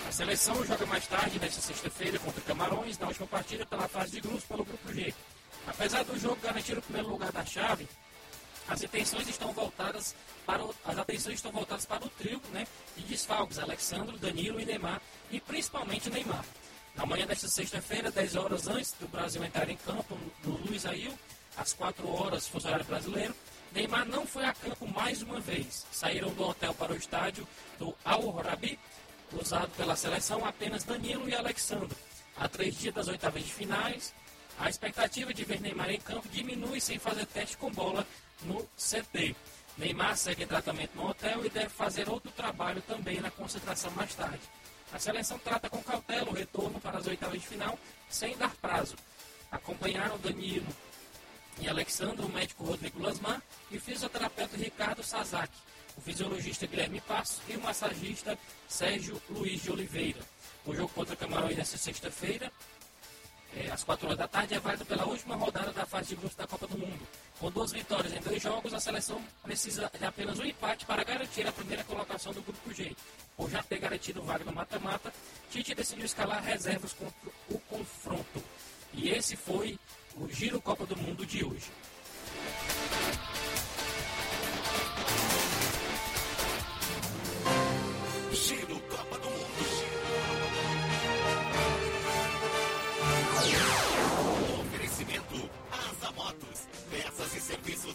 A 0.06 0.12
seleção 0.12 0.66
joga 0.66 0.86
mais 0.86 1.06
tarde, 1.06 1.38
nesta 1.38 1.60
sexta-feira, 1.60 2.18
contra 2.18 2.42
Camarões, 2.42 2.98
na 2.98 3.08
última 3.08 3.26
partida 3.26 3.64
pela 3.64 3.88
fase 3.88 4.12
de 4.12 4.20
grupos 4.20 4.44
pelo 4.44 4.64
Grupo 4.64 4.92
G. 4.92 5.14
Apesar 5.66 6.04
do 6.04 6.18
jogo 6.18 6.36
garantir 6.42 6.76
o 6.76 6.82
primeiro 6.82 7.08
lugar 7.08 7.32
da 7.32 7.44
chave, 7.44 7.88
as 8.68 8.84
atenções 8.84 9.28
estão 9.28 9.52
voltadas 9.52 10.14
para 10.44 10.62
o, 10.62 10.74
as 10.84 10.98
atenções 10.98 11.36
estão 11.36 11.50
voltadas 11.50 11.86
para 11.86 12.04
o 12.04 12.08
trio 12.10 12.40
né, 12.52 12.66
de 12.96 13.02
desfalques, 13.04 13.58
Alexandro, 13.58 14.18
Danilo 14.18 14.60
e 14.60 14.66
Neymar, 14.66 15.00
e 15.30 15.40
principalmente 15.40 16.10
Neymar. 16.10 16.44
Amanhã 16.96 17.26
desta 17.26 17.48
sexta-feira, 17.48 18.10
10 18.10 18.36
horas 18.36 18.66
antes 18.66 18.92
do 18.92 19.08
Brasil 19.08 19.42
entrar 19.42 19.68
em 19.70 19.76
campo 19.76 20.18
no 20.44 20.56
Luiz 20.66 20.84
Ail, 20.84 21.18
às 21.56 21.72
4 21.72 22.06
horas, 22.08 22.46
fuso 22.46 22.66
horário 22.66 22.84
brasileiro, 22.84 23.34
Neymar 23.72 24.06
não 24.06 24.26
foi 24.26 24.44
a 24.44 24.52
campo 24.52 24.86
mais 24.86 25.22
uma 25.22 25.40
vez. 25.40 25.86
Saíram 25.92 26.30
do 26.30 26.42
hotel 26.42 26.72
para 26.74 26.92
o 26.92 26.96
estádio 26.96 27.46
do 27.78 27.94
Al 28.04 28.30
Rabi, 28.30 28.78
usado 29.32 29.70
pela 29.76 29.96
seleção 29.96 30.44
apenas 30.44 30.84
Danilo 30.84 31.28
e 31.28 31.34
Alexandre. 31.34 31.96
Há 32.36 32.48
três 32.48 32.78
dias 32.78 32.94
das 32.94 33.08
oitavas 33.08 33.42
de 33.42 33.52
finais, 33.52 34.14
a 34.58 34.68
expectativa 34.68 35.32
de 35.32 35.44
ver 35.44 35.60
Neymar 35.60 35.90
em 35.90 36.00
campo 36.00 36.28
diminui 36.28 36.80
sem 36.80 36.98
fazer 36.98 37.26
teste 37.26 37.56
com 37.56 37.70
bola 37.70 38.06
no 38.42 38.66
CT. 38.76 39.34
Neymar 39.76 40.16
segue 40.16 40.46
tratamento 40.46 40.96
no 40.96 41.08
hotel 41.08 41.44
e 41.44 41.48
deve 41.48 41.68
fazer 41.68 42.08
outro 42.08 42.30
trabalho 42.32 42.82
também 42.82 43.20
na 43.20 43.30
concentração 43.30 43.90
mais 43.92 44.14
tarde. 44.14 44.40
A 44.92 44.98
seleção 44.98 45.38
trata 45.38 45.68
com 45.70 45.82
cautela 45.82 46.30
o 46.30 46.34
retorno 46.34 46.80
para 46.80 46.98
as 46.98 47.06
oitavas 47.06 47.40
de 47.40 47.46
final, 47.46 47.78
sem 48.08 48.36
dar 48.36 48.54
prazo. 48.56 48.96
Acompanharam 49.50 50.18
Danilo 50.18 50.66
e 51.60 51.68
Alexandre, 51.68 52.24
o 52.24 52.28
médico 52.28 52.64
Rodrigo 52.64 53.00
Lasmar 53.00 53.40
e 53.70 53.76
o 53.76 53.80
fisioterapeuta 53.80 54.56
Ricardo 54.56 55.02
Sazaki, 55.02 55.56
o 55.98 56.00
fisiologista 56.00 56.64
Guilherme 56.64 57.00
Passos 57.00 57.40
e 57.48 57.56
o 57.56 57.60
massagista 57.60 58.38
Sérgio 58.68 59.20
Luiz 59.28 59.60
de 59.60 59.72
Oliveira. 59.72 60.20
O 60.64 60.72
jogo 60.72 60.88
contra 60.94 61.16
Camarões 61.16 61.56
nesta 61.56 61.76
sexta-feira, 61.76 62.52
é, 63.56 63.68
às 63.70 63.82
4 63.82 64.06
horas 64.06 64.18
da 64.18 64.28
tarde, 64.28 64.54
é 64.54 64.60
válido 64.60 64.86
pela 64.86 65.04
última 65.06 65.34
rodada 65.34 65.72
da 65.72 65.84
fase 65.84 66.10
de 66.10 66.16
grupos 66.16 66.36
da 66.36 66.46
Copa 66.46 66.68
do 66.68 66.78
Mundo. 66.78 67.00
Com 67.40 67.50
duas 67.50 67.72
vitórias 67.72 68.12
em 68.12 68.20
dois 68.20 68.40
jogos, 68.40 68.72
a 68.72 68.78
seleção 68.78 69.20
precisa 69.42 69.90
de 69.98 70.04
apenas 70.04 70.38
um 70.38 70.44
empate 70.44 70.86
para 70.86 71.02
garantir 71.02 71.46
a 71.48 71.52
primeira 71.52 71.82
colocação 71.82 72.32
do 72.32 72.42
grupo 72.42 72.72
G. 72.72 72.94
Por 73.36 73.50
já 73.50 73.62
ter 73.62 73.78
garantido 73.78 74.22
vaga 74.22 74.44
no 74.44 74.52
mata-mata, 74.52 75.12
Tite 75.50 75.74
decidiu 75.74 76.04
escalar 76.04 76.44
reservas 76.44 76.92
contra 76.92 77.30
o 77.50 77.58
confronto. 77.60 78.44
E 78.92 79.08
esse 79.08 79.34
foi 79.34 79.76
o 80.16 80.28
Giro 80.28 80.60
Copa 80.60 80.86
do 80.86 80.96
Mundo 80.96 81.26
de 81.26 81.44
hoje. 81.44 81.72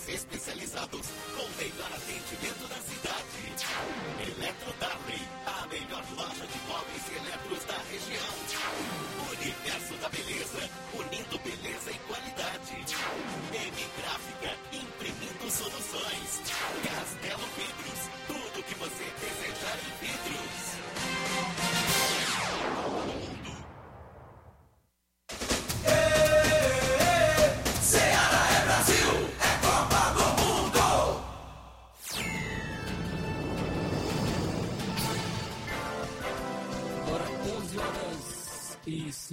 Especializados 0.09 1.07
com 1.35 1.43
o 1.43 1.55
melhor 1.57 1.91
atendimento 1.93 2.67
da 2.67 2.75
cidade. 2.75 3.23
Eletro 4.19 4.73
Darley, 4.79 5.21
a 5.45 5.67
melhor 5.67 6.03
loja 6.15 6.45
de 6.47 6.59
móveis 6.67 7.03
e 7.09 7.15
eletros 7.15 7.63
da 7.65 7.77
região. 7.91 8.33
Universo 9.31 9.93
da 10.01 10.09
beleza 10.09 10.69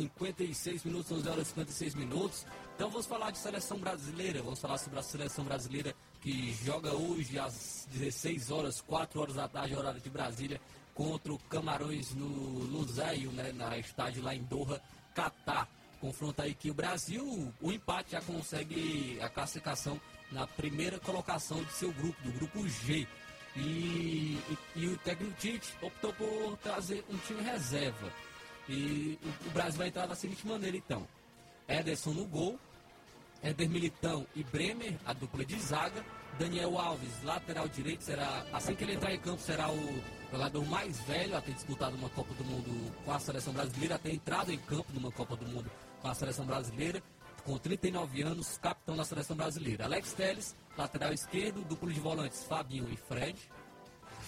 56 0.00 0.84
minutos, 0.84 1.12
11 1.12 1.28
horas 1.28 1.46
e 1.46 1.50
56 1.50 1.94
minutos. 1.94 2.46
Então 2.74 2.88
vamos 2.88 3.06
falar 3.06 3.30
de 3.30 3.38
seleção 3.38 3.78
brasileira, 3.78 4.42
vamos 4.42 4.58
falar 4.58 4.78
sobre 4.78 4.98
a 4.98 5.02
seleção 5.02 5.44
brasileira 5.44 5.94
que 6.22 6.54
joga 6.64 6.94
hoje 6.94 7.38
às 7.38 7.86
16 7.92 8.50
horas, 8.50 8.80
4 8.80 9.20
horas 9.20 9.34
da 9.34 9.46
tarde, 9.46 9.76
horário 9.76 10.00
de 10.00 10.08
Brasília, 10.08 10.60
contra 10.94 11.32
o 11.32 11.38
Camarões 11.38 12.14
no 12.14 12.26
Lusail, 12.26 13.30
né, 13.32 13.52
na 13.52 13.76
estádio 13.76 14.22
lá 14.22 14.34
em 14.34 14.42
Doha, 14.44 14.80
Catar. 15.14 15.68
Confronto 16.00 16.40
aí 16.40 16.54
que 16.54 16.70
o 16.70 16.74
Brasil, 16.74 17.52
o 17.60 17.70
empate 17.70 18.12
já 18.12 18.22
consegue 18.22 19.18
a 19.20 19.28
classificação 19.28 20.00
na 20.32 20.46
primeira 20.46 20.98
colocação 20.98 21.62
de 21.62 21.72
seu 21.72 21.92
grupo, 21.92 22.22
do 22.22 22.32
grupo 22.32 22.66
G. 22.66 23.06
E, 23.56 23.60
e, 23.60 24.58
e 24.76 24.86
o 24.86 24.96
técnico 24.98 25.34
Tite 25.38 25.74
optou 25.82 26.12
por 26.14 26.56
trazer 26.58 27.04
um 27.10 27.18
time 27.18 27.42
reserva. 27.42 28.10
E 28.70 29.18
o, 29.46 29.50
Brasil 29.50 29.78
vai 29.78 29.88
entrar 29.88 30.06
da 30.06 30.14
seguinte 30.14 30.46
maneira 30.46 30.76
então. 30.76 31.06
Ederson 31.68 32.12
no 32.12 32.24
gol, 32.24 32.58
Éder 33.42 33.68
Militão 33.68 34.26
e 34.34 34.44
Bremer, 34.44 34.96
a 35.04 35.12
dupla 35.12 35.44
de 35.44 35.58
zaga. 35.58 36.04
Daniel 36.38 36.78
Alves, 36.78 37.22
lateral 37.24 37.68
direito, 37.68 38.02
será, 38.02 38.46
assim 38.52 38.74
que 38.74 38.84
ele 38.84 38.94
entrar 38.94 39.12
em 39.12 39.18
campo, 39.18 39.42
será 39.42 39.70
o 39.70 40.02
jogador 40.30 40.64
mais 40.66 41.00
velho 41.00 41.36
a 41.36 41.40
ter 41.40 41.52
disputado 41.52 41.96
uma 41.96 42.08
Copa 42.08 42.32
do 42.34 42.44
Mundo 42.44 42.94
com 43.04 43.12
a 43.12 43.18
seleção 43.18 43.52
brasileira, 43.52 43.96
a 43.96 43.98
ter 43.98 44.14
entrado 44.14 44.52
em 44.52 44.58
campo 44.58 44.92
numa 44.94 45.10
Copa 45.10 45.36
do 45.36 45.44
Mundo 45.46 45.70
com 46.00 46.08
a 46.08 46.14
seleção 46.14 46.46
brasileira, 46.46 47.02
com 47.44 47.58
39 47.58 48.22
anos, 48.22 48.58
capitão 48.58 48.96
da 48.96 49.04
seleção 49.04 49.36
brasileira. 49.36 49.84
Alex 49.84 50.12
Telles, 50.12 50.56
lateral 50.78 51.12
esquerdo, 51.12 51.64
duplo 51.64 51.92
de 51.92 52.00
volantes 52.00 52.44
Fabinho 52.44 52.88
e 52.90 52.96
Fred. 52.96 53.36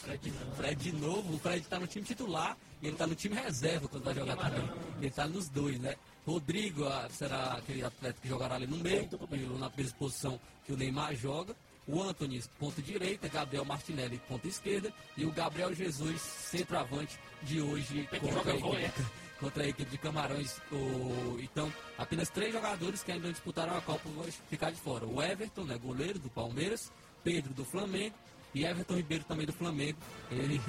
Fred 0.03 0.31
novo. 0.31 0.57
Fred 0.57 0.83
de 0.83 0.93
novo. 0.93 1.35
O 1.35 1.39
Fred 1.39 1.61
está 1.61 1.79
no 1.79 1.87
time 1.87 2.05
titular 2.05 2.57
e 2.81 2.87
ele 2.87 2.95
está 2.95 3.07
no 3.07 3.15
time 3.15 3.35
reserva 3.37 3.89
quando 3.89 4.05
vai 4.05 4.15
jogar 4.15 4.37
também. 4.37 4.71
Ele 4.99 5.07
está 5.07 5.27
nos 5.27 5.49
dois, 5.49 5.79
né? 5.81 5.95
Rodrigo 6.27 6.85
ah, 6.85 7.09
será 7.11 7.55
aquele 7.55 7.85
atleta 7.85 8.21
que 8.21 8.29
jogará 8.29 8.55
ali 8.55 8.67
no 8.67 8.77
meio, 8.77 9.09
e 9.33 9.37
na 9.59 9.71
mesma 9.77 9.97
posição 9.99 10.41
que 10.65 10.73
o 10.73 10.77
Neymar 10.77 11.15
joga. 11.17 11.55
O 11.87 12.01
Anthony, 12.01 12.41
ponta 12.61 12.81
direita, 12.81 13.29
Gabriel 13.29 13.65
Martinelli, 13.65 14.21
ponta 14.29 14.47
esquerda, 14.47 14.93
e 15.17 15.25
o 15.25 15.33
Gabriel 15.33 15.75
Jesus, 15.75 16.21
centroavante 16.21 17.19
de 17.43 17.61
hoje 17.61 18.09
contra 18.21 18.53
a, 18.53 18.57
equipe, 18.57 19.05
contra 19.41 19.65
a 19.65 19.69
equipe 19.69 19.91
de 19.91 19.99
Camarões. 19.99 20.59
O- 20.71 21.41
então, 21.41 21.73
apenas 21.99 22.29
três 22.31 22.53
jogadores 22.53 23.03
que 23.03 23.11
ainda 23.11 23.25
não 23.25 23.33
disputaram 23.33 23.77
a 23.77 23.81
Copa 23.81 24.09
vão 24.11 24.25
ficar 24.49 24.71
de 24.71 24.81
fora. 24.81 25.05
O 25.05 25.21
Everton, 25.21 25.65
né, 25.65 25.77
goleiro 25.77 26.21
do 26.21 26.31
Palmeiras, 26.31 26.93
Pedro 27.25 27.53
do 27.53 27.65
Flamengo 27.65 28.15
e 28.55 28.65
Everton 28.65 28.95
Ribeiro 28.97 29.25
também 29.25 29.47
do 29.47 29.53
Flamengo. 29.53 29.99
Ele, 30.31 30.61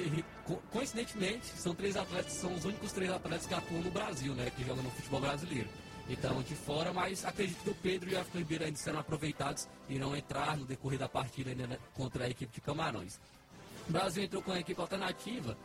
co- 0.45 0.61
coincidentemente, 0.71 1.45
são 1.47 1.73
três 1.75 1.95
atletas, 1.97 2.34
são 2.34 2.53
os 2.53 2.65
únicos 2.65 2.91
três 2.91 3.11
atletas 3.11 3.45
que 3.45 3.53
atuam 3.53 3.81
no 3.81 3.91
Brasil, 3.91 4.34
né, 4.34 4.51
que 4.55 4.63
jogam 4.63 4.84
no 4.84 4.91
futebol 4.91 5.19
brasileiro. 5.21 5.67
Então, 6.09 6.41
de 6.43 6.53
fora, 6.53 6.91
mas 6.91 7.23
acredito 7.23 7.63
que 7.63 7.69
o 7.69 7.75
Pedro 7.75 8.09
e 8.09 8.13
o 8.13 8.15
Everton 8.17 8.38
Ribeiro 8.39 8.65
ainda 8.65 8.77
serão 8.77 8.99
aproveitados 8.99 9.67
e 9.88 9.95
irão 9.95 10.15
entrar 10.15 10.57
no 10.57 10.65
decorrer 10.65 10.99
da 10.99 11.07
partida 11.07 11.49
ainda, 11.51 11.65
né, 11.67 11.77
contra 11.93 12.25
a 12.25 12.29
equipe 12.29 12.53
de 12.53 12.59
Camarões. 12.61 13.19
O 13.88 13.91
Brasil 13.91 14.23
entrou 14.23 14.41
com 14.41 14.51
a 14.51 14.59
equipe 14.59 14.79
alternativa, 14.79 15.57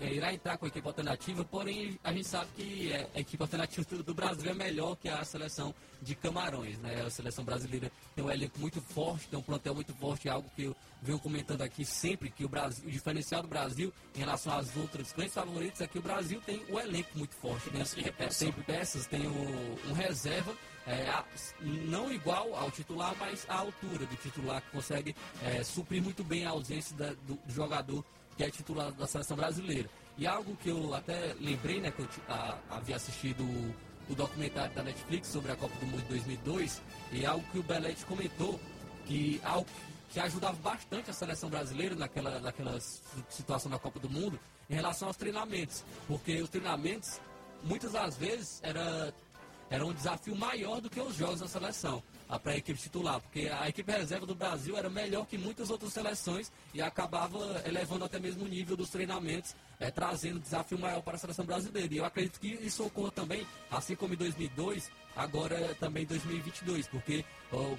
é, 0.00 0.14
irá 0.14 0.32
entrar 0.32 0.56
com 0.56 0.64
a 0.64 0.68
equipe 0.68 0.86
alternativa, 0.86 1.44
porém 1.44 1.98
a 2.02 2.12
gente 2.12 2.26
sabe 2.26 2.48
que 2.56 2.92
é, 2.92 3.08
a 3.14 3.20
equipe 3.20 3.42
alternativa 3.42 4.02
do, 4.02 4.14
Brasil 4.14 4.50
é 4.50 4.54
melhor 4.54 4.96
que 4.96 5.08
a 5.08 5.22
seleção 5.24 5.74
de 6.00 6.14
Camarões. 6.14 6.78
Né? 6.78 7.02
A 7.02 7.10
seleção 7.10 7.44
brasileira 7.44 7.90
tem 8.14 8.24
um 8.24 8.30
elenco 8.30 8.58
muito 8.58 8.80
forte, 8.80 9.28
tem 9.28 9.38
um 9.38 9.42
plantel 9.42 9.74
muito 9.74 9.94
forte, 9.94 10.28
é 10.28 10.30
algo 10.30 10.48
que 10.56 10.64
eu 10.64 10.76
venho 11.02 11.18
comentando 11.18 11.62
aqui 11.62 11.84
sempre, 11.84 12.30
que 12.30 12.44
o, 12.44 12.48
Brasil, 12.48 12.86
o 12.86 12.90
diferencial 12.90 13.42
do 13.42 13.48
Brasil 13.48 13.92
em 14.14 14.18
relação 14.20 14.56
às 14.56 14.74
outras 14.76 15.12
grandes 15.12 15.34
favoritas 15.34 15.80
é 15.80 15.86
que 15.86 15.98
o 15.98 16.02
Brasil 16.02 16.40
tem 16.44 16.64
um 16.70 16.78
elenco 16.78 17.10
muito 17.16 17.34
forte. 17.34 17.70
Né? 17.70 17.84
É, 18.18 18.28
tem 18.28 18.52
peças, 18.52 19.06
tem 19.06 19.26
um, 19.26 19.90
um 19.90 19.92
reserva 19.92 20.54
é, 20.86 21.06
não 21.60 22.12
igual 22.12 22.54
ao 22.56 22.70
titular, 22.70 23.14
mas 23.18 23.46
à 23.48 23.56
altura 23.56 24.04
do 24.06 24.16
titular, 24.16 24.60
que 24.62 24.70
consegue 24.70 25.14
é, 25.42 25.62
suprir 25.62 26.02
muito 26.02 26.24
bem 26.24 26.44
a 26.44 26.50
ausência 26.50 26.96
da- 26.96 27.14
do, 27.26 27.34
do 27.34 27.52
jogador 27.52 28.04
que 28.36 28.44
é 28.44 28.50
titular 28.50 28.92
da 28.92 29.06
seleção 29.06 29.36
brasileira. 29.36 29.88
E 30.18 30.26
algo 30.26 30.54
que 30.56 30.68
eu 30.68 30.94
até 30.94 31.34
lembrei, 31.40 31.80
né, 31.80 31.90
que 31.90 32.00
eu 32.02 32.08
a- 32.28 32.58
havia 32.70 32.96
assistido 32.96 33.42
o, 33.42 33.74
o 34.10 34.14
documentário 34.14 34.74
da 34.74 34.82
Netflix 34.82 35.28
sobre 35.28 35.52
a 35.52 35.56
Copa 35.56 35.74
do 35.78 35.86
Mundo 35.86 36.02
de 36.02 36.08
2002, 36.08 36.82
e 37.12 37.24
algo 37.24 37.44
que 37.50 37.58
o 37.58 37.62
Belete 37.62 38.04
comentou, 38.04 38.60
que 39.06 39.40
algo 39.44 39.66
que 40.10 40.20
ajudava 40.20 40.56
bastante 40.62 41.10
a 41.10 41.14
seleção 41.14 41.48
brasileira 41.48 41.94
naquela, 41.94 42.38
naquela 42.40 42.78
si- 42.80 43.00
situação 43.30 43.70
da 43.70 43.78
Copa 43.78 43.98
do 43.98 44.10
Mundo, 44.10 44.38
em 44.68 44.74
relação 44.74 45.08
aos 45.08 45.16
treinamentos. 45.16 45.82
Porque 46.06 46.40
os 46.42 46.50
treinamentos, 46.50 47.18
muitas 47.62 47.92
das 47.92 48.16
vezes, 48.16 48.60
era 48.62 49.12
era 49.70 49.86
um 49.86 49.92
desafio 49.94 50.36
maior 50.36 50.82
do 50.82 50.90
que 50.90 51.00
os 51.00 51.16
jogos 51.16 51.40
da 51.40 51.48
seleção 51.48 52.02
para 52.38 52.52
a 52.52 52.56
equipe 52.56 52.80
titular, 52.80 53.20
porque 53.20 53.48
a 53.48 53.68
equipe 53.68 53.90
reserva 53.90 54.26
do 54.26 54.34
Brasil 54.34 54.76
era 54.76 54.88
melhor 54.88 55.26
que 55.26 55.36
muitas 55.36 55.70
outras 55.70 55.92
seleções 55.92 56.50
e 56.72 56.80
acabava 56.80 57.62
elevando 57.66 58.04
até 58.04 58.18
mesmo 58.18 58.44
o 58.44 58.48
nível 58.48 58.76
dos 58.76 58.90
treinamentos, 58.90 59.54
eh, 59.78 59.90
trazendo 59.90 60.40
desafio 60.40 60.78
maior 60.78 61.02
para 61.02 61.16
a 61.16 61.18
seleção 61.18 61.44
brasileira. 61.44 61.92
E 61.92 61.98
eu 61.98 62.04
acredito 62.04 62.40
que 62.40 62.48
isso 62.48 62.84
ocorra 62.84 63.10
também, 63.10 63.46
assim 63.70 63.94
como 63.94 64.14
em 64.14 64.16
2002, 64.16 64.90
agora 65.14 65.74
também 65.78 66.04
em 66.04 66.06
2022, 66.06 66.86
porque 66.88 67.24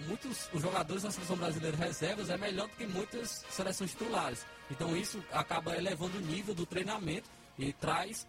muitos 0.08 0.50
os 0.54 0.62
jogadores 0.62 1.04
da 1.04 1.12
seleção 1.12 1.36
brasileira 1.36 1.76
reservas 1.76 2.30
é 2.30 2.38
melhor 2.38 2.68
do 2.68 2.76
que 2.76 2.86
muitas 2.86 3.44
seleções 3.50 3.92
titulares. 3.92 4.46
Então 4.70 4.96
isso 4.96 5.24
acaba 5.32 5.76
elevando 5.76 6.18
o 6.18 6.22
nível 6.22 6.54
do 6.54 6.66
treinamento 6.66 7.30
e 7.58 7.74
traz 7.74 8.28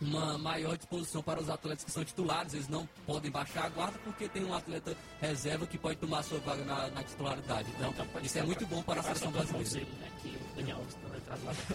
uma 0.00 0.38
maior 0.38 0.76
disposição 0.76 1.22
para 1.22 1.40
os 1.40 1.48
atletas 1.50 1.84
que 1.84 1.90
são 1.90 2.04
titulares. 2.04 2.54
Eles 2.54 2.68
não 2.68 2.88
podem 3.06 3.30
baixar 3.30 3.64
a 3.66 3.68
guarda 3.68 3.98
porque 4.04 4.28
tem 4.28 4.44
um 4.44 4.54
atleta 4.54 4.96
reserva 5.20 5.66
que 5.66 5.76
pode 5.78 5.96
tomar 5.98 6.22
sua 6.22 6.38
vaga 6.40 6.64
na, 6.64 6.88
na 6.88 7.02
titularidade. 7.02 7.68
Então, 7.76 7.92
isso 8.22 8.38
é 8.38 8.42
muito 8.42 8.66
bom 8.66 8.82
para 8.82 9.00
a 9.00 9.02
seleção 9.02 9.32
brasileira. 9.32 9.90
né. 9.98 10.10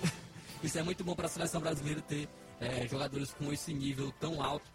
Isso 0.63 0.80
é 0.80 0.84
muito 0.84 1.03
bom 1.03 1.13
para 1.13 1.26
a 1.26 1.30
seleção 1.30 1.59
brasileira 1.59 2.01
ter 2.01 2.30
eh, 2.61 2.88
jogadores 2.88 3.34
com 3.34 3.51
esse 3.51 3.74
nível 3.74 4.13
tão 4.19 4.41
alto 4.41 4.71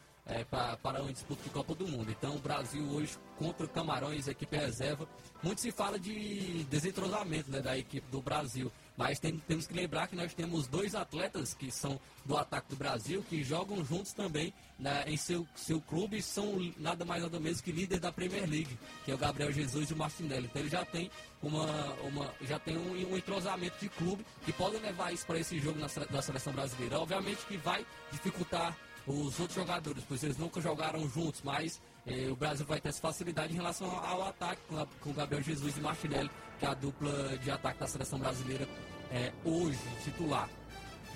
pra- 0.51 0.76
para 0.76 1.01
uma 1.03 1.11
disputa 1.11 1.42
de 1.42 1.49
Copa 1.49 1.74
do 1.74 1.88
Mundo. 1.88 2.11
Então 2.11 2.36
o 2.36 2.38
Brasil 2.38 2.84
hoje 2.90 3.16
contra 3.38 3.64
o 3.64 3.68
Camarões, 3.70 4.28
equipe 4.28 4.55
reserva, 4.55 5.09
muito 5.42 5.62
se 5.62 5.72
fala 5.72 5.99
de 5.99 6.64
desentrosamento 6.64 7.51
né, 7.51 7.61
da 7.62 7.78
equipe 7.78 8.07
do 8.11 8.20
Brasil. 8.20 8.70
Mas 8.99 9.20
tem- 9.20 9.38
temos 9.38 9.64
que 9.66 9.72
lembrar 9.74 10.09
que 10.09 10.16
nós 10.16 10.34
temos 10.34 10.66
dois 10.66 10.92
atletas 10.96 11.55
que 11.55 11.70
são 11.70 12.01
do 12.26 12.36
ataque 12.36 12.68
do 12.70 12.74
Brasil, 12.76 13.24
que 13.30 13.44
jogam 13.44 13.84
juntos 13.84 14.12
também 14.12 14.53
né, 14.76 15.05
em 15.07 15.16
seu, 15.16 15.46
seu 15.55 15.80
clube 15.80 16.18
e 16.18 16.22
são 16.22 16.59
nada 16.78 17.05
mais 17.05 17.22
nada 17.22 17.38
menos 17.38 17.61
que 17.61 17.70
líder 17.70 18.01
da 18.01 18.11
Premier 18.11 18.42
League, 18.51 18.76
que 19.05 19.12
é 19.12 19.14
o 19.14 19.18
Gabriel 19.18 19.53
Jesus 19.53 19.88
e 19.88 19.94
o 19.94 19.96
Martinelli. 19.96 20.46
Então 20.46 20.61
ele 20.61 20.68
já 20.68 20.84
tem 20.84 21.09
uma, 21.40 21.64
uma 22.03 22.34
já 22.42 22.59
tem 22.59 22.76
um, 22.76 23.12
um 23.12 23.16
entrosamento 23.16 23.76
de 23.80 23.88
clube 23.88 24.26
que 24.44 24.53
podem 24.53 24.80
levar 24.80 25.12
isso 25.14 25.24
para 25.24 25.38
esse 25.38 25.57
jogo 25.61 25.78
na, 25.78 25.86
da 26.11 26.20
seleção 26.20 26.53
brasileira. 26.53 26.99
Obviamente 26.99 27.38
que 27.46 27.57
vai 27.57 27.86
dificultar 28.11 28.76
os 29.07 29.38
outros 29.40 29.55
jogadores, 29.55 30.03
pois 30.07 30.22
eles 30.24 30.36
nunca 30.36 30.61
jogaram 30.61 31.09
juntos, 31.09 31.40
mas 31.42 31.80
eh, 32.05 32.28
o 32.30 32.36
Brasil 32.36 32.66
vai 32.66 32.78
ter 32.80 32.90
essa 32.90 33.01
facilidade 33.01 33.53
em 33.53 33.57
relação 33.57 33.88
ao 34.05 34.26
ataque 34.28 34.61
com, 34.68 34.76
a- 34.78 34.86
com 35.01 35.12
Gabriel 35.14 35.42
Jesus 35.42 35.76
e 35.78 35.80
Martinelli, 35.80 36.30
que 36.59 36.66
é 36.66 36.68
a 36.68 36.74
dupla 36.74 37.38
de 37.38 37.50
ataque 37.50 37.80
da 37.80 37.86
seleção 37.86 38.18
brasileira 38.18 38.68
eh, 39.11 39.32
hoje, 39.44 39.78
titular. 40.04 40.48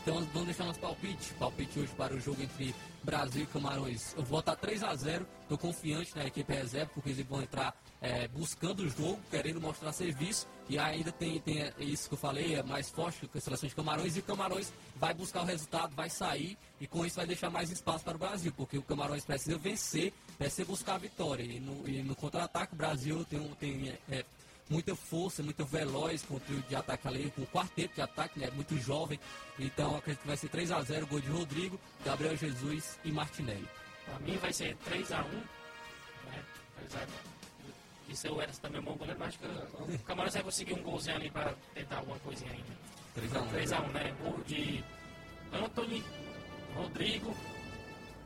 Então 0.03 0.21
vamos 0.33 0.47
deixar 0.47 0.65
nosso 0.65 0.81
palpite. 0.81 1.33
Palpite 1.35 1.79
hoje 1.79 1.93
para 1.97 2.13
o 2.13 2.21
jogo 2.21 2.43
entre 2.43 2.75
Brasil 3.05 3.45
e 3.45 3.47
Camarões. 3.47 4.13
Eu 4.15 4.25
vou 4.25 4.39
botar 4.39 4.57
3 4.57 4.83
a 4.83 4.95
0 4.97 5.25
Estou 5.43 5.57
confiante 5.57 6.17
na 6.17 6.25
equipe 6.25 6.53
reserva, 6.53 6.91
porque 6.93 7.11
eles 7.11 7.25
vão 7.25 7.41
entrar 7.41 7.73
é, 8.01 8.27
buscando 8.27 8.81
o 8.81 8.89
jogo, 8.89 9.21
querendo 9.31 9.61
mostrar 9.61 9.93
serviço. 9.93 10.49
E 10.69 10.77
ainda 10.77 11.13
tem, 11.13 11.39
tem 11.41 11.73
isso 11.79 12.09
que 12.09 12.15
eu 12.15 12.19
falei, 12.19 12.57
é 12.57 12.63
mais 12.65 12.91
forte 12.91 13.29
que 13.29 13.39
a 13.39 13.41
seleção 13.41 13.69
de 13.69 13.75
Camarões. 13.77 14.17
E 14.17 14.21
o 14.21 14.23
Camarões 14.25 14.73
vai 14.97 15.15
buscar 15.15 15.43
o 15.43 15.45
resultado, 15.45 15.95
vai 15.95 16.11
sair. 16.11 16.59
E 16.81 16.87
com 16.87 17.07
isso 17.07 17.17
vai 17.17 17.27
deixar 17.27 17.51
mais 17.51 17.71
espaço 17.71 18.03
para 18.03 18.17
o 18.17 18.19
Brasil, 18.19 18.53
porque 18.57 18.79
o 18.79 18.83
Camarões 18.83 19.25
precisa 19.25 19.57
vencer, 19.57 20.13
precisa 20.37 20.65
buscar 20.65 20.95
a 20.95 20.99
vitória. 20.99 21.45
E 21.45 21.61
no, 21.61 21.75
no 22.05 22.17
contra-ataque, 22.17 22.75
o 22.75 22.77
Brasil 22.77 23.25
tem, 23.27 23.41
tem 23.61 23.99
é, 24.11 24.25
muita 24.69 24.95
força, 24.95 25.43
muito 25.43 25.65
veloz 25.65 26.23
com 26.23 26.37
o 26.37 26.41
trio 26.41 26.63
de 26.63 26.75
ataque 26.75 27.09
ali, 27.09 27.31
com 27.35 27.43
o 27.43 27.47
quarteto 27.47 27.95
de 27.95 28.01
ataque, 28.01 28.39
né? 28.39 28.51
Muito 28.55 28.77
jovem. 28.79 29.19
Então 29.59 29.97
acredito 29.97 30.23
que 30.23 30.29
vai 30.29 30.37
ser 30.37 30.49
3 30.49 30.71
a 30.73 30.83
0 30.83 31.07
gol 31.07 31.21
de 31.21 31.29
Rodrigo, 31.29 31.79
Gabriel 32.05 32.37
Jesus 32.37 32.99
e 33.05 33.13
Martinelli. 33.13 33.69
Pra 34.05 34.19
mim 34.21 34.37
vai 34.39 34.53
ser 34.53 34.77
3x1. 34.89 35.25
Né? 36.27 36.45
Apesar 36.79 37.07
de 38.09 38.17
ser 38.17 38.31
o 38.31 38.41
Eras 38.41 38.59
também 38.59 38.81
um 38.81 38.85
bom 38.85 38.95
goleiro, 38.95 39.19
mas 39.19 39.29
acho 39.29 39.39
que 39.39 39.47
o 39.47 39.99
Camarões 40.01 40.35
vai 40.35 40.43
conseguir 40.43 40.75
um 40.75 40.83
golzinho 40.83 41.17
ali 41.17 41.31
pra 41.31 41.55
tentar 41.75 41.99
alguma 41.99 42.19
coisinha 42.19 42.53
ainda. 42.53 42.83
3x1. 43.17 43.53
3x1, 43.53 43.93
né? 43.93 44.17
Gol 44.23 44.39
de 44.47 44.85
Anthony, 45.53 46.05
Rodrigo. 46.75 47.37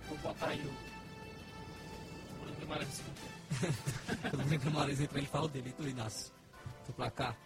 Vou 0.09 0.19
botar 0.19 0.49
aí 0.49 0.61
o 0.61 2.41
Bruno 2.41 2.57
Guimarães. 2.61 3.03
Quando 4.31 4.55
o 4.55 4.61
Camarões 4.61 5.01
entra, 5.01 5.19
ele 5.19 5.27
fala 5.27 5.49
dele, 5.49 5.73
tu, 5.77 5.89
Inácio? 5.89 6.33
Do 6.87 6.93
placar. 6.93 7.37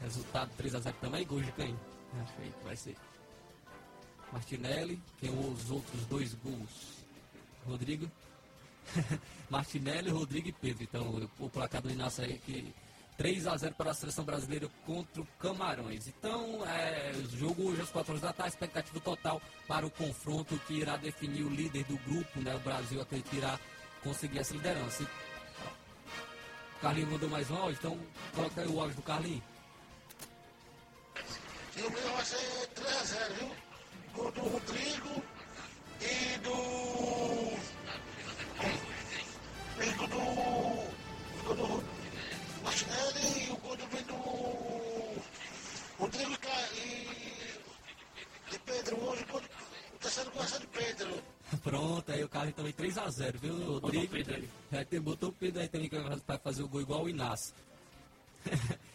Resultado 0.00 0.50
3x0 0.58 0.94
também, 1.00 1.26
gol 1.26 1.40
de 1.40 1.52
quem? 1.52 1.76
Acho 2.22 2.32
aí 2.40 2.52
que 2.58 2.64
vai 2.64 2.76
ser. 2.76 2.96
Martinelli, 4.32 5.00
quem 5.18 5.30
os 5.30 5.70
outros 5.70 6.06
dois 6.06 6.34
gols? 6.34 7.04
Rodrigo. 7.66 8.10
Martinelli, 9.50 10.10
Rodrigo 10.10 10.48
e 10.48 10.52
Pedro. 10.52 10.84
Então 10.84 11.28
o, 11.38 11.50
placar 11.50 11.82
do 11.82 11.90
Inácio 11.90 12.24
aí 12.24 12.38
que 12.38 12.72
3 13.16 13.46
a 13.48 13.56
0 13.56 13.74
para 13.74 13.90
a 13.90 13.94
seleção 13.94 14.24
brasileira 14.24 14.66
contra 14.86 15.20
o 15.20 15.26
Camarões. 15.38 16.08
Então, 16.08 16.66
é, 16.66 17.12
o 17.14 17.36
jogo 17.36 17.68
hoje 17.68 17.82
às 17.82 17.90
4 17.90 18.12
horas 18.12 18.22
da 18.22 18.32
tarde, 18.32 18.54
expectativa 18.54 18.98
total 18.98 19.42
para 19.68 19.86
o 19.86 19.90
confronto 19.90 20.58
que 20.66 20.74
irá 20.74 20.96
definir 20.96 21.42
o 21.42 21.50
líder 21.50 21.84
do 21.84 21.98
grupo, 21.98 22.40
né? 22.40 22.54
O 22.54 22.60
Brasil 22.60 22.98
acredito 22.98 23.28
que 23.28 23.36
irá 23.36 23.60
conseguir 24.02 24.38
essa 24.38 24.54
liderança. 24.54 25.02
O 25.02 26.80
Carlinho 26.80 27.08
mandou 27.10 27.28
mais 27.28 27.50
um 27.50 27.56
áudio, 27.56 27.78
então 27.78 28.00
coloca 28.34 28.60
aí 28.60 28.68
o 28.68 28.80
áudio 28.80 28.96
do 28.96 29.02
Carlinho. 29.02 29.42
E 31.76 31.82
o 31.82 31.90
meu 31.90 32.12
vai 32.12 32.24
ser 32.24 32.36
3x0, 32.74 33.32
viu? 33.38 33.50
Gol 34.14 34.32
do 34.32 34.40
Rodrigo 34.40 35.22
e 36.00 36.38
do. 36.38 37.60
E 39.82 39.90
do. 40.08 40.10
Gol 41.44 41.54
do 41.56 41.84
Martinelli 42.62 43.46
e 43.46 43.50
o 43.52 43.56
gol 43.58 43.76
do. 43.76 43.86
do 43.86 44.14
Rodrigo 45.98 46.36
e 46.74 46.78
e. 46.78 47.60
De 48.50 48.58
Pedro. 48.58 49.04
Hoje 49.04 49.24
o 49.32 49.40
do- 49.40 49.48
terceiro 50.00 50.30
gol 50.32 50.42
ser 50.46 50.60
de 50.60 50.66
Pedro. 50.68 51.22
Pronto, 51.62 52.10
aí 52.12 52.22
o 52.22 52.28
Carlinho 52.28 52.54
também 52.54 52.72
3x0, 52.72 53.36
viu, 53.36 53.78
Rodrigo? 53.78 54.14
É, 54.70 54.84
tem, 54.84 55.00
botou 55.00 55.30
o 55.30 55.32
Pedro 55.32 55.60
aí 55.60 55.68
também 55.68 55.90
vai 56.26 56.38
fazer 56.38 56.62
o 56.62 56.68
gol 56.68 56.80
igual 56.80 57.04
o 57.04 57.08
Inácio. 57.08 57.54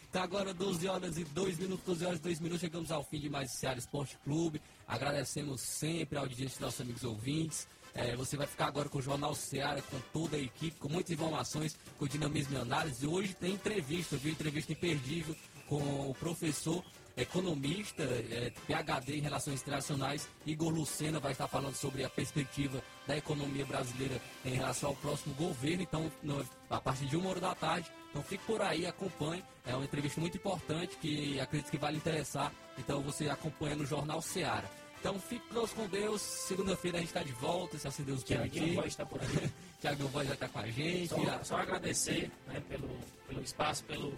Então 0.08 0.22
agora 0.24 0.52
12 0.54 0.88
horas 0.88 1.18
e 1.18 1.24
2 1.24 1.58
minutos, 1.58 1.84
12 1.84 2.06
horas 2.06 2.18
e 2.18 2.22
2 2.22 2.40
minutos, 2.40 2.60
chegamos 2.60 2.90
ao 2.90 3.04
fim 3.04 3.20
de 3.20 3.28
mais 3.28 3.52
Ceará 3.52 3.78
Esporte 3.78 4.18
Clube. 4.24 4.60
Agradecemos 4.88 5.60
sempre 5.60 6.18
a 6.18 6.22
audiência 6.22 6.56
dos 6.56 6.60
nossos 6.60 6.80
amigos 6.80 7.04
ouvintes. 7.04 7.68
É, 7.94 8.14
você 8.14 8.36
vai 8.36 8.46
ficar 8.46 8.66
agora 8.66 8.88
com 8.88 8.98
o 8.98 9.02
Jornal 9.02 9.34
Ceará, 9.34 9.80
com 9.80 9.98
toda 10.12 10.36
a 10.36 10.40
equipe, 10.40 10.78
com 10.78 10.88
muitas 10.88 11.12
informações, 11.12 11.78
com 11.98 12.06
dinamismo 12.06 12.54
e 12.54 12.60
análise. 12.60 13.04
E 13.04 13.08
hoje 13.08 13.34
tem 13.34 13.54
entrevista, 13.54 14.16
viu? 14.16 14.32
Entrevista 14.32 14.72
imperdível 14.72 15.34
com 15.68 16.10
o 16.10 16.14
professor 16.14 16.84
economista, 17.16 18.02
é, 18.02 18.52
PhD 18.66 19.16
em 19.16 19.20
Relações 19.20 19.62
Internacionais, 19.62 20.28
Igor 20.44 20.68
Lucena 20.70 21.18
vai 21.18 21.32
estar 21.32 21.48
falando 21.48 21.74
sobre 21.74 22.04
a 22.04 22.10
perspectiva 22.10 22.82
da 23.06 23.16
economia 23.16 23.64
brasileira 23.64 24.20
em 24.44 24.50
relação 24.54 24.90
ao 24.90 24.96
próximo 24.96 25.34
governo. 25.34 25.82
Então, 25.82 26.12
no- 26.22 26.46
a 26.68 26.80
partir 26.80 27.06
de 27.06 27.16
uma 27.16 27.30
hora 27.30 27.40
da 27.40 27.54
tarde, 27.54 27.90
então 28.10 28.22
fique 28.22 28.44
por 28.44 28.60
aí, 28.60 28.86
acompanhe. 28.86 29.42
É 29.64 29.74
uma 29.74 29.84
entrevista 29.84 30.20
muito 30.20 30.36
importante 30.36 30.96
que 30.98 31.40
acredito 31.40 31.70
que 31.70 31.78
vai 31.78 31.92
lhe 31.92 31.98
interessar. 31.98 32.52
Então 32.78 33.00
você 33.02 33.28
acompanha 33.28 33.76
no 33.76 33.86
Jornal 33.86 34.20
Seara. 34.20 34.70
Então 35.00 35.18
fique 35.20 35.44
com 35.74 35.86
Deus. 35.88 36.20
Segunda-feira 36.20 36.98
a 36.98 37.00
gente 37.00 37.08
está 37.10 37.22
de 37.22 37.32
volta, 37.32 37.78
se 37.78 37.86
assim 37.88 38.02
Deus 38.02 38.22
permitir. 38.24 38.74
Voz 38.74 38.86
está 38.88 39.04
por 39.06 39.20
aqui. 39.22 39.50
Tiaguinho 39.80 40.08
Voz 40.08 40.26
vai 40.26 40.36
estar 40.36 40.48
com 40.48 40.58
a 40.58 40.66
gente. 40.66 41.08
Só, 41.08 41.44
só 41.44 41.56
agradecer 41.58 42.30
né, 42.46 42.62
pelo, 42.68 42.88
pelo 43.28 43.42
espaço, 43.42 43.84
pelo, 43.84 44.14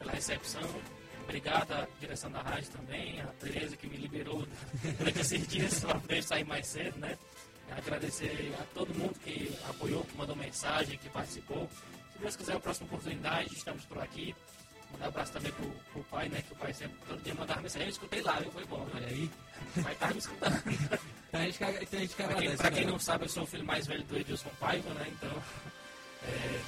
pela 0.00 0.12
recepção. 0.12 0.62
Obrigado 1.24 1.72
à 1.72 1.86
direção 2.00 2.30
da 2.32 2.42
rádio 2.42 2.70
também, 2.72 3.20
a 3.20 3.26
Tereza 3.26 3.76
que 3.76 3.86
me 3.86 3.96
liberou 3.96 4.44
durante 4.98 5.20
esses 5.20 5.46
dias 5.46 5.78
para 5.78 5.94
poder 6.00 6.22
sair 6.24 6.44
mais 6.44 6.66
cedo, 6.66 6.98
né? 6.98 7.16
Agradecer 7.70 8.52
a 8.58 8.64
todo 8.74 8.92
mundo 8.92 9.14
que 9.20 9.56
apoiou, 9.68 10.02
que 10.02 10.16
mandou 10.16 10.34
mensagem, 10.34 10.98
que 10.98 11.08
participou. 11.08 11.68
Se 12.12 12.18
Deus 12.18 12.34
quiser, 12.34 12.56
a 12.56 12.60
próxima 12.60 12.86
oportunidade, 12.88 13.54
estamos 13.54 13.84
por 13.84 13.98
aqui. 13.98 14.34
Mandar 14.90 15.04
um 15.04 15.08
abraço 15.08 15.32
também 15.32 15.52
pro, 15.52 15.70
pro 15.92 16.02
pai, 16.04 16.28
né? 16.28 16.42
Que 16.42 16.52
o 16.52 16.56
pai 16.56 16.74
sempre, 16.74 16.96
todo 17.06 17.22
dia 17.22 17.32
mandava 17.34 17.60
mensagem. 17.60 17.86
Eu 17.86 17.92
escutei 17.92 18.22
lá, 18.22 18.40
viu? 18.40 18.50
Foi 18.50 18.64
bom. 18.64 18.88
Olha 18.92 19.06
aí. 19.06 19.30
O 19.76 19.82
pai 19.84 19.94
tava 19.94 20.12
me 20.14 20.18
escutando. 20.18 20.62
Então 21.30 21.40
a 21.40 21.44
gente, 21.44 21.62
então 21.62 21.70
a 21.70 22.02
gente 22.02 22.16
que 22.16 22.22
Pra 22.24 22.34
quem, 22.34 22.56
pra 22.56 22.70
quem 22.72 22.84
né? 22.86 22.90
não 22.90 22.98
sabe, 22.98 23.24
eu 23.24 23.28
sou 23.28 23.44
o 23.44 23.46
filho 23.46 23.64
mais 23.64 23.86
velho 23.86 24.02
do 24.02 24.18
Edilson 24.18 24.50
Paiva, 24.58 24.92
né? 24.94 25.06
Então, 25.12 25.30
é, 26.24 26.60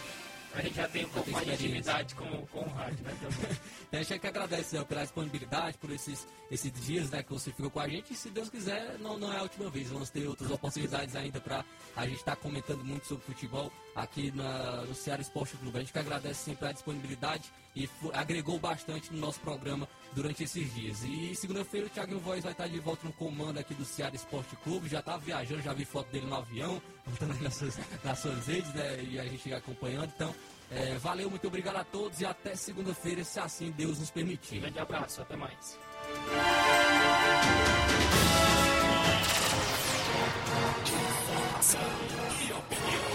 a 0.55 0.61
gente 0.61 0.75
já 0.75 0.89
tem 0.89 1.05
um 1.05 1.09
pouco 1.09 1.31
mais 1.31 1.47
de 1.47 1.53
intimidade 1.53 2.15
com, 2.15 2.47
com 2.47 2.61
o 2.61 2.69
rádio, 2.69 3.05
né? 3.05 3.13
Então, 3.17 4.01
a 4.01 4.03
gente 4.03 4.19
que 4.19 4.27
agradece 4.27 4.77
né, 4.77 4.85
pela 4.85 5.03
disponibilidade, 5.03 5.79
por 5.79 5.91
esses, 5.91 6.27
esses 6.51 6.73
dias 6.85 7.11
né, 7.11 7.23
que 7.23 7.33
você 7.33 7.51
ficou 7.51 7.71
com 7.71 7.81
a 7.81 7.89
gente. 7.89 8.13
E 8.13 8.17
se 8.17 8.31
Deus 8.31 8.51
quiser, 8.51 8.99
não, 8.99 9.19
não 9.19 9.33
é 9.33 9.39
a 9.39 9.43
última 9.43 9.71
vez. 9.71 9.89
Vamos 9.89 10.11
ter 10.11 10.27
outras 10.27 10.51
oportunidades 10.51 11.17
ainda 11.17 11.41
para 11.41 11.65
a 11.97 12.07
gente 12.07 12.19
estar 12.19 12.37
comentando 12.37 12.85
muito 12.85 13.07
sobre 13.07 13.25
futebol 13.25 13.73
aqui 13.95 14.31
na, 14.33 14.83
no 14.83 14.95
Ceará 14.95 15.23
Esporte 15.23 15.57
Clube. 15.57 15.77
A 15.77 15.81
gente 15.81 15.93
que 15.93 15.99
agradece 15.99 16.45
sempre 16.45 16.69
a 16.69 16.73
disponibilidade 16.73 17.53
e 17.75 17.89
agregou 18.13 18.59
bastante 18.59 19.13
no 19.13 19.19
nosso 19.19 19.41
programa 19.41 19.89
durante 20.15 20.45
esses 20.45 20.73
dias. 20.75 21.03
E 21.05 21.35
segunda-feira 21.35 21.87
o 21.87 21.91
Thiago 21.91 22.19
Voz 22.19 22.43
vai 22.43 22.53
estar 22.53 22.69
de 22.69 22.79
volta 22.79 23.07
no 23.07 23.13
comando 23.13 23.59
aqui 23.59 23.75
do 23.75 23.85
Ceará 23.85 24.15
Esporte 24.15 24.55
Clube. 24.57 24.89
Já 24.89 25.01
está 25.01 25.17
viajando, 25.17 25.63
já 25.63 25.73
vi 25.73 25.85
foto 25.85 26.11
dele 26.11 26.27
no 26.27 26.37
avião, 26.37 26.81
voltando 27.07 27.33
aí 27.33 27.43
nas 27.43 27.55
suas, 27.55 27.79
nas 28.05 28.19
suas 28.19 28.47
redes, 28.47 28.73
né? 28.75 29.03
E 29.05 29.19
a 29.19 29.25
gente 29.25 29.53
acompanhando. 29.53 30.13
Então, 30.15 30.35
é, 30.71 30.97
valeu, 30.99 31.31
muito 31.31 31.47
obrigado 31.47 31.77
a 31.77 31.85
todos 31.85 32.21
e 32.21 32.27
até 32.27 32.55
segunda-feira, 32.55 33.25
se 33.25 33.41
assim 33.41 33.71
Deus 33.71 33.99
nos 33.99 34.11
permitir. 34.11 34.61
Grande 34.61 34.79
abraço, 34.79 35.23
até 35.23 35.37
mais. 35.37 35.79
Informação 41.23 41.81
e 42.41 42.53
opinião. 42.53 43.12